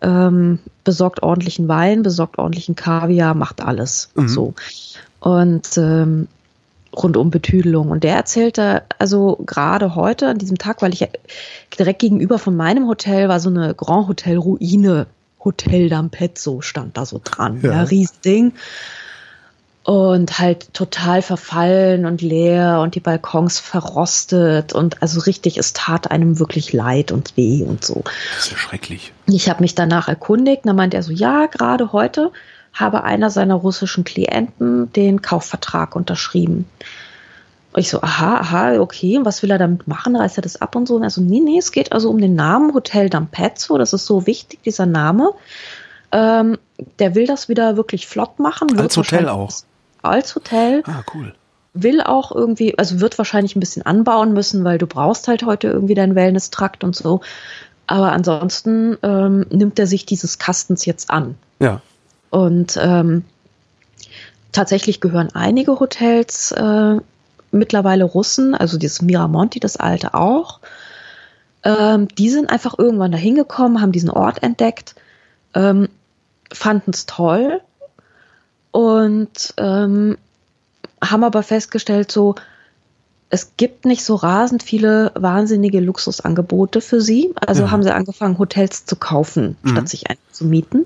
Ähm, 0.02 0.60
besorgt 0.84 1.22
ordentlichen 1.22 1.68
Wein, 1.68 2.02
besorgt 2.02 2.40
ordentlichen 2.40 2.76
Kaviar, 2.76 3.36
macht 3.36 3.62
alles 3.62 4.10
mhm. 4.16 4.28
so. 4.28 4.54
Und 5.20 5.78
ähm, 5.78 6.28
rund 6.96 7.18
um 7.18 7.32
Betüdelung. 7.32 7.90
Und 7.90 8.04
der 8.04 8.16
erzählte, 8.16 8.84
also 9.00 9.40
gerade 9.46 9.96
heute, 9.96 10.28
an 10.28 10.38
diesem 10.38 10.58
Tag, 10.58 10.82
weil 10.82 10.94
ich 10.94 11.08
direkt 11.78 12.00
gegenüber 12.00 12.40
von 12.40 12.56
meinem 12.56 12.88
Hotel 12.88 13.30
war 13.30 13.40
so 13.40 13.50
eine 13.50 13.74
Grand 13.74 14.08
Hotel 14.08 14.38
Ruine, 14.38 15.08
Hotel 15.44 15.90
Dampezzo 15.90 16.62
stand 16.62 16.98
da 16.98 17.06
so 17.06 17.20
dran, 17.24 17.62
ja, 17.62 17.72
ja 17.72 17.84
Riesending. 17.84 18.54
Und 19.84 20.38
halt 20.38 20.76
total 20.76 21.24
verfallen 21.24 22.06
und 22.06 22.22
leer 22.22 22.82
und 22.82 22.94
die 22.94 23.00
Balkons 23.00 23.58
verrostet 23.58 24.74
und 24.74 25.02
also 25.02 25.22
richtig, 25.22 25.58
es 25.58 25.74
tat 25.74 26.12
einem 26.12 26.38
wirklich 26.38 26.72
leid 26.72 27.12
und 27.12 27.36
weh 27.36 27.64
und 27.64 27.84
so. 27.84 28.04
Das 28.36 28.46
ist 28.46 28.52
ja 28.52 28.58
schrecklich. 28.58 29.12
Ich 29.26 29.50
habe 29.50 29.62
mich 29.62 29.74
danach 29.74 30.08
erkundigt, 30.08 30.66
dann 30.66 30.76
meinte 30.76 30.98
er 30.98 31.04
so, 31.04 31.12
ja, 31.12 31.48
gerade 31.48 31.94
heute 31.94 32.32
habe 32.74 33.04
einer 33.04 33.30
seiner 33.30 33.56
russischen 33.56 34.04
Klienten 34.04 34.92
den 34.94 35.22
Kaufvertrag 35.22 35.96
unterschrieben. 35.96 36.66
Und 37.74 37.80
ich 37.80 37.90
so, 37.90 38.02
aha, 38.02 38.38
aha, 38.38 38.80
okay, 38.80 39.20
was 39.24 39.44
will 39.44 39.52
er 39.52 39.58
damit 39.58 39.88
machen? 39.88 40.16
Reißt 40.16 40.38
er 40.38 40.42
das 40.42 40.60
ab 40.62 40.76
und 40.76 40.88
so? 40.88 40.96
Und 40.96 41.04
er 41.04 41.10
so, 41.10 41.22
nee, 41.22 41.40
nee, 41.40 41.58
es 41.58 41.72
geht 41.72 41.94
also 41.94 42.10
um 42.10 42.20
den 42.20 42.36
Namen 42.36 42.74
Hotel 42.74 43.10
Dampezzo, 43.10 43.78
das 43.78 43.94
ist 43.94 44.06
so 44.06 44.28
wichtig, 44.28 44.62
dieser 44.64 44.86
Name. 44.86 45.32
Ähm, 46.12 46.58
der 47.00 47.16
will 47.16 47.26
das 47.26 47.48
wieder 47.48 47.78
wirklich 47.78 48.08
flott 48.08 48.40
machen. 48.40 48.78
Als 48.78 48.98
Hotel 48.98 49.30
auch. 49.30 49.52
Als 50.02 50.36
Hotel. 50.36 50.84
Ah, 50.86 51.04
cool. 51.14 51.34
Will 51.74 52.02
auch 52.02 52.34
irgendwie, 52.34 52.78
also 52.78 53.00
wird 53.00 53.18
wahrscheinlich 53.18 53.56
ein 53.56 53.62
bisschen 53.62 53.86
anbauen 53.86 54.34
müssen, 54.34 54.66
weil 54.66 54.78
du 54.78 54.88
brauchst 54.88 55.30
halt 55.30 55.46
heute 55.46 55.68
irgendwie 55.68 55.94
deinen 55.94 56.16
Wellness-Trakt 56.16 56.84
und 56.84 56.96
so. 56.96 57.22
Aber 57.88 58.12
ansonsten 58.12 58.98
ähm, 59.04 59.46
nimmt 59.50 59.80
er 59.80 59.88
sich 59.88 60.06
dieses 60.06 60.38
Kastens 60.38 60.86
jetzt 60.86 61.10
an. 61.10 61.36
Ja. 61.60 61.82
Und 62.32 62.80
ähm, 62.82 63.24
tatsächlich 64.52 65.02
gehören 65.02 65.30
einige 65.34 65.80
Hotels 65.80 66.52
äh, 66.54 66.96
mittlerweile 67.52 68.06
Russen, 68.06 68.56
also 68.56 68.78
dieses 68.78 69.02
Miramonti, 69.02 69.60
das 69.60 69.78
alte 69.78 70.14
auch. 70.14 70.60
Ähm, 71.64 72.08
die 72.08 72.30
sind 72.30 72.50
einfach 72.50 72.80
irgendwann 72.80 73.12
da 73.12 73.18
hingekommen, 73.18 73.82
haben 73.82 73.92
diesen 73.92 74.10
Ort 74.10 74.42
entdeckt, 74.42 74.96
ähm, 75.54 75.90
fanden 76.52 76.92
es 76.92 77.06
toll 77.06 77.62
und 78.72 79.54
ähm, 79.58 80.18
haben 81.04 81.24
aber 81.24 81.44
festgestellt, 81.44 82.12
so, 82.12 82.36
es 83.30 83.58
gibt 83.58 83.86
nicht 83.86 84.04
so 84.06 84.16
rasend 84.16 84.64
viele 84.64 85.12
wahnsinnige 85.16 85.82
Luxusangebote 85.82 86.82
für 86.82 87.02
sie. 87.02 87.34
Also 87.36 87.64
mhm. 87.64 87.72
haben 87.72 87.84
sie 87.84 87.94
angefangen, 87.94 88.40
Hotels 88.40 88.86
zu 88.86 88.96
kaufen, 88.96 89.58
mhm. 89.62 89.70
statt 89.70 89.90
sich 89.90 90.10
einzumieten 90.10 90.86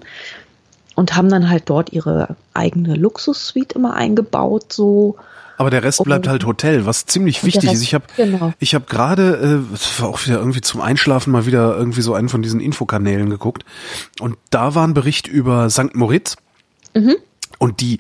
und 0.96 1.16
haben 1.16 1.30
dann 1.30 1.50
halt 1.50 1.64
dort 1.68 1.92
ihre 1.94 2.36
eigene 2.54 2.96
Luxussuite 2.96 3.76
immer 3.76 3.94
eingebaut, 3.94 4.74
so. 4.74 5.18
Aber 5.58 5.70
der 5.70 5.84
Rest 5.84 6.04
bleibt 6.04 6.28
halt 6.28 6.46
Hotel, 6.46 6.86
was 6.86 7.06
ziemlich 7.06 7.44
wichtig 7.46 7.70
Rest, 7.70 7.76
ist. 7.76 7.84
Ich 7.84 7.94
habe 7.94 8.06
genau. 8.18 8.54
ich 8.60 8.76
habe 8.76 8.86
gerade 8.90 9.64
äh, 9.72 10.02
war 10.02 10.10
auch 10.10 10.26
wieder 10.26 10.40
irgendwie 10.40 10.60
zum 10.60 10.82
Einschlafen 10.82 11.32
mal 11.32 11.46
wieder 11.46 11.78
irgendwie 11.78 12.02
so 12.02 12.14
einen 12.14 12.28
von 12.28 12.42
diesen 12.42 12.60
Infokanälen 12.60 13.30
geguckt 13.30 13.64
und 14.20 14.38
da 14.50 14.76
war 14.76 14.86
ein 14.86 14.94
Bericht 14.94 15.28
über 15.28 15.70
St. 15.70 15.96
Moritz. 15.96 16.36
Mhm. 16.94 17.16
Und 17.58 17.80
die 17.80 18.00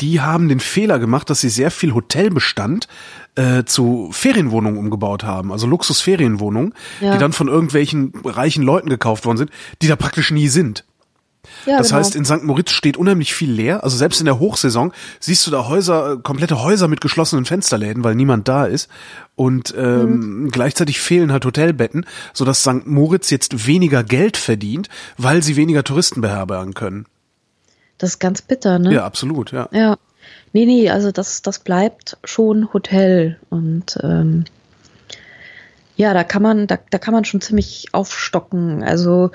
die 0.00 0.20
haben 0.20 0.48
den 0.48 0.60
Fehler 0.60 0.98
gemacht, 0.98 1.30
dass 1.30 1.40
sie 1.40 1.48
sehr 1.48 1.70
viel 1.70 1.94
Hotelbestand 1.94 2.88
äh, 3.36 3.64
zu 3.64 4.10
Ferienwohnungen 4.12 4.78
umgebaut 4.78 5.24
haben, 5.24 5.52
also 5.52 5.66
Luxusferienwohnungen, 5.66 6.74
ja. 7.00 7.12
die 7.12 7.18
dann 7.18 7.32
von 7.32 7.48
irgendwelchen 7.48 8.12
reichen 8.24 8.62
Leuten 8.62 8.88
gekauft 8.88 9.24
worden 9.26 9.38
sind, 9.38 9.50
die 9.82 9.88
da 9.88 9.96
praktisch 9.96 10.30
nie 10.30 10.48
sind. 10.48 10.84
Ja, 11.66 11.78
das 11.78 11.88
genau. 11.88 11.98
heißt, 11.98 12.16
in 12.16 12.24
St. 12.24 12.42
Moritz 12.42 12.70
steht 12.70 12.96
unheimlich 12.96 13.34
viel 13.34 13.50
leer. 13.50 13.84
Also 13.84 13.96
selbst 13.96 14.20
in 14.20 14.26
der 14.26 14.38
Hochsaison 14.38 14.92
siehst 15.20 15.46
du 15.46 15.50
da 15.50 15.68
Häuser, 15.68 16.18
komplette 16.18 16.62
Häuser 16.62 16.88
mit 16.88 17.00
geschlossenen 17.00 17.44
Fensterläden, 17.44 18.04
weil 18.04 18.14
niemand 18.14 18.48
da 18.48 18.66
ist. 18.66 18.88
Und 19.36 19.74
ähm, 19.76 20.44
mhm. 20.44 20.50
gleichzeitig 20.50 21.00
fehlen 21.00 21.32
halt 21.32 21.44
Hotelbetten, 21.44 22.06
sodass 22.32 22.62
St. 22.62 22.86
Moritz 22.86 23.30
jetzt 23.30 23.66
weniger 23.66 24.04
Geld 24.04 24.36
verdient, 24.36 24.88
weil 25.18 25.42
sie 25.42 25.56
weniger 25.56 25.84
Touristen 25.84 26.20
beherbergen 26.20 26.74
können. 26.74 27.06
Das 27.98 28.10
ist 28.10 28.18
ganz 28.18 28.42
bitter, 28.42 28.78
ne? 28.78 28.92
Ja, 28.92 29.04
absolut, 29.04 29.52
ja. 29.52 29.68
Ja. 29.72 29.96
Nee, 30.52 30.66
nee, 30.66 30.90
also 30.90 31.10
das, 31.10 31.42
das 31.42 31.58
bleibt 31.58 32.16
schon 32.24 32.72
Hotel. 32.72 33.38
Und 33.50 33.98
ähm, 34.02 34.44
ja, 35.96 36.12
da 36.12 36.24
kann 36.24 36.42
man, 36.42 36.66
da, 36.66 36.78
da 36.90 36.98
kann 36.98 37.14
man 37.14 37.24
schon 37.24 37.40
ziemlich 37.40 37.88
aufstocken. 37.92 38.82
Also 38.82 39.30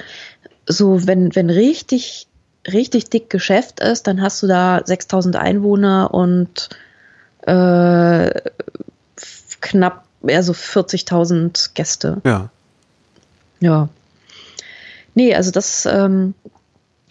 so, 0.70 1.08
wenn, 1.08 1.36
wenn 1.36 1.50
richtig, 1.50 2.28
richtig 2.72 3.10
dick 3.10 3.30
Geschäft 3.30 3.80
ist, 3.80 4.08
dann 4.08 4.22
hast 4.22 4.42
du 4.44 4.48
da 4.48 4.82
6000 4.86 5.36
Einwohner 5.36 6.14
und 6.14 6.70
äh, 7.42 8.42
knapp, 9.62 10.06
so 10.22 10.54
40.000 10.54 11.72
Gäste. 11.74 12.22
Ja. 12.24 12.50
Ja. 13.60 13.90
Nee, 15.16 15.36
also 15.36 15.52
das, 15.52 15.86
ähm, 15.86 16.36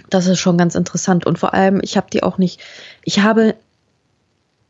das 0.09 0.29
ist 0.29 0.39
schon 0.39 0.57
ganz 0.57 0.77
interessant. 0.77 1.27
Und 1.27 1.39
vor 1.39 1.53
allem, 1.53 1.81
ich 1.83 1.97
habe 1.97 2.09
die 2.11 2.23
auch 2.23 2.39
nicht, 2.39 2.61
ich 3.03 3.21
habe 3.21 3.57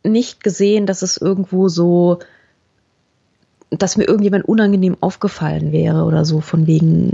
nicht 0.02 0.42
gesehen, 0.42 0.86
dass 0.86 1.02
es 1.02 1.18
irgendwo 1.18 1.68
so, 1.68 2.20
dass 3.70 3.96
mir 3.96 4.04
irgendjemand 4.04 4.46
unangenehm 4.46 4.96
aufgefallen 5.00 5.72
wäre 5.72 6.04
oder 6.04 6.24
so, 6.24 6.40
von 6.40 6.66
wegen, 6.66 7.12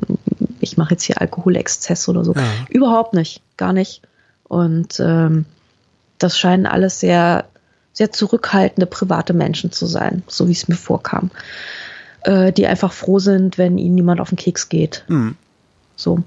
ich 0.61 0.77
mache 0.77 0.93
jetzt 0.93 1.05
hier 1.05 1.21
Alkoholexzess 1.21 2.09
oder 2.09 2.25
so. 2.25 2.35
Ja. 2.35 2.43
Überhaupt 2.69 3.15
nicht, 3.15 3.43
gar 3.57 3.73
nicht. 3.73 4.03
Und 4.45 5.01
ähm, 5.01 5.47
das 6.19 6.39
scheinen 6.39 6.67
alles 6.67 7.01
sehr, 7.01 7.47
sehr 7.93 8.13
zurückhaltende 8.13 8.87
private 8.87 9.33
Menschen 9.33 9.73
zu 9.73 9.87
sein, 9.87 10.23
so 10.29 10.49
wie 10.49 10.53
es 10.53 10.69
mir 10.69 10.77
vorkam. 10.77 11.31
Äh, 12.23 12.53
die 12.53 12.67
einfach 12.67 12.93
froh 12.93 13.19
sind, 13.19 13.59
wenn 13.59 13.77
ihnen 13.77 13.95
niemand 13.95 14.21
auf 14.21 14.31
den 14.31 14.39
Keks 14.39 14.69
geht. 14.69 15.05
Mhm. 15.09 15.37
So. 15.97 16.21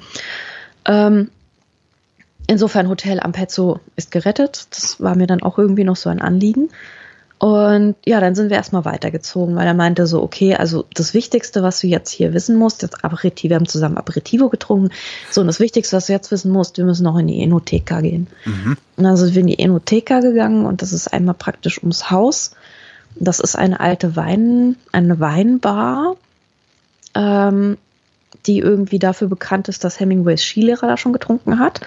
Ähm, 0.86 1.30
insofern 2.48 2.90
Hotel 2.90 3.20
Ampezzo 3.20 3.80
ist 3.96 4.12
gerettet. 4.12 4.68
Das 4.72 5.02
war 5.02 5.16
mir 5.16 5.28
dann 5.28 5.42
auch 5.42 5.58
irgendwie 5.58 5.84
noch 5.84 5.96
so 5.96 6.10
ein 6.10 6.22
Anliegen. 6.22 6.70
Und 7.40 7.96
ja, 8.04 8.20
dann 8.20 8.34
sind 8.34 8.50
wir 8.50 8.58
erstmal 8.58 8.86
weitergezogen, 8.86 9.56
weil 9.56 9.68
er 9.68 9.76
meinte 9.76 10.08
so, 10.08 10.24
okay, 10.24 10.56
also 10.56 10.86
das 10.96 11.14
Wichtigste, 11.14 11.62
was 11.62 11.80
du 11.80 11.88
jetzt 11.88 12.10
hier 12.10 12.34
wissen 12.34 12.56
musst, 12.56 12.82
jetzt 12.82 13.04
Aperitivo, 13.04 13.52
wir 13.52 13.56
haben 13.58 13.68
zusammen 13.68 13.98
Aperitivo 13.98 14.50
getrunken, 14.50 14.90
so 15.30 15.42
und 15.42 15.48
das 15.48 15.60
Wichtigste, 15.60 15.96
was 15.96 16.08
du 16.08 16.14
jetzt 16.14 16.32
wissen 16.32 16.52
musst, 16.52 16.78
wir 16.78 16.86
müssen 16.86 17.04
noch 17.04 17.18
in 17.20 17.28
die 17.28 17.44
Enotheka 17.44 18.02
gehen. 18.02 18.26
Mhm. 18.46 18.78
Und 18.96 19.04
dann 19.04 19.18
sind 19.18 19.36
wir 19.36 19.42
in 19.42 19.48
die 19.48 19.60
Enotheka 19.60 20.22
gegangen 20.22 20.66
und 20.66 20.82
das 20.82 20.94
ist 20.94 21.14
einmal 21.14 21.36
praktisch 21.36 21.78
ums 21.78 22.10
Haus. 22.10 22.52
Das 23.20 23.40
ist 23.40 23.56
eine 23.56 23.80
alte 23.80 24.16
Wein, 24.16 24.76
eine 24.92 25.20
Weinbar, 25.20 26.16
ähm, 27.14 27.78
die 28.48 28.60
irgendwie 28.60 29.00
dafür 29.00 29.28
bekannt 29.28 29.68
ist, 29.68 29.84
dass 29.84 30.00
Hemingways 30.00 30.42
Skilehrer 30.42 30.88
da 30.88 30.98
schon 30.98 31.14
getrunken 31.14 31.60
hat 31.60 31.82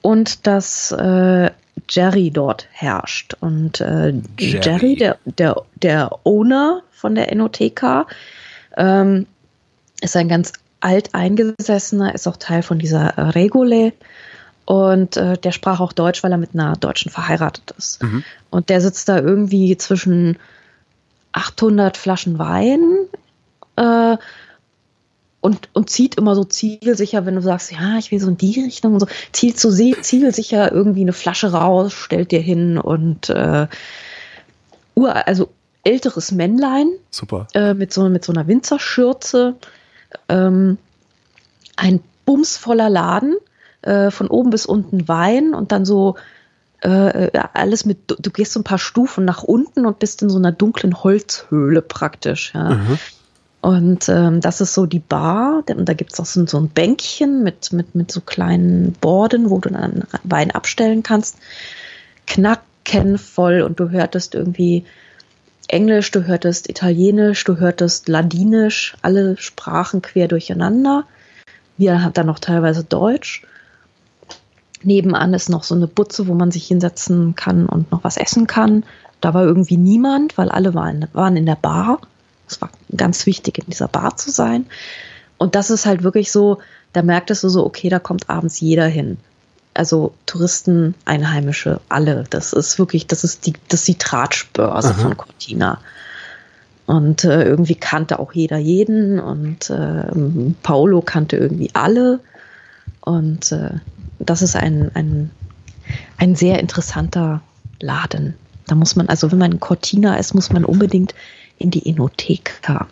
und 0.00 0.46
dass 0.46 0.92
äh, 0.92 1.50
Jerry 1.88 2.30
dort 2.30 2.68
herrscht. 2.72 3.34
Und 3.40 3.80
äh, 3.80 4.14
Jerry. 4.38 4.60
Jerry, 4.64 4.96
der, 4.96 5.18
der, 5.24 5.62
der 5.74 6.10
Owner 6.24 6.82
von 6.90 7.14
der 7.14 7.30
Enotheka, 7.30 8.06
ähm, 8.76 9.26
ist 10.00 10.16
ein 10.16 10.28
ganz 10.28 10.52
alteingesessener, 10.80 12.14
ist 12.14 12.26
auch 12.26 12.36
Teil 12.36 12.62
von 12.62 12.78
dieser 12.78 13.34
Regule. 13.34 13.92
Und 14.64 15.16
äh, 15.16 15.38
der 15.38 15.52
sprach 15.52 15.80
auch 15.80 15.92
Deutsch, 15.92 16.24
weil 16.24 16.32
er 16.32 16.38
mit 16.38 16.54
einer 16.54 16.74
Deutschen 16.74 17.10
verheiratet 17.10 17.72
ist. 17.78 18.02
Mhm. 18.02 18.24
Und 18.50 18.68
der 18.68 18.80
sitzt 18.80 19.08
da 19.08 19.18
irgendwie 19.18 19.76
zwischen 19.76 20.38
800 21.32 21.96
Flaschen 21.96 22.38
Wein 22.38 22.80
äh, 23.76 24.16
und, 25.46 25.68
und 25.74 25.88
zieht 25.88 26.16
immer 26.16 26.34
so 26.34 26.42
zielsicher, 26.42 27.24
wenn 27.24 27.36
du 27.36 27.40
sagst, 27.40 27.70
ja, 27.70 27.98
ich 27.98 28.10
will 28.10 28.18
so 28.18 28.28
in 28.28 28.36
die 28.36 28.64
Richtung 28.64 28.94
und 28.94 29.00
so, 29.00 29.06
zielt 29.30 29.60
so 29.60 29.70
zielsicher 29.70 30.72
irgendwie 30.72 31.02
eine 31.02 31.12
Flasche 31.12 31.52
raus, 31.52 31.92
stellt 31.92 32.32
dir 32.32 32.40
hin 32.40 32.78
und 32.78 33.30
äh, 33.30 33.68
ur, 34.96 35.28
also 35.28 35.50
älteres 35.84 36.32
Männlein. 36.32 36.88
Super. 37.12 37.46
Äh, 37.54 37.74
mit, 37.74 37.92
so, 37.92 38.08
mit 38.08 38.24
so 38.24 38.32
einer 38.32 38.48
Winzerschürze. 38.48 39.54
Ähm, 40.28 40.78
ein 41.76 42.00
bumsvoller 42.24 42.90
Laden, 42.90 43.36
äh, 43.82 44.10
von 44.10 44.26
oben 44.26 44.50
bis 44.50 44.66
unten 44.66 45.06
Wein 45.06 45.54
und 45.54 45.70
dann 45.70 45.84
so 45.84 46.16
äh, 46.80 47.30
alles 47.52 47.84
mit, 47.84 47.98
du 48.18 48.30
gehst 48.32 48.52
so 48.52 48.58
ein 48.58 48.64
paar 48.64 48.78
Stufen 48.78 49.24
nach 49.24 49.44
unten 49.44 49.86
und 49.86 50.00
bist 50.00 50.22
in 50.22 50.28
so 50.28 50.38
einer 50.38 50.50
dunklen 50.50 51.04
Holzhöhle 51.04 51.82
praktisch. 51.82 52.52
Ja. 52.52 52.70
Mhm. 52.70 52.98
Und 53.66 54.08
ähm, 54.08 54.40
das 54.40 54.60
ist 54.60 54.74
so 54.74 54.86
die 54.86 55.00
Bar. 55.00 55.64
Und 55.68 55.88
da 55.88 55.92
gibt 55.92 56.12
es 56.12 56.20
auch 56.20 56.24
so, 56.24 56.46
so 56.46 56.56
ein 56.56 56.68
Bänkchen 56.68 57.42
mit, 57.42 57.72
mit, 57.72 57.96
mit 57.96 58.12
so 58.12 58.20
kleinen 58.20 58.92
Borden, 58.92 59.50
wo 59.50 59.58
du 59.58 59.70
dann 59.70 60.04
Wein 60.22 60.52
abstellen 60.52 61.02
kannst. 61.02 61.38
Knackenvoll 62.28 63.62
und 63.62 63.80
du 63.80 63.90
hörtest 63.90 64.36
irgendwie 64.36 64.84
Englisch, 65.66 66.12
du 66.12 66.28
hörtest 66.28 66.70
Italienisch, 66.70 67.42
du 67.42 67.56
hörtest 67.56 68.06
Ladinisch, 68.06 68.96
alle 69.02 69.36
Sprachen 69.36 70.00
quer 70.00 70.28
durcheinander. 70.28 71.02
Wir 71.76 72.04
haben 72.04 72.12
dann 72.12 72.26
noch 72.26 72.38
teilweise 72.38 72.84
Deutsch. 72.84 73.42
Nebenan 74.84 75.34
ist 75.34 75.48
noch 75.48 75.64
so 75.64 75.74
eine 75.74 75.88
Butze, 75.88 76.28
wo 76.28 76.34
man 76.34 76.52
sich 76.52 76.68
hinsetzen 76.68 77.34
kann 77.34 77.66
und 77.66 77.90
noch 77.90 78.04
was 78.04 78.16
essen 78.16 78.46
kann. 78.46 78.84
Da 79.20 79.34
war 79.34 79.42
irgendwie 79.42 79.76
niemand, 79.76 80.38
weil 80.38 80.50
alle 80.50 80.72
waren, 80.74 81.08
waren 81.14 81.36
in 81.36 81.46
der 81.46 81.56
Bar. 81.56 81.98
Es 82.48 82.60
war 82.60 82.70
ganz 82.94 83.26
wichtig, 83.26 83.58
in 83.58 83.66
dieser 83.66 83.88
Bar 83.88 84.16
zu 84.16 84.30
sein. 84.30 84.66
Und 85.38 85.54
das 85.54 85.70
ist 85.70 85.86
halt 85.86 86.02
wirklich 86.02 86.32
so, 86.32 86.58
da 86.92 87.02
merktest 87.02 87.44
du 87.44 87.48
so, 87.48 87.64
okay, 87.64 87.88
da 87.88 87.98
kommt 87.98 88.30
abends 88.30 88.60
jeder 88.60 88.86
hin. 88.86 89.18
Also 89.74 90.14
Touristen, 90.24 90.94
Einheimische, 91.04 91.80
alle. 91.88 92.24
Das 92.30 92.52
ist 92.52 92.78
wirklich, 92.78 93.06
das 93.06 93.24
ist 93.24 93.46
die, 93.46 93.52
das 93.68 93.80
ist 93.80 93.88
die 93.88 93.98
Tratschbörse 93.98 94.90
Aha. 94.90 95.02
von 95.02 95.16
Cortina. 95.16 95.80
Und 96.86 97.24
äh, 97.24 97.44
irgendwie 97.44 97.74
kannte 97.74 98.18
auch 98.18 98.32
jeder 98.32 98.58
jeden 98.58 99.18
und 99.18 99.70
äh, 99.70 100.06
Paolo 100.62 101.02
kannte 101.02 101.36
irgendwie 101.36 101.70
alle. 101.74 102.20
Und 103.00 103.52
äh, 103.52 103.72
das 104.18 104.40
ist 104.40 104.56
ein, 104.56 104.90
ein, 104.94 105.30
ein 106.16 106.36
sehr 106.36 106.60
interessanter 106.60 107.42
Laden. 107.80 108.34
Da 108.66 108.74
muss 108.74 108.96
man, 108.96 109.08
also 109.08 109.30
wenn 109.30 109.38
man 109.38 109.52
in 109.52 109.60
Cortina 109.60 110.16
ist, 110.16 110.34
muss 110.34 110.52
man 110.52 110.64
unbedingt 110.64 111.14
in 111.58 111.70
die 111.70 111.88
Enotheka. 111.88 112.86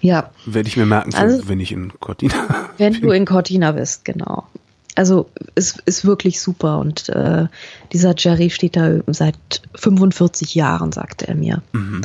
Ja. 0.00 0.30
Werde 0.46 0.68
ich 0.68 0.76
mir 0.76 0.86
merken, 0.86 1.14
also, 1.14 1.48
wenn 1.48 1.60
ich 1.60 1.72
in 1.72 1.92
Cortina 2.00 2.68
Wenn 2.78 2.92
bin. 2.94 3.02
du 3.02 3.10
in 3.10 3.24
Cortina 3.24 3.72
bist, 3.72 4.04
genau. 4.04 4.44
Also 4.94 5.30
es 5.54 5.76
ist 5.86 6.04
wirklich 6.04 6.40
super 6.40 6.78
und 6.78 7.08
äh, 7.10 7.46
dieser 7.92 8.14
Jerry 8.16 8.50
steht 8.50 8.76
da 8.76 8.98
seit 9.06 9.62
45 9.74 10.56
Jahren, 10.56 10.90
sagte 10.90 11.28
er 11.28 11.36
mir. 11.36 11.62
Mhm. 11.72 12.02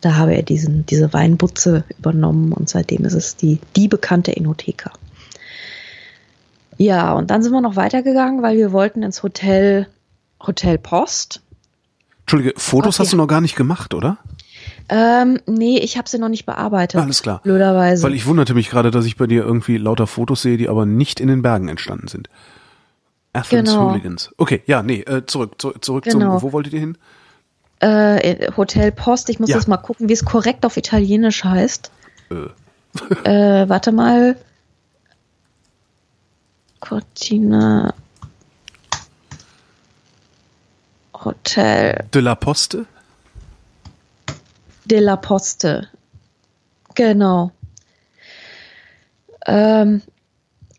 Da 0.00 0.16
habe 0.16 0.34
er 0.34 0.42
diesen, 0.42 0.84
diese 0.86 1.12
Weinbutze 1.12 1.84
übernommen 1.98 2.52
und 2.52 2.68
seitdem 2.68 3.04
ist 3.04 3.12
es 3.12 3.36
die, 3.36 3.60
die 3.76 3.86
bekannte 3.86 4.36
Enotheka. 4.36 4.90
Ja, 6.78 7.12
und 7.12 7.30
dann 7.30 7.44
sind 7.44 7.52
wir 7.52 7.60
noch 7.60 7.76
weitergegangen, 7.76 8.42
weil 8.42 8.56
wir 8.56 8.72
wollten 8.72 9.04
ins 9.04 9.22
Hotel, 9.22 9.86
Hotel 10.44 10.78
Post. 10.78 11.42
Entschuldige, 12.22 12.54
Fotos 12.56 12.96
okay. 12.96 13.04
hast 13.04 13.12
du 13.12 13.16
noch 13.16 13.28
gar 13.28 13.40
nicht 13.40 13.54
gemacht, 13.54 13.94
oder? 13.94 14.18
Ähm, 14.88 15.40
nee, 15.46 15.78
ich 15.78 15.96
habe 15.96 16.08
sie 16.08 16.18
noch 16.18 16.28
nicht 16.28 16.46
bearbeitet. 16.46 17.00
Alles 17.00 17.22
klar. 17.22 17.40
Blöderweise. 17.42 18.02
Weil 18.02 18.14
ich 18.14 18.26
wunderte 18.26 18.54
mich 18.54 18.70
gerade, 18.70 18.90
dass 18.90 19.04
ich 19.04 19.16
bei 19.16 19.26
dir 19.26 19.44
irgendwie 19.44 19.78
lauter 19.78 20.06
Fotos 20.06 20.42
sehe, 20.42 20.56
die 20.56 20.68
aber 20.68 20.86
nicht 20.86 21.20
in 21.20 21.28
den 21.28 21.42
Bergen 21.42 21.68
entstanden 21.68 22.08
sind. 22.08 22.28
Athens 23.32 23.70
genau. 23.70 23.90
Hooligans. 23.90 24.30
Okay, 24.36 24.62
ja, 24.66 24.82
nee, 24.82 25.00
äh, 25.00 25.24
zurück, 25.26 25.54
zu, 25.58 25.72
zurück 25.80 26.04
genau. 26.04 26.38
zum, 26.38 26.42
wo 26.42 26.52
wolltet 26.52 26.74
ihr 26.74 26.80
hin? 26.80 26.98
Äh, 27.80 28.52
Hotel 28.56 28.92
Post, 28.92 29.30
ich 29.30 29.40
muss 29.40 29.48
ja. 29.48 29.56
das 29.56 29.66
mal 29.66 29.78
gucken, 29.78 30.08
wie 30.08 30.12
es 30.12 30.24
korrekt 30.24 30.64
auf 30.66 30.76
Italienisch 30.76 31.42
heißt. 31.44 31.90
Äh. 32.30 33.24
äh, 33.62 33.68
warte 33.68 33.92
mal. 33.92 34.36
Cortina 36.80 37.94
Hotel. 41.24 42.04
De 42.12 42.20
la 42.20 42.34
Poste? 42.34 42.86
De 44.92 45.00
la 45.00 45.16
Poste. 45.16 45.88
Genau. 46.94 47.50
Ähm, 49.46 50.02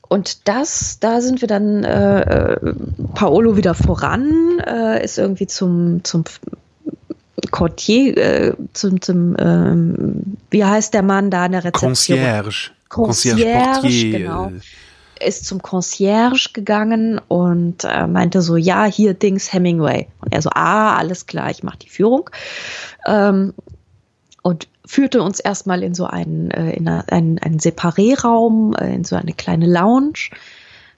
und 0.07 0.47
das, 0.47 0.99
da 0.99 1.19
sind 1.19 1.41
wir 1.41 1.47
dann 1.47 1.83
äh, 1.83 2.21
äh, 2.21 2.73
Paolo 3.15 3.57
wieder 3.57 3.73
voran, 3.73 4.59
äh, 4.67 5.03
ist 5.03 5.17
irgendwie 5.17 5.47
zum, 5.47 6.03
zum 6.03 6.25
Courtier, 7.49 8.17
äh, 8.17 8.53
zum, 8.73 9.01
zum 9.01 9.35
ähm, 9.39 10.37
wie 10.51 10.63
heißt 10.63 10.93
der 10.93 11.01
Mann 11.01 11.31
da 11.31 11.47
in 11.47 11.53
der 11.53 11.63
Rezeption? 11.63 11.89
Concierge. 11.89 12.69
Concierge, 12.89 13.81
Concierge 13.81 14.17
genau 14.19 14.51
ist 15.25 15.45
zum 15.45 15.61
Concierge 15.61 16.49
gegangen 16.53 17.19
und 17.27 17.83
äh, 17.83 18.07
meinte 18.07 18.41
so, 18.41 18.57
ja, 18.57 18.85
hier 18.85 19.13
Dings 19.13 19.53
Hemingway. 19.53 20.07
Und 20.19 20.33
er 20.33 20.41
so, 20.41 20.49
ah, 20.53 20.95
alles 20.95 21.25
klar, 21.25 21.49
ich 21.49 21.63
mache 21.63 21.79
die 21.79 21.89
Führung. 21.89 22.29
Ähm, 23.07 23.53
und 24.43 24.67
führte 24.85 25.23
uns 25.23 25.39
erstmal 25.39 25.81
in 25.81 25.95
so 25.95 26.05
einen, 26.05 26.51
äh, 26.51 26.73
in 26.73 26.87
einen, 26.87 27.39
einen 27.39 27.59
Separé-Raum, 27.59 28.75
äh, 28.75 28.93
in 28.93 29.03
so 29.03 29.15
eine 29.15 29.33
kleine 29.33 29.65
Lounge. 29.65 30.29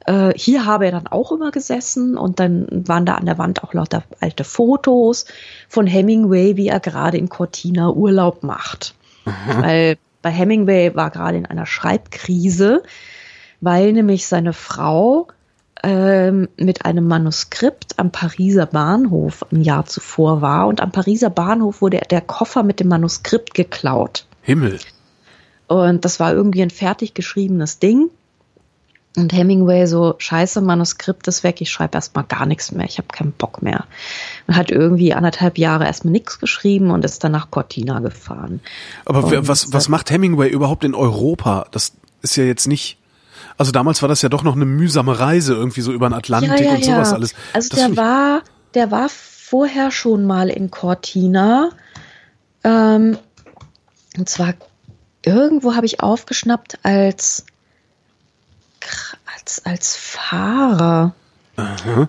Äh, 0.06 0.34
hier 0.36 0.66
habe 0.66 0.86
er 0.86 0.92
dann 0.92 1.08
auch 1.08 1.32
immer 1.32 1.52
gesessen 1.52 2.18
und 2.18 2.42
dann 2.42 2.68
waren 2.70 3.06
da 3.06 3.16
an 3.16 3.26
der 3.26 3.38
Wand 3.38 3.64
auch 3.64 3.74
lauter 3.74 4.04
alte 4.20 4.44
Fotos 4.44 5.26
von 5.70 5.88
Hemingway, 5.88 6.58
wie 6.58 6.68
er 6.68 6.82
gerade 6.82 7.18
in 7.18 7.30
Cortina 7.30 7.90
Urlaub 7.90 8.44
macht. 8.44 8.96
Mhm. 9.26 9.62
Weil 9.62 9.98
bei 10.22 10.32
Hemingway 10.32 10.94
war 10.96 11.12
gerade 11.12 11.38
in 11.38 11.46
einer 11.46 11.66
Schreibkrise 11.66 12.84
weil 13.62 13.94
nämlich 13.94 14.28
seine 14.28 14.54
Frau 14.54 15.28
ähm, 15.86 16.50
mit 16.58 16.84
einem 16.84 17.08
Manuskript 17.08 18.00
am 18.00 18.12
Pariser 18.12 18.66
Bahnhof 18.66 19.46
ein 19.52 19.62
Jahr 19.62 19.86
zuvor 19.86 20.42
war 20.42 20.68
und 20.68 20.82
am 20.82 20.92
Pariser 20.92 21.30
Bahnhof 21.30 21.80
wurde 21.82 22.02
der 22.10 22.22
Koffer 22.22 22.64
mit 22.64 22.80
dem 22.80 22.88
Manuskript 22.88 23.54
geklaut. 23.54 24.26
Himmel. 24.42 24.80
Und 25.68 26.04
das 26.04 26.20
war 26.20 26.34
irgendwie 26.34 26.64
ein 26.64 26.72
fertig 26.72 27.14
geschriebenes 27.14 27.78
Ding. 27.78 28.10
Und 29.16 29.32
Hemingway 29.32 29.86
so, 29.86 30.16
scheiße, 30.18 30.60
Manuskript 30.60 31.28
ist 31.28 31.44
weg, 31.44 31.62
ich 31.62 31.70
schreibe 31.70 31.96
erstmal 31.96 32.26
gar 32.26 32.46
nichts 32.48 32.72
mehr, 32.72 32.86
ich 32.86 32.98
habe 32.98 33.08
keinen 33.08 33.32
Bock 33.32 33.62
mehr. 33.62 33.86
Und 34.48 34.58
hat 34.58 34.72
irgendwie 34.72 35.14
anderthalb 35.14 35.58
Jahre 35.60 35.86
erstmal 35.86 36.12
nichts 36.12 36.40
geschrieben 36.40 36.90
und 36.90 37.06
ist 37.06 37.24
dann 37.24 37.32
nach 37.32 37.52
Cortina 37.52 38.00
gefahren. 38.00 38.60
Aber 39.06 39.24
und 39.24 39.48
was, 39.48 39.72
was 39.72 39.88
macht 39.88 40.10
Hemingway 40.10 40.50
überhaupt 40.50 40.84
in 40.84 40.96
Europa? 40.96 41.68
Das 41.72 41.94
ist 42.24 42.36
ja 42.36 42.44
jetzt 42.44 42.68
nicht 42.68 42.98
also 43.58 43.72
damals 43.72 44.02
war 44.02 44.10
das 44.10 44.22
ja 44.22 44.30
doch 44.30 44.44
noch 44.44 44.56
eine 44.56 44.66
mühsame 44.66 45.20
Reise 45.20 45.54
irgendwie 45.54 45.82
so 45.82 45.92
über 45.92 46.10
den 46.10 46.14
Atlantik 46.14 46.60
ja, 46.60 46.66
ja, 46.66 46.76
und 46.76 46.84
sowas 46.84 47.10
ja. 47.10 47.16
alles. 47.16 47.34
Also 47.54 47.70
das 47.70 47.80
der 47.80 47.98
war, 47.98 48.42
der 48.74 48.92
war 48.92 49.10
vorher 49.10 49.92
schon 49.92 50.26
mal 50.26 50.50
in 50.50 50.72
Cortina. 50.72 51.70
Ähm, 52.64 53.18
und 54.18 54.30
zwar 54.30 54.54
irgendwo 55.24 55.76
habe 55.76 55.86
ich 55.86 56.02
aufgeschnappt 56.02 56.80
als 56.84 57.46
als 59.34 59.66
als 59.66 59.96
Fahrer. 59.96 61.14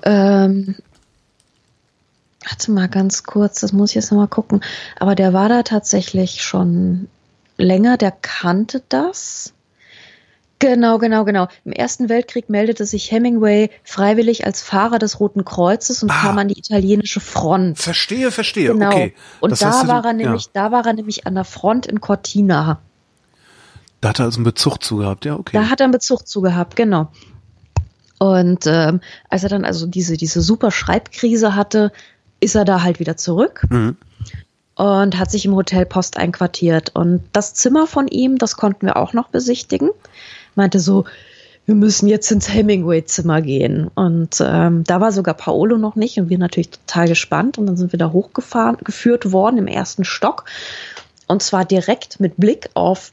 Ähm, 0.03 0.77
warte 2.49 2.71
mal 2.73 2.89
ganz 2.89 3.23
kurz, 3.23 3.61
das 3.61 3.73
muss 3.73 3.91
ich 3.91 3.97
jetzt 3.97 4.11
nochmal 4.11 4.29
gucken. 4.29 4.61
Aber 4.99 5.15
der 5.15 5.33
war 5.33 5.49
da 5.49 5.63
tatsächlich 5.63 6.43
schon 6.43 7.09
länger, 7.57 7.97
der 7.97 8.11
kannte 8.11 8.83
das. 8.89 9.53
Genau, 10.59 10.99
genau, 10.99 11.25
genau. 11.25 11.49
Im 11.65 11.73
Ersten 11.73 12.09
Weltkrieg 12.09 12.49
meldete 12.49 12.87
sich 12.87 13.11
Hemingway 13.11 13.71
freiwillig 13.85 14.47
als 14.47 14.63
Fahrer 14.63 14.99
des 14.99 15.21
Roten 15.21 15.45
Kreuzes 15.45 16.03
und 16.03 16.11
ah, 16.11 16.23
kam 16.23 16.39
an 16.39 16.49
die 16.49 16.59
italienische 16.59 17.21
Front. 17.21 17.79
Verstehe, 17.79 18.31
verstehe. 18.31 18.73
Genau. 18.73 18.89
Okay. 18.89 19.15
Und 19.41 19.51
das 19.51 19.61
da 19.61 19.87
war 19.87 20.05
er 20.05 20.15
nämlich, 20.15 20.45
ja. 20.45 20.51
da 20.55 20.73
war 20.73 20.87
er 20.87 20.95
nämlich 20.95 21.27
an 21.27 21.35
der 21.35 21.45
Front 21.45 21.87
in 21.87 22.01
Cortina. 22.01 22.81
Da 24.01 24.11
hat 24.11 24.19
er 24.19 24.27
also 24.27 24.39
einen 24.39 24.45
Bezug 24.45 24.83
zu 24.83 24.97
gehabt, 24.97 25.27
ja, 25.27 25.37
okay. 25.37 25.57
Da 25.57 25.69
hat 25.69 25.81
er 25.81 25.85
einen 25.85 25.93
Bezug 25.93 26.27
zu 26.27 26.41
gehabt, 26.41 26.75
genau. 26.75 27.11
Und 28.19 28.67
ähm, 28.67 29.01
als 29.29 29.43
er 29.43 29.51
dann 29.51 29.67
also 29.67 29.87
diese, 29.87 30.17
diese 30.17 30.41
super 30.41 30.71
Schreibkrise 30.71 31.55
hatte, 31.55 31.93
ist 32.41 32.55
er 32.55 32.65
da 32.65 32.83
halt 32.83 32.99
wieder 32.99 33.19
zurück. 33.19 33.63
Mhm 33.69 33.97
und 34.77 35.19
hat 35.19 35.31
sich 35.31 35.47
im 35.47 35.55
Hotel 35.55 35.87
Post 35.87 36.19
einquartiert. 36.19 36.91
Und 36.95 37.23
das 37.33 37.55
Zimmer 37.55 37.87
von 37.87 38.09
ihm, 38.09 38.37
das 38.37 38.59
konnten 38.59 38.85
wir 38.85 38.97
auch 38.99 39.15
noch 39.15 39.29
besichtigen 39.29 39.89
meinte 40.57 40.81
so, 40.81 41.05
wir 41.67 41.75
müssen 41.75 42.07
jetzt 42.07 42.31
ins 42.31 42.53
Hemingway-Zimmer 42.53 43.43
gehen. 43.43 43.89
Und 43.95 44.41
ähm, 44.41 44.85
da 44.85 45.01
war 45.01 45.13
sogar 45.13 45.35
Paolo 45.35 45.77
noch 45.77 45.97
nicht 45.97 46.19
und 46.19 46.29
wir 46.29 46.39
natürlich 46.39 46.71
total 46.71 47.09
gespannt. 47.09 47.59
Und 47.59 47.67
dann 47.67 47.77
sind 47.77 47.93
wir 47.93 47.99
da 47.99 48.13
hochgefahren, 48.13 48.79
geführt 48.83 49.33
worden 49.33 49.59
im 49.59 49.67
ersten 49.67 50.05
Stock. 50.05 50.45
Und 51.27 51.43
zwar 51.43 51.65
direkt 51.65 52.21
mit 52.21 52.37
Blick 52.37 52.71
auf 52.75 53.13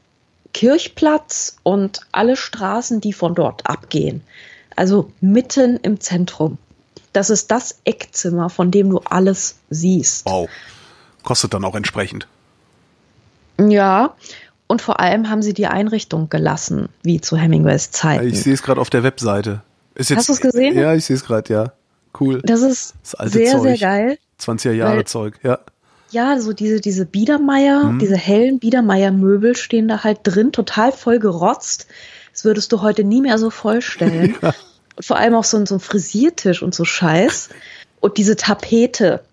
Kirchplatz 0.52 1.56
und 1.64 2.00
alle 2.12 2.36
Straßen, 2.36 3.00
die 3.00 3.12
von 3.12 3.34
dort 3.34 3.66
abgehen. 3.66 4.22
Also 4.76 5.10
mitten 5.20 5.76
im 5.78 6.00
Zentrum. 6.00 6.58
Das 7.12 7.30
ist 7.30 7.50
das 7.50 7.80
Eckzimmer, 7.84 8.50
von 8.50 8.70
dem 8.70 8.90
du 8.90 8.98
alles 8.98 9.56
siehst. 9.70 10.26
Wow. 10.26 10.48
Kostet 11.24 11.54
dann 11.54 11.64
auch 11.64 11.74
entsprechend. 11.74 12.28
Ja, 13.58 14.14
und 14.66 14.82
vor 14.82 15.00
allem 15.00 15.30
haben 15.30 15.42
sie 15.42 15.54
die 15.54 15.66
Einrichtung 15.66 16.28
gelassen, 16.28 16.88
wie 17.02 17.20
zu 17.20 17.36
Hemingways 17.36 17.90
Zeiten. 17.90 18.26
Ich 18.26 18.42
sehe 18.42 18.54
es 18.54 18.62
gerade 18.62 18.80
auf 18.80 18.90
der 18.90 19.02
Webseite. 19.02 19.62
Ist 19.94 20.10
jetzt, 20.10 20.20
Hast 20.20 20.28
du 20.28 20.32
es 20.32 20.40
gesehen? 20.40 20.76
Ja, 20.76 20.94
ich 20.94 21.04
sehe 21.04 21.16
es 21.16 21.24
gerade, 21.24 21.52
ja. 21.52 21.72
Cool. 22.18 22.40
Das 22.44 22.62
ist 22.62 22.94
das 23.02 23.32
sehr, 23.32 23.52
Zeug. 23.52 23.62
sehr 23.62 23.78
geil. 23.78 24.18
20er 24.40 24.72
Jahre 24.72 24.98
weil, 24.98 25.04
Zeug, 25.04 25.38
ja. 25.42 25.58
Ja, 26.10 26.40
so 26.40 26.52
diese, 26.52 26.80
diese 26.80 27.06
Biedermeier, 27.06 27.84
mhm. 27.84 27.98
diese 27.98 28.16
hellen 28.16 28.58
Biedermeier-Möbel 28.60 29.56
stehen 29.56 29.88
da 29.88 30.04
halt 30.04 30.20
drin, 30.22 30.52
total 30.52 30.92
voll 30.92 31.18
gerotzt. 31.18 31.88
Das 32.32 32.44
würdest 32.44 32.72
du 32.72 32.82
heute 32.82 33.04
nie 33.04 33.20
mehr 33.20 33.38
so 33.38 33.50
vollstellen. 33.50 34.36
ja. 34.42 34.54
Vor 35.00 35.16
allem 35.16 35.34
auch 35.34 35.44
so, 35.44 35.56
ein, 35.56 35.66
so 35.66 35.74
ein 35.76 35.80
Frisiertisch 35.80 36.62
und 36.62 36.74
so 36.74 36.84
Scheiß. 36.84 37.48
Und 38.00 38.16
diese 38.16 38.36
Tapete, 38.36 39.24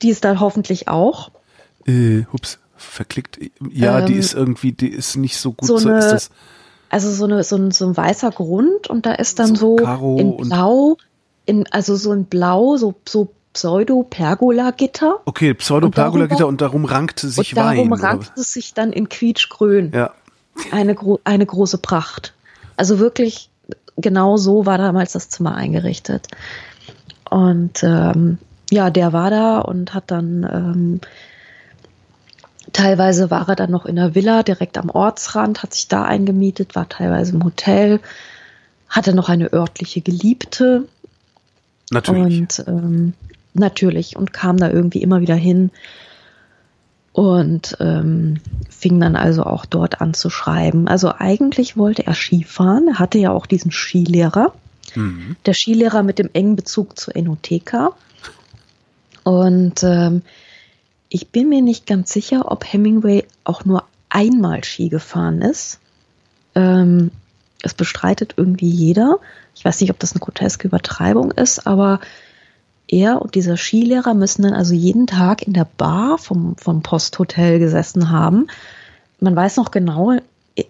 die 0.00 0.10
ist 0.10 0.24
da 0.24 0.40
hoffentlich 0.40 0.88
auch. 0.88 1.30
Äh, 1.86 2.24
hups, 2.32 2.58
verklickt. 2.76 3.38
Ja, 3.70 4.00
ähm, 4.00 4.06
die 4.06 4.14
ist 4.14 4.34
irgendwie, 4.34 4.72
die 4.72 4.88
ist 4.88 5.16
nicht 5.16 5.36
so 5.36 5.52
gut. 5.52 5.66
So, 5.66 5.78
so 5.78 5.88
eine, 5.88 6.18
also 6.88 7.10
so, 7.10 7.24
eine, 7.24 7.42
so, 7.42 7.56
ein, 7.56 7.70
so 7.70 7.86
ein 7.86 7.96
weißer 7.96 8.30
Grund 8.30 8.88
und 8.88 9.06
da 9.06 9.12
ist 9.12 9.38
dann 9.38 9.56
so, 9.56 9.78
so 9.78 10.16
in 10.18 10.36
Blau, 10.36 10.96
in, 11.44 11.66
also 11.72 11.96
so 11.96 12.12
in 12.12 12.26
Blau, 12.26 12.76
so, 12.76 12.94
so 13.08 13.32
Pseudo-Pergola-Gitter. 13.56 15.20
Okay, 15.24 15.54
Pseudo-Pergola-Gitter 15.54 16.46
und, 16.46 16.60
darum 16.60 16.84
rankt 16.84 17.20
sich 17.20 17.56
und 17.56 17.62
Wein. 17.62 17.76
Darum 17.76 17.92
rankt 17.94 18.36
es 18.36 18.52
sich 18.52 18.74
dann 18.74 18.92
in 18.92 19.08
quietschgrün. 19.08 19.92
Ja. 19.94 20.12
Eine, 20.72 20.94
gro 20.94 21.20
eine 21.24 21.46
große 21.46 21.78
Pracht. 21.78 22.34
Also 22.76 22.98
wirklich, 22.98 23.50
genau 23.96 24.36
so 24.36 24.66
war 24.66 24.76
damals 24.78 25.12
das 25.12 25.30
Zimmer 25.30 25.54
eingerichtet. 25.54 26.28
Und 27.30 27.82
ähm, 27.82 28.38
ja, 28.70 28.90
der 28.90 29.12
war 29.12 29.30
da 29.30 29.58
und 29.60 29.94
hat 29.94 30.10
dann 30.10 30.46
ähm, 30.50 31.00
teilweise 32.76 33.30
war 33.30 33.48
er 33.48 33.56
dann 33.56 33.70
noch 33.70 33.86
in 33.86 33.96
der 33.96 34.14
Villa 34.14 34.42
direkt 34.42 34.76
am 34.76 34.90
Ortsrand, 34.90 35.62
hat 35.62 35.72
sich 35.72 35.88
da 35.88 36.04
eingemietet, 36.04 36.74
war 36.74 36.86
teilweise 36.88 37.32
im 37.32 37.42
Hotel, 37.42 38.00
hatte 38.88 39.14
noch 39.14 39.30
eine 39.30 39.52
örtliche 39.52 40.02
Geliebte. 40.02 40.86
Natürlich. 41.90 42.38
Und 42.38 42.64
ähm, 42.68 43.14
natürlich 43.54 44.16
und 44.16 44.34
kam 44.34 44.58
da 44.58 44.68
irgendwie 44.68 45.00
immer 45.00 45.22
wieder 45.22 45.34
hin 45.34 45.70
und 47.12 47.78
ähm, 47.80 48.40
fing 48.68 49.00
dann 49.00 49.16
also 49.16 49.44
auch 49.44 49.64
dort 49.64 50.02
an 50.02 50.12
zu 50.12 50.28
schreiben. 50.28 50.86
Also 50.86 51.14
eigentlich 51.16 51.78
wollte 51.78 52.06
er 52.06 52.14
Skifahren, 52.14 52.88
er 52.88 52.98
hatte 52.98 53.16
ja 53.16 53.30
auch 53.30 53.46
diesen 53.46 53.70
Skilehrer, 53.70 54.52
mhm. 54.94 55.36
der 55.46 55.54
Skilehrer 55.54 56.02
mit 56.02 56.18
dem 56.18 56.28
engen 56.34 56.56
Bezug 56.56 56.98
zur 56.98 57.16
Enotheka. 57.16 57.92
Und 59.24 59.82
ähm, 59.82 60.20
ich 61.08 61.28
bin 61.28 61.48
mir 61.48 61.62
nicht 61.62 61.86
ganz 61.86 62.12
sicher, 62.12 62.50
ob 62.50 62.64
Hemingway 62.64 63.24
auch 63.44 63.64
nur 63.64 63.84
einmal 64.08 64.64
Ski 64.64 64.88
gefahren 64.88 65.42
ist. 65.42 65.78
Ähm, 66.54 67.10
es 67.62 67.74
bestreitet 67.74 68.34
irgendwie 68.36 68.68
jeder. 68.70 69.18
Ich 69.54 69.64
weiß 69.64 69.80
nicht, 69.80 69.90
ob 69.90 69.98
das 69.98 70.12
eine 70.12 70.20
groteske 70.20 70.68
Übertreibung 70.68 71.30
ist, 71.32 71.66
aber 71.66 72.00
er 72.88 73.20
und 73.20 73.34
dieser 73.34 73.56
Skilehrer 73.56 74.14
müssen 74.14 74.42
dann 74.42 74.52
also 74.52 74.74
jeden 74.74 75.06
Tag 75.06 75.42
in 75.42 75.52
der 75.52 75.66
Bar 75.76 76.18
vom, 76.18 76.56
vom 76.56 76.82
Posthotel 76.82 77.58
gesessen 77.58 78.10
haben. 78.10 78.46
Man 79.18 79.34
weiß 79.34 79.56
noch 79.56 79.70
genau, 79.70 80.12
äh, 80.12 80.64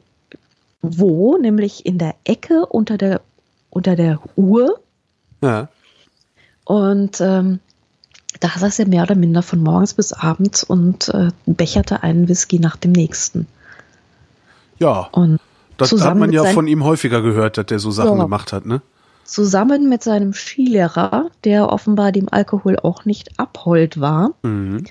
wo, 0.81 1.37
nämlich 1.37 1.85
in 1.85 1.99
der 1.99 2.15
Ecke 2.25 2.65
unter 2.67 2.97
der, 2.97 3.21
unter 3.71 3.97
der 3.97 4.21
Uhr. 4.37 4.81
Ja. 5.43 5.69
Und 6.65 7.21
ähm, 7.21 7.61
da 8.41 8.49
saß 8.49 8.79
er 8.81 8.89
mehr 8.89 9.03
oder 9.03 9.15
minder 9.15 9.43
von 9.43 9.63
morgens 9.63 9.95
bis 9.95 10.13
abends 10.13 10.65
und 10.65 11.09
äh, 11.11 11.31
becherte 11.47 12.03
einen 12.03 12.29
Whisky 12.29 12.59
nach 12.59 12.77
dem 12.77 12.93
nächsten. 12.93 13.47
Ja. 14.79 15.09
Und 15.13 15.41
das 15.77 15.93
hat 16.03 16.17
man 16.17 16.33
ja 16.33 16.45
von 16.45 16.67
ihm 16.67 16.85
häufiger 16.85 17.23
gehört, 17.23 17.59
dass 17.59 17.67
der 17.67 17.79
so 17.79 17.91
Sachen 17.91 18.19
ja, 18.19 18.25
gemacht 18.25 18.53
hat, 18.53 18.67
ne? 18.67 18.83
Zusammen 19.25 19.89
mit 19.89 20.03
seinem 20.03 20.33
Skilehrer, 20.33 21.31
der 21.45 21.73
offenbar 21.73 22.13
dem 22.13 22.29
Alkohol 22.31 22.79
auch 22.79 23.05
nicht 23.05 23.39
abhold 23.39 24.01
war. 24.01 24.31
Mhm. 24.43 24.85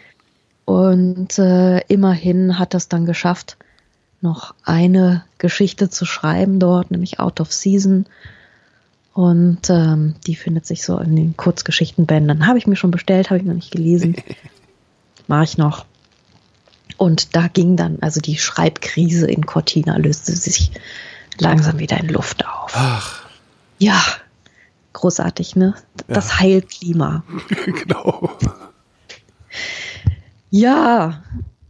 Und 0.65 1.39
äh, 1.39 1.79
immerhin 1.87 2.59
hat 2.59 2.73
das 2.73 2.89
dann 2.89 3.05
geschafft, 3.05 3.57
noch 4.21 4.55
eine 4.63 5.23
Geschichte 5.37 5.89
zu 5.89 6.05
schreiben 6.05 6.59
dort, 6.59 6.91
nämlich 6.91 7.19
Out 7.19 7.39
of 7.39 7.53
Season. 7.53 8.07
Und 9.15 9.69
ähm, 9.69 10.15
die 10.27 10.35
findet 10.35 10.65
sich 10.65 10.83
so 10.83 10.99
in 10.99 11.15
den 11.15 11.37
Kurzgeschichtenbänden. 11.37 12.47
Habe 12.47 12.57
ich 12.57 12.67
mir 12.67 12.75
schon 12.75 12.91
bestellt, 12.91 13.29
habe 13.29 13.39
ich 13.39 13.45
noch 13.45 13.53
nicht 13.53 13.71
gelesen. 13.71 14.17
Mache 15.27 15.45
ich 15.45 15.57
noch. 15.57 15.85
Und 16.97 17.33
da 17.33 17.47
ging 17.47 17.77
dann, 17.77 17.99
also 18.01 18.19
die 18.19 18.37
Schreibkrise 18.37 19.31
in 19.31 19.45
Cortina 19.45 19.95
löste 19.95 20.35
sich 20.35 20.71
langsam 21.39 21.79
wieder 21.79 21.97
in 21.97 22.09
Luft 22.09 22.45
auf. 22.45 22.73
Ach. 22.75 23.23
Ja, 23.79 24.03
großartig, 24.91 25.55
ne? 25.55 25.75
Das 26.09 26.31
ja. 26.31 26.39
Heilklima. 26.41 27.23
genau. 27.65 28.31
Ja, 30.49 31.23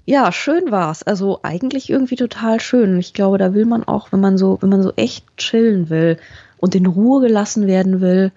ja, 0.06 0.32
schön 0.32 0.72
war's. 0.72 1.04
Also 1.04 1.41
eigentlich 1.43 1.91
irgendwie 1.91 2.16
total 2.16 2.60
schön. 2.60 2.98
Ich 2.98 3.14
glaube, 3.14 3.38
da 3.38 3.54
will 3.54 3.66
man 3.66 3.84
auch, 3.84 4.12
wenn 4.12 4.20
man 4.20 4.39
so, 4.39 4.58
wenn 4.62 4.70
man 4.70 4.82
so 4.82 4.93
echt 4.96 5.26
chillen 5.38 5.91
will, 5.91 6.18
und 6.66 6.74
in 6.74 6.88
Ruhe 6.88 7.22
gelassen 7.22 7.68
werden 7.68 8.01
will 8.01 8.32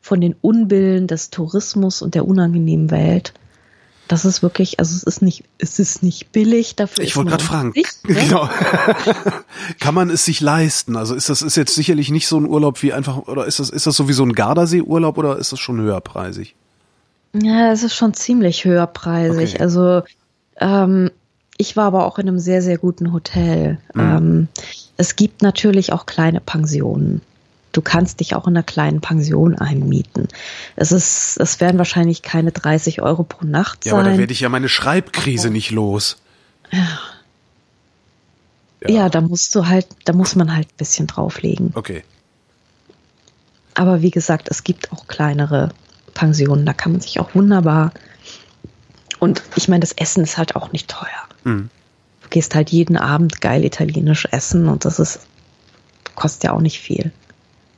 von 0.00 0.18
den 0.18 0.34
Unbillen 0.40 1.06
des 1.06 1.28
Tourismus 1.28 2.00
und 2.00 2.14
der 2.14 2.26
unangenehmen 2.26 2.90
Welt. 2.90 3.34
Das 4.08 4.24
ist 4.24 4.42
wirklich, 4.42 4.78
also 4.78 4.96
es 4.96 5.02
ist 5.02 5.20
nicht, 5.20 5.44
es 5.58 5.78
ist 5.78 6.02
nicht 6.02 6.32
billig 6.32 6.76
dafür. 6.76 7.04
Ich 7.04 7.14
wollte 7.14 7.28
gerade 7.28 7.44
fragen, 7.44 7.72
nicht, 7.74 8.08
ne? 8.08 8.14
genau. 8.14 8.48
Kann 9.80 9.94
man 9.94 10.08
es 10.08 10.24
sich 10.24 10.40
leisten? 10.40 10.96
Also 10.96 11.14
ist 11.14 11.28
das 11.28 11.42
ist 11.42 11.56
jetzt 11.58 11.74
sicherlich 11.74 12.10
nicht 12.10 12.26
so 12.26 12.38
ein 12.38 12.48
Urlaub 12.48 12.82
wie 12.82 12.94
einfach, 12.94 13.28
oder 13.28 13.44
ist 13.44 13.60
das 13.60 13.68
ist 13.68 13.86
das 13.86 13.96
sowieso 13.96 14.24
ein 14.24 14.32
Gardasee-Urlaub 14.32 15.18
oder 15.18 15.36
ist 15.36 15.52
das 15.52 15.60
schon 15.60 15.78
höherpreisig? 15.78 16.54
Ja, 17.34 17.70
es 17.70 17.82
ist 17.82 17.94
schon 17.94 18.14
ziemlich 18.14 18.64
höherpreisig. 18.64 19.56
Okay. 19.56 19.62
Also 19.62 20.02
ähm, 20.58 21.10
ich 21.58 21.76
war 21.76 21.84
aber 21.84 22.06
auch 22.06 22.18
in 22.18 22.28
einem 22.28 22.38
sehr 22.38 22.62
sehr 22.62 22.78
guten 22.78 23.12
Hotel. 23.12 23.78
Mhm. 23.92 24.00
Ähm, 24.00 24.48
es 24.96 25.16
gibt 25.16 25.42
natürlich 25.42 25.92
auch 25.92 26.06
kleine 26.06 26.40
Pensionen. 26.40 27.20
Du 27.74 27.82
kannst 27.82 28.20
dich 28.20 28.36
auch 28.36 28.46
in 28.46 28.56
einer 28.56 28.62
kleinen 28.62 29.00
Pension 29.00 29.58
einmieten. 29.58 30.28
Es 30.76 30.92
ist, 30.92 31.36
es 31.40 31.60
werden 31.60 31.76
wahrscheinlich 31.76 32.22
keine 32.22 32.52
30 32.52 33.02
Euro 33.02 33.24
pro 33.24 33.44
Nacht 33.44 33.82
sein. 33.82 33.92
Ja, 33.92 33.98
aber 33.98 34.10
da 34.10 34.16
werde 34.16 34.32
ich 34.32 34.40
ja 34.40 34.48
meine 34.48 34.68
Schreibkrise 34.68 35.50
nicht 35.50 35.72
los. 35.72 36.18
Ja. 36.70 36.78
ja. 38.80 38.90
Ja, 38.90 39.08
da 39.08 39.20
musst 39.20 39.56
du 39.56 39.66
halt, 39.66 39.88
da 40.04 40.12
muss 40.12 40.36
man 40.36 40.54
halt 40.54 40.68
ein 40.68 40.76
bisschen 40.76 41.08
drauflegen. 41.08 41.72
Okay. 41.74 42.04
Aber 43.74 44.02
wie 44.02 44.12
gesagt, 44.12 44.46
es 44.48 44.62
gibt 44.62 44.92
auch 44.92 45.08
kleinere 45.08 45.70
Pensionen, 46.14 46.64
da 46.64 46.74
kann 46.74 46.92
man 46.92 47.00
sich 47.00 47.18
auch 47.18 47.34
wunderbar. 47.34 47.92
Und 49.18 49.42
ich 49.56 49.66
meine, 49.66 49.80
das 49.80 49.90
Essen 49.90 50.22
ist 50.22 50.38
halt 50.38 50.54
auch 50.54 50.70
nicht 50.70 50.88
teuer. 50.88 51.08
Mhm. 51.42 51.70
Du 52.22 52.28
gehst 52.28 52.54
halt 52.54 52.70
jeden 52.70 52.96
Abend 52.96 53.40
geil 53.40 53.64
italienisch 53.64 54.28
essen 54.30 54.68
und 54.68 54.84
das 54.84 55.00
ist, 55.00 55.26
kostet 56.14 56.44
ja 56.44 56.52
auch 56.52 56.60
nicht 56.60 56.78
viel. 56.78 57.10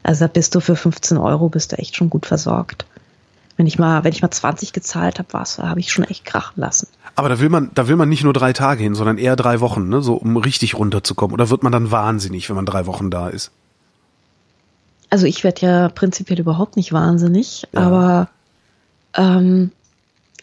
Also 0.07 0.25
da 0.25 0.29
bist 0.29 0.55
du 0.55 0.61
für 0.61 0.77
15 0.77 1.19
Euro 1.19 1.49
bist 1.49 1.73
du 1.73 1.79
echt 1.79 1.97
schon 1.97 2.11
gut 2.11 2.27
versorgt. 2.27 2.87
Wenn 3.57 3.67
ich 3.67 3.77
mal, 3.77 4.05
wenn 4.05 4.13
ich 4.13 4.23
mal 4.23 4.31
20 4.31 4.73
gezahlt 4.73 5.19
habe, 5.19 5.33
was, 5.33 5.59
habe 5.59 5.81
ich 5.81 5.91
schon 5.91 6.05
echt 6.05 6.25
krachen 6.25 6.61
lassen. 6.61 6.87
Aber 7.17 7.29
da 7.29 7.41
will 7.41 7.49
man, 7.49 7.73
da 7.75 7.89
will 7.89 7.97
man 7.97 8.09
nicht 8.09 8.23
nur 8.23 8.33
drei 8.33 8.53
Tage 8.53 8.85
hin, 8.85 8.95
sondern 8.95 9.19
eher 9.19 9.35
drei 9.35 9.59
Wochen, 9.61 9.89
ne? 9.89 10.03
So 10.03 10.15
um 10.15 10.37
richtig 10.37 10.77
runterzukommen. 10.77 11.35
Oder 11.35 11.51
wird 11.51 11.65
man 11.65 11.73
dann 11.73 11.91
wahnsinnig, 11.91 12.49
wenn 12.49 12.55
man 12.55 12.67
drei 12.67 12.87
Wochen 12.87 13.11
da 13.11 13.29
ist? 13.29 13.51
Also 15.11 15.27
ich 15.27 15.43
werde 15.43 15.67
ja 15.67 15.89
prinzipiell 15.89 16.39
überhaupt 16.39 16.77
nicht 16.77 16.93
wahnsinnig, 16.93 17.67
ja. 17.73 17.81
aber 17.81 18.29
ähm, 19.15 19.73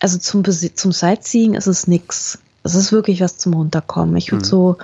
also 0.01 0.18
zum, 0.18 0.43
zum 0.43 0.91
Sightseeing 0.91 1.53
ist 1.53 1.68
es 1.68 1.88
nix. 1.88 2.38
Es 2.64 2.76
ist 2.76 2.91
wirklich 2.91 3.22
was 3.22 3.38
zum 3.38 3.53
Runterkommen. 3.53 4.18
Ich 4.18 4.34
würde 4.34 4.43
hm. 4.43 4.49
so 4.49 4.78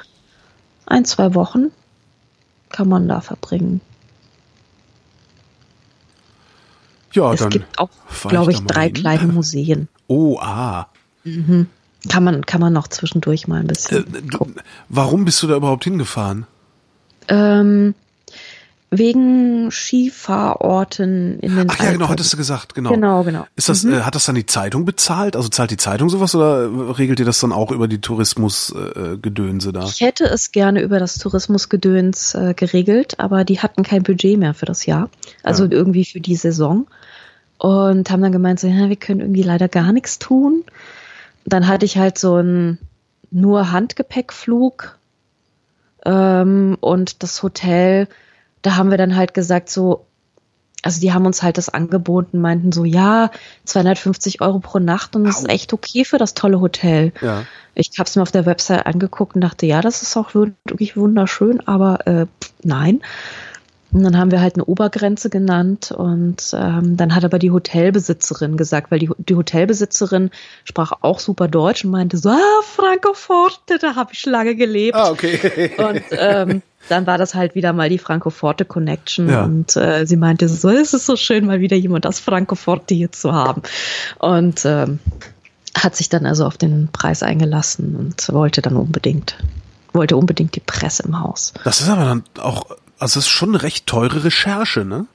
ein, 0.85 1.03
zwei 1.03 1.35
Wochen 1.35 1.65
kann 2.69 2.87
man 2.87 3.09
da 3.09 3.19
verbringen. 3.19 3.81
Ja, 7.13 7.33
es 7.33 7.39
dann 7.39 7.49
gibt 7.49 7.79
auch, 7.79 7.89
glaube 8.27 8.51
ich, 8.51 8.59
drei 8.61 8.85
hin. 8.85 8.93
kleine 8.93 9.27
Museen. 9.27 9.87
Oh, 10.11 10.39
ah. 10.39 10.87
Mhm. 11.23 11.67
Kann 12.09 12.23
man, 12.23 12.43
kann 12.43 12.59
man 12.59 12.73
noch 12.73 12.87
zwischendurch 12.87 13.47
mal 13.47 13.59
ein 13.59 13.67
bisschen. 13.67 14.11
Äh, 14.11 14.21
warum 14.87 15.23
bist 15.23 15.43
du 15.43 15.47
da 15.47 15.55
überhaupt 15.55 15.83
hingefahren? 15.83 16.47
Ähm, 17.27 17.93
Wegen 18.91 19.69
Skifahrorten 19.69 21.39
in 21.39 21.55
den 21.55 21.69
Ach 21.69 21.79
ja, 21.83 21.91
genau, 21.91 22.09
hattest 22.09 22.33
du 22.33 22.37
gesagt, 22.37 22.73
genau. 22.73 22.89
Genau, 22.89 23.23
genau. 23.23 23.45
Ist 23.55 23.69
das, 23.69 23.83
mhm. 23.83 23.93
äh, 23.93 24.01
hat 24.01 24.15
das 24.15 24.25
dann 24.25 24.33
die 24.33 24.47
Zeitung 24.47 24.83
bezahlt? 24.83 25.35
Also 25.35 25.47
zahlt 25.47 25.69
die 25.69 25.77
Zeitung 25.77 26.09
sowas 26.09 26.33
oder 26.33 26.97
regelt 26.97 27.19
ihr 27.19 27.25
das 27.25 27.39
dann 27.39 27.51
auch 27.51 27.71
über 27.71 27.87
die 27.87 28.01
Tourismusgedönse 28.01 29.69
äh, 29.69 29.73
da? 29.73 29.83
Ich 29.83 30.01
hätte 30.01 30.23
es 30.23 30.51
gerne 30.51 30.81
über 30.81 30.97
das 30.97 31.19
Tourismusgedöns 31.19 32.33
äh, 32.33 32.55
geregelt, 32.55 33.19
aber 33.19 33.43
die 33.43 33.59
hatten 33.59 33.83
kein 33.83 34.01
Budget 34.01 34.39
mehr 34.39 34.55
für 34.55 34.65
das 34.65 34.87
Jahr. 34.87 35.09
Also 35.43 35.65
ja. 35.65 35.71
irgendwie 35.71 36.05
für 36.05 36.19
die 36.19 36.35
Saison. 36.35 36.87
Und 37.59 38.09
haben 38.09 38.21
dann 38.23 38.31
gemeint, 38.31 38.59
so, 38.59 38.67
ja, 38.67 38.89
wir 38.89 38.95
können 38.95 39.19
irgendwie 39.19 39.43
leider 39.43 39.67
gar 39.67 39.91
nichts 39.91 40.17
tun. 40.17 40.63
Dann 41.45 41.67
hatte 41.67 41.85
ich 41.85 41.97
halt 41.97 42.17
so 42.17 42.35
einen 42.35 42.79
nur 43.29 43.71
Handgepäckflug 43.71 44.97
ähm, 46.05 46.77
und 46.79 47.21
das 47.21 47.43
Hotel 47.43 48.07
da 48.61 48.75
haben 48.75 48.91
wir 48.91 48.97
dann 48.97 49.15
halt 49.15 49.33
gesagt, 49.33 49.69
so, 49.69 50.05
also 50.81 51.01
die 51.01 51.13
haben 51.13 51.25
uns 51.25 51.43
halt 51.43 51.57
das 51.57 51.69
angeboten, 51.69 52.39
meinten 52.39 52.71
so, 52.71 52.85
ja, 52.85 53.31
250 53.65 54.41
Euro 54.41 54.59
pro 54.59 54.79
Nacht 54.79 55.15
und 55.15 55.25
das 55.25 55.37
Au. 55.37 55.39
ist 55.39 55.49
echt 55.49 55.73
okay 55.73 56.05
für 56.05 56.17
das 56.17 56.33
tolle 56.33 56.61
Hotel. 56.61 57.11
Ja. 57.21 57.45
Ich 57.75 57.91
habe 57.97 58.07
es 58.07 58.15
mir 58.15 58.21
auf 58.21 58.31
der 58.31 58.45
Website 58.45 58.85
angeguckt 58.85 59.35
und 59.35 59.41
dachte, 59.41 59.65
ja, 59.65 59.81
das 59.81 60.01
ist 60.01 60.15
auch 60.17 60.33
wirklich 60.33 60.97
wunderschön, 60.97 61.65
aber 61.67 62.07
äh, 62.07 62.25
nein. 62.63 63.01
Und 63.91 64.03
dann 64.03 64.17
haben 64.17 64.31
wir 64.31 64.41
halt 64.41 64.55
eine 64.55 64.65
Obergrenze 64.65 65.29
genannt 65.29 65.91
und 65.91 66.53
ähm, 66.53 66.95
dann 66.95 67.15
hat 67.15 67.25
aber 67.25 67.39
die 67.39 67.49
Hotelbesitzerin 67.49 68.55
gesagt, 68.55 68.91
weil 68.91 68.99
die, 68.99 69.09
die 69.17 69.35
Hotelbesitzerin 69.35 70.29
sprach 70.63 70.91
auch 71.01 71.19
super 71.19 71.47
Deutsch 71.47 71.85
und 71.85 71.91
meinte 71.91 72.17
so, 72.17 72.29
ah, 72.29 72.61
Francoforte, 72.63 73.79
da 73.79 73.95
habe 73.95 74.11
ich 74.13 74.25
lange 74.25 74.55
gelebt. 74.55 74.95
Ah, 74.95 75.09
okay. 75.09 75.71
Und 75.77 76.03
ähm, 76.11 76.61
dann 76.87 77.07
war 77.07 77.17
das 77.17 77.33
halt 77.35 77.55
wieder 77.55 77.73
mal 77.73 77.89
die 77.89 77.97
Francoforte 77.97 78.65
Connection 78.65 79.29
ja. 79.29 79.43
und 79.43 79.75
äh, 79.75 80.07
sie 80.07 80.15
meinte 80.15 80.47
so, 80.47 80.69
es 80.69 80.93
ist 80.93 81.05
so 81.05 81.17
schön, 81.17 81.45
mal 81.45 81.59
wieder 81.59 81.75
jemand 81.75 82.07
aus 82.07 82.19
Francoforte 82.19 82.95
hier 82.95 83.11
zu 83.11 83.33
haben. 83.33 83.61
Und 84.17 84.65
ähm, 84.65 84.99
hat 85.77 85.95
sich 85.95 86.09
dann 86.09 86.25
also 86.25 86.45
auf 86.45 86.57
den 86.57 86.89
Preis 86.91 87.21
eingelassen 87.21 87.95
und 87.95 88.33
wollte 88.33 88.61
dann 88.61 88.75
unbedingt 88.75 89.35
wollte 89.93 90.17
unbedingt 90.17 90.55
die 90.55 90.61
Presse 90.61 91.03
im 91.03 91.19
Haus. 91.19 91.53
Das 91.63 91.81
ist 91.81 91.89
aber 91.89 92.05
dann 92.05 92.23
auch 92.39 92.65
also 92.99 93.19
es 93.19 93.25
ist 93.25 93.29
schon 93.29 93.49
eine 93.49 93.63
recht 93.63 93.87
teure 93.87 94.23
Recherche, 94.23 94.85
ne? 94.85 95.05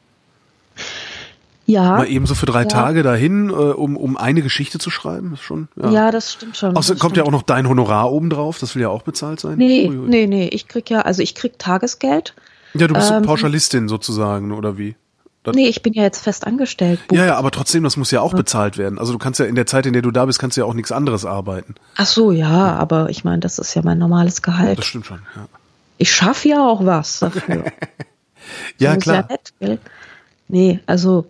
Ja. 1.67 1.97
Mal 1.97 2.09
eben 2.09 2.27
so 2.27 2.35
für 2.35 2.47
drei 2.47 2.63
ja. 2.63 2.69
Tage 2.69 3.03
dahin, 3.03 3.49
äh, 3.49 3.53
um, 3.53 3.97
um 3.97 4.17
eine 4.17 4.43
Geschichte 4.43 4.79
zu 4.79 4.91
schreiben, 4.91 5.35
ist 5.35 5.43
schon. 5.43 5.69
Ja, 5.77 5.91
ja 5.91 6.11
das 6.11 6.33
stimmt 6.33 6.57
schon. 6.57 6.77
Außerdem 6.77 6.99
kommt 6.99 7.13
stimmt. 7.13 7.17
ja 7.17 7.29
auch 7.29 7.33
noch 7.33 7.43
dein 7.43 7.69
Honorar 7.69 8.13
obendrauf, 8.13 8.59
das 8.59 8.75
will 8.75 8.83
ja 8.83 8.89
auch 8.89 9.03
bezahlt 9.03 9.41
sein. 9.41 9.57
Nee, 9.57 9.89
Uiui. 9.89 10.09
nee, 10.09 10.27
nee, 10.27 10.49
ich 10.49 10.69
krieg 10.69 10.91
ja, 10.91 11.03
also 11.03 11.23
ich 11.23 11.35
krieg 11.35 11.59
Tagesgeld. 11.59 12.35
Ja, 12.75 12.87
du 12.87 12.95
bist 12.95 13.11
ähm, 13.11 13.23
Pauschalistin 13.23 13.89
sozusagen, 13.89 14.53
oder 14.53 14.77
wie? 14.77 14.97
Das 15.45 15.55
nee, 15.55 15.69
ich 15.69 15.83
bin 15.83 15.93
ja 15.93 16.03
jetzt 16.03 16.25
fest 16.25 16.47
angestellt. 16.47 17.01
Buch. 17.07 17.17
Ja, 17.17 17.27
ja, 17.27 17.37
aber 17.37 17.51
trotzdem, 17.51 17.85
das 17.85 17.99
muss 17.99 18.11
ja 18.11 18.23
auch 18.23 18.33
bezahlt 18.33 18.79
werden. 18.79 18.99
Also 18.99 19.13
du 19.13 19.19
kannst 19.19 19.39
ja 19.39 19.47
in 19.47 19.55
der 19.55 19.67
Zeit, 19.67 19.85
in 19.85 19.93
der 19.93 20.01
du 20.01 20.11
da 20.11 20.25
bist, 20.25 20.39
kannst 20.39 20.57
du 20.57 20.63
ja 20.63 20.67
auch 20.67 20.73
nichts 20.73 20.91
anderes 20.91 21.27
arbeiten. 21.27 21.75
Ach 21.97 22.07
so, 22.07 22.33
ja, 22.33 22.75
aber 22.75 23.11
ich 23.11 23.25
meine, 23.25 23.41
das 23.41 23.59
ist 23.59 23.75
ja 23.75 23.83
mein 23.85 23.99
normales 23.99 24.41
Gehalt. 24.41 24.79
Das 24.79 24.87
stimmt 24.87 25.07
schon, 25.07 25.21
ja. 25.37 25.47
Ich 25.99 26.13
schaffe 26.13 26.49
ja 26.49 26.67
auch 26.67 26.85
was 26.85 27.21
dafür. 27.21 27.65
ja, 28.79 28.97
klar. 28.97 29.29
Ja 29.29 29.39
nett, 29.61 29.81
nee, 30.49 30.81
also. 30.87 31.27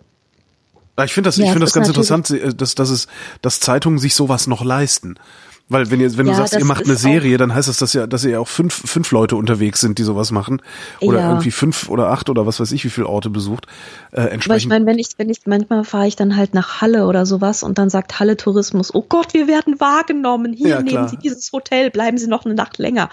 Ich 1.03 1.13
finde 1.13 1.27
das, 1.27 1.37
ja, 1.37 1.45
ich 1.45 1.51
finde 1.51 1.65
das 1.65 1.73
ganz 1.73 1.87
interessant, 1.87 2.33
dass, 2.61 2.75
dass 2.75 2.89
es, 2.89 3.07
dass 3.41 3.59
Zeitungen 3.59 3.99
sich 3.99 4.15
sowas 4.15 4.47
noch 4.47 4.63
leisten. 4.63 5.19
Weil 5.67 5.89
wenn 5.89 5.99
ihr, 5.99 6.15
wenn 6.15 6.27
ja, 6.27 6.33
du 6.33 6.37
sagst, 6.37 6.53
ihr 6.59 6.65
macht 6.65 6.85
eine 6.85 6.95
Serie, 6.95 7.37
dann 7.37 7.53
heißt 7.53 7.67
das, 7.67 7.77
dass 7.77 7.93
ja, 7.93 8.05
dass 8.05 8.23
ihr 8.23 8.39
auch 8.39 8.47
fünf, 8.47 8.73
fünf 8.73 9.11
Leute 9.11 9.35
unterwegs 9.35 9.81
sind, 9.81 9.97
die 9.97 10.03
sowas 10.03 10.31
machen. 10.31 10.61
Oder 11.01 11.21
ja. 11.21 11.29
irgendwie 11.29 11.49
fünf 11.49 11.89
oder 11.89 12.11
acht 12.11 12.29
oder 12.29 12.45
was 12.45 12.59
weiß 12.59 12.71
ich, 12.71 12.85
wie 12.85 12.89
viele 12.89 13.07
Orte 13.07 13.31
besucht. 13.31 13.65
Äh, 14.11 14.21
entsprechend. 14.21 14.51
Aber 14.51 14.57
ich 14.57 14.67
meine, 14.67 14.85
wenn 14.85 14.99
ich, 14.99 15.07
wenn 15.17 15.29
ich, 15.29 15.39
manchmal 15.45 15.83
fahre 15.83 16.07
ich 16.07 16.15
dann 16.15 16.37
halt 16.37 16.53
nach 16.53 16.81
Halle 16.81 17.07
oder 17.07 17.25
sowas 17.25 17.63
und 17.63 17.79
dann 17.79 17.89
sagt 17.89 18.19
Halle 18.19 18.37
Tourismus, 18.37 18.93
oh 18.93 19.03
Gott, 19.07 19.33
wir 19.33 19.47
werden 19.47 19.79
wahrgenommen. 19.79 20.53
Hier 20.53 20.69
ja, 20.69 20.81
nehmen 20.83 21.07
Sie 21.07 21.17
dieses 21.17 21.51
Hotel, 21.51 21.89
bleiben 21.89 22.19
Sie 22.19 22.27
noch 22.27 22.45
eine 22.45 22.53
Nacht 22.53 22.77
länger. 22.77 23.09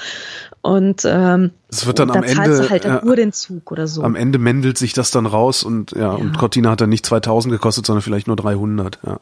Und 0.61 1.07
ähm, 1.07 1.53
es 1.71 1.87
wird 1.87 2.01
dann 2.01 2.11
am 2.11 2.23
Ende 2.23 2.69
halt 2.69 2.85
dann 2.85 3.03
nur 3.03 3.17
den 3.17 3.33
Zug 3.33 3.73
oder 3.73 3.87
so. 3.87 4.03
Am 4.03 4.15
Ende 4.15 4.39
mendelt 4.39 4.77
sich 4.77 4.93
das 4.93 5.11
dann 5.11 5.25
raus 5.25 5.63
und 5.63 5.93
ja, 5.93 6.01
ja. 6.01 6.11
und 6.13 6.37
Cortina 6.37 6.71
hat 6.73 6.83
dann 6.83 6.91
nicht 6.91 7.07
2000 7.07 7.51
gekostet, 7.51 7.87
sondern 7.87 8.03
vielleicht 8.03 8.27
nur 8.27 8.37
300. 8.37 8.99
Ja. 9.07 9.21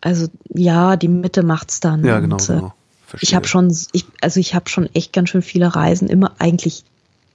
Also 0.00 0.28
ja, 0.48 0.96
die 0.96 1.08
Mitte 1.08 1.42
macht's 1.42 1.80
dann. 1.80 2.04
Ja, 2.04 2.20
genau. 2.20 2.36
Und, 2.36 2.50
äh, 2.50 2.54
genau. 2.54 2.74
Ich 3.20 3.34
habe 3.34 3.46
schon, 3.46 3.76
ich, 3.92 4.06
also 4.20 4.38
ich 4.38 4.54
habe 4.54 4.68
schon 4.68 4.86
echt 4.94 5.12
ganz 5.12 5.30
schön 5.30 5.42
viele 5.42 5.74
Reisen 5.74 6.08
immer 6.08 6.32
eigentlich 6.38 6.84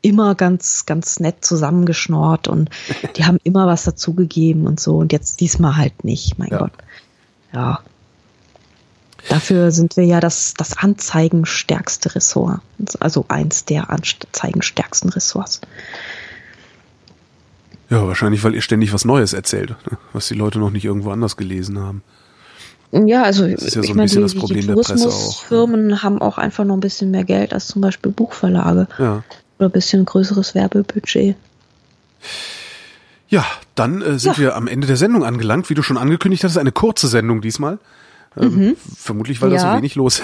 immer 0.02 0.36
ganz, 0.36 0.86
ganz 0.86 1.20
nett 1.20 1.44
zusammengeschnort 1.44 2.48
und 2.48 2.70
die 3.18 3.26
haben 3.26 3.40
immer 3.44 3.68
was 3.68 3.84
dazugegeben 3.84 4.68
und 4.68 4.80
so 4.80 4.98
und 4.98 5.12
jetzt 5.12 5.42
diesmal 5.42 5.76
halt 5.76 6.04
nicht, 6.04 6.38
mein 6.38 6.50
ja. 6.50 6.58
Gott. 6.60 6.72
Ja. 7.54 7.80
Dafür 9.30 9.72
sind 9.72 9.98
wir 9.98 10.06
ja 10.06 10.20
das, 10.20 10.54
das 10.54 10.78
anzeigenstärkste 10.78 12.14
Ressort. 12.14 12.62
Also 13.00 13.26
eins 13.28 13.66
der 13.66 13.90
anzeigenstärksten 13.90 15.10
Ressorts. 15.10 15.62
Ja, 17.90 18.06
wahrscheinlich, 18.06 18.44
weil 18.44 18.54
ihr 18.54 18.62
ständig 18.62 18.94
was 18.94 19.06
Neues 19.06 19.34
erzählt, 19.34 19.70
ne? 19.70 19.98
was 20.14 20.28
die 20.28 20.36
Leute 20.36 20.60
noch 20.60 20.70
nicht 20.70 20.86
irgendwo 20.86 21.12
anders 21.12 21.38
gelesen 21.38 21.80
haben. 21.80 22.04
Ja, 22.92 23.24
also 23.24 23.48
das 23.48 23.64
ist 23.64 23.76
ja 23.76 23.84
so 23.84 23.92
ein 23.92 23.98
bisschen 23.98 24.22
meine, 24.22 24.32
das 24.32 24.36
Problem 24.36 24.62
die 24.62 24.68
der 24.68 24.76
Presse 24.76 25.10
auch. 25.10 25.44
Firmen 25.44 25.90
ja. 25.90 26.04
haben 26.04 26.22
auch 26.22 26.38
einfach 26.38 26.64
noch 26.64 26.76
ein 26.76 26.80
bisschen 26.80 27.12
mehr 27.12 27.24
Geld 27.24 27.54
als 27.54 27.68
zum 27.68 27.82
Beispiel 27.82 28.12
Buchverlage. 28.12 28.88
Ja. 28.98 29.24
Oder 29.60 29.70
ein 29.70 29.72
bisschen 29.72 30.06
größeres 30.06 30.56
Werbebudget. 30.56 31.36
Ja, 33.28 33.46
dann 33.74 34.02
äh, 34.02 34.20
sind 34.20 34.38
ja. 34.38 34.44
wir 34.44 34.56
am 34.56 34.68
Ende 34.68 34.88
der 34.88 34.98
Sendung 34.98 35.24
angelangt. 35.24 35.70
Wie 35.70 35.74
du 35.74 35.82
schon 35.82 35.98
angekündigt 35.98 36.44
hast, 36.44 36.58
eine 36.58 36.72
kurze 36.72 37.08
Sendung 37.08 37.42
diesmal. 37.42 37.80
Ähm, 38.38 38.56
mhm. 38.56 38.78
Vermutlich, 38.98 39.42
weil 39.42 39.52
ja. 39.52 39.62
da 39.62 39.72
so 39.72 39.78
wenig 39.78 39.96
los 39.96 40.22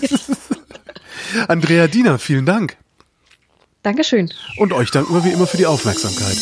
ist. 0.00 0.30
Andrea 1.48 1.86
Diener, 1.86 2.18
vielen 2.18 2.46
Dank. 2.46 2.76
Dankeschön. 3.82 4.30
Und 4.58 4.72
euch 4.72 4.90
danken 4.90 5.14
wir 5.14 5.24
wie 5.24 5.30
immer 5.30 5.46
für 5.46 5.56
die 5.56 5.66
Aufmerksamkeit. 5.66 6.36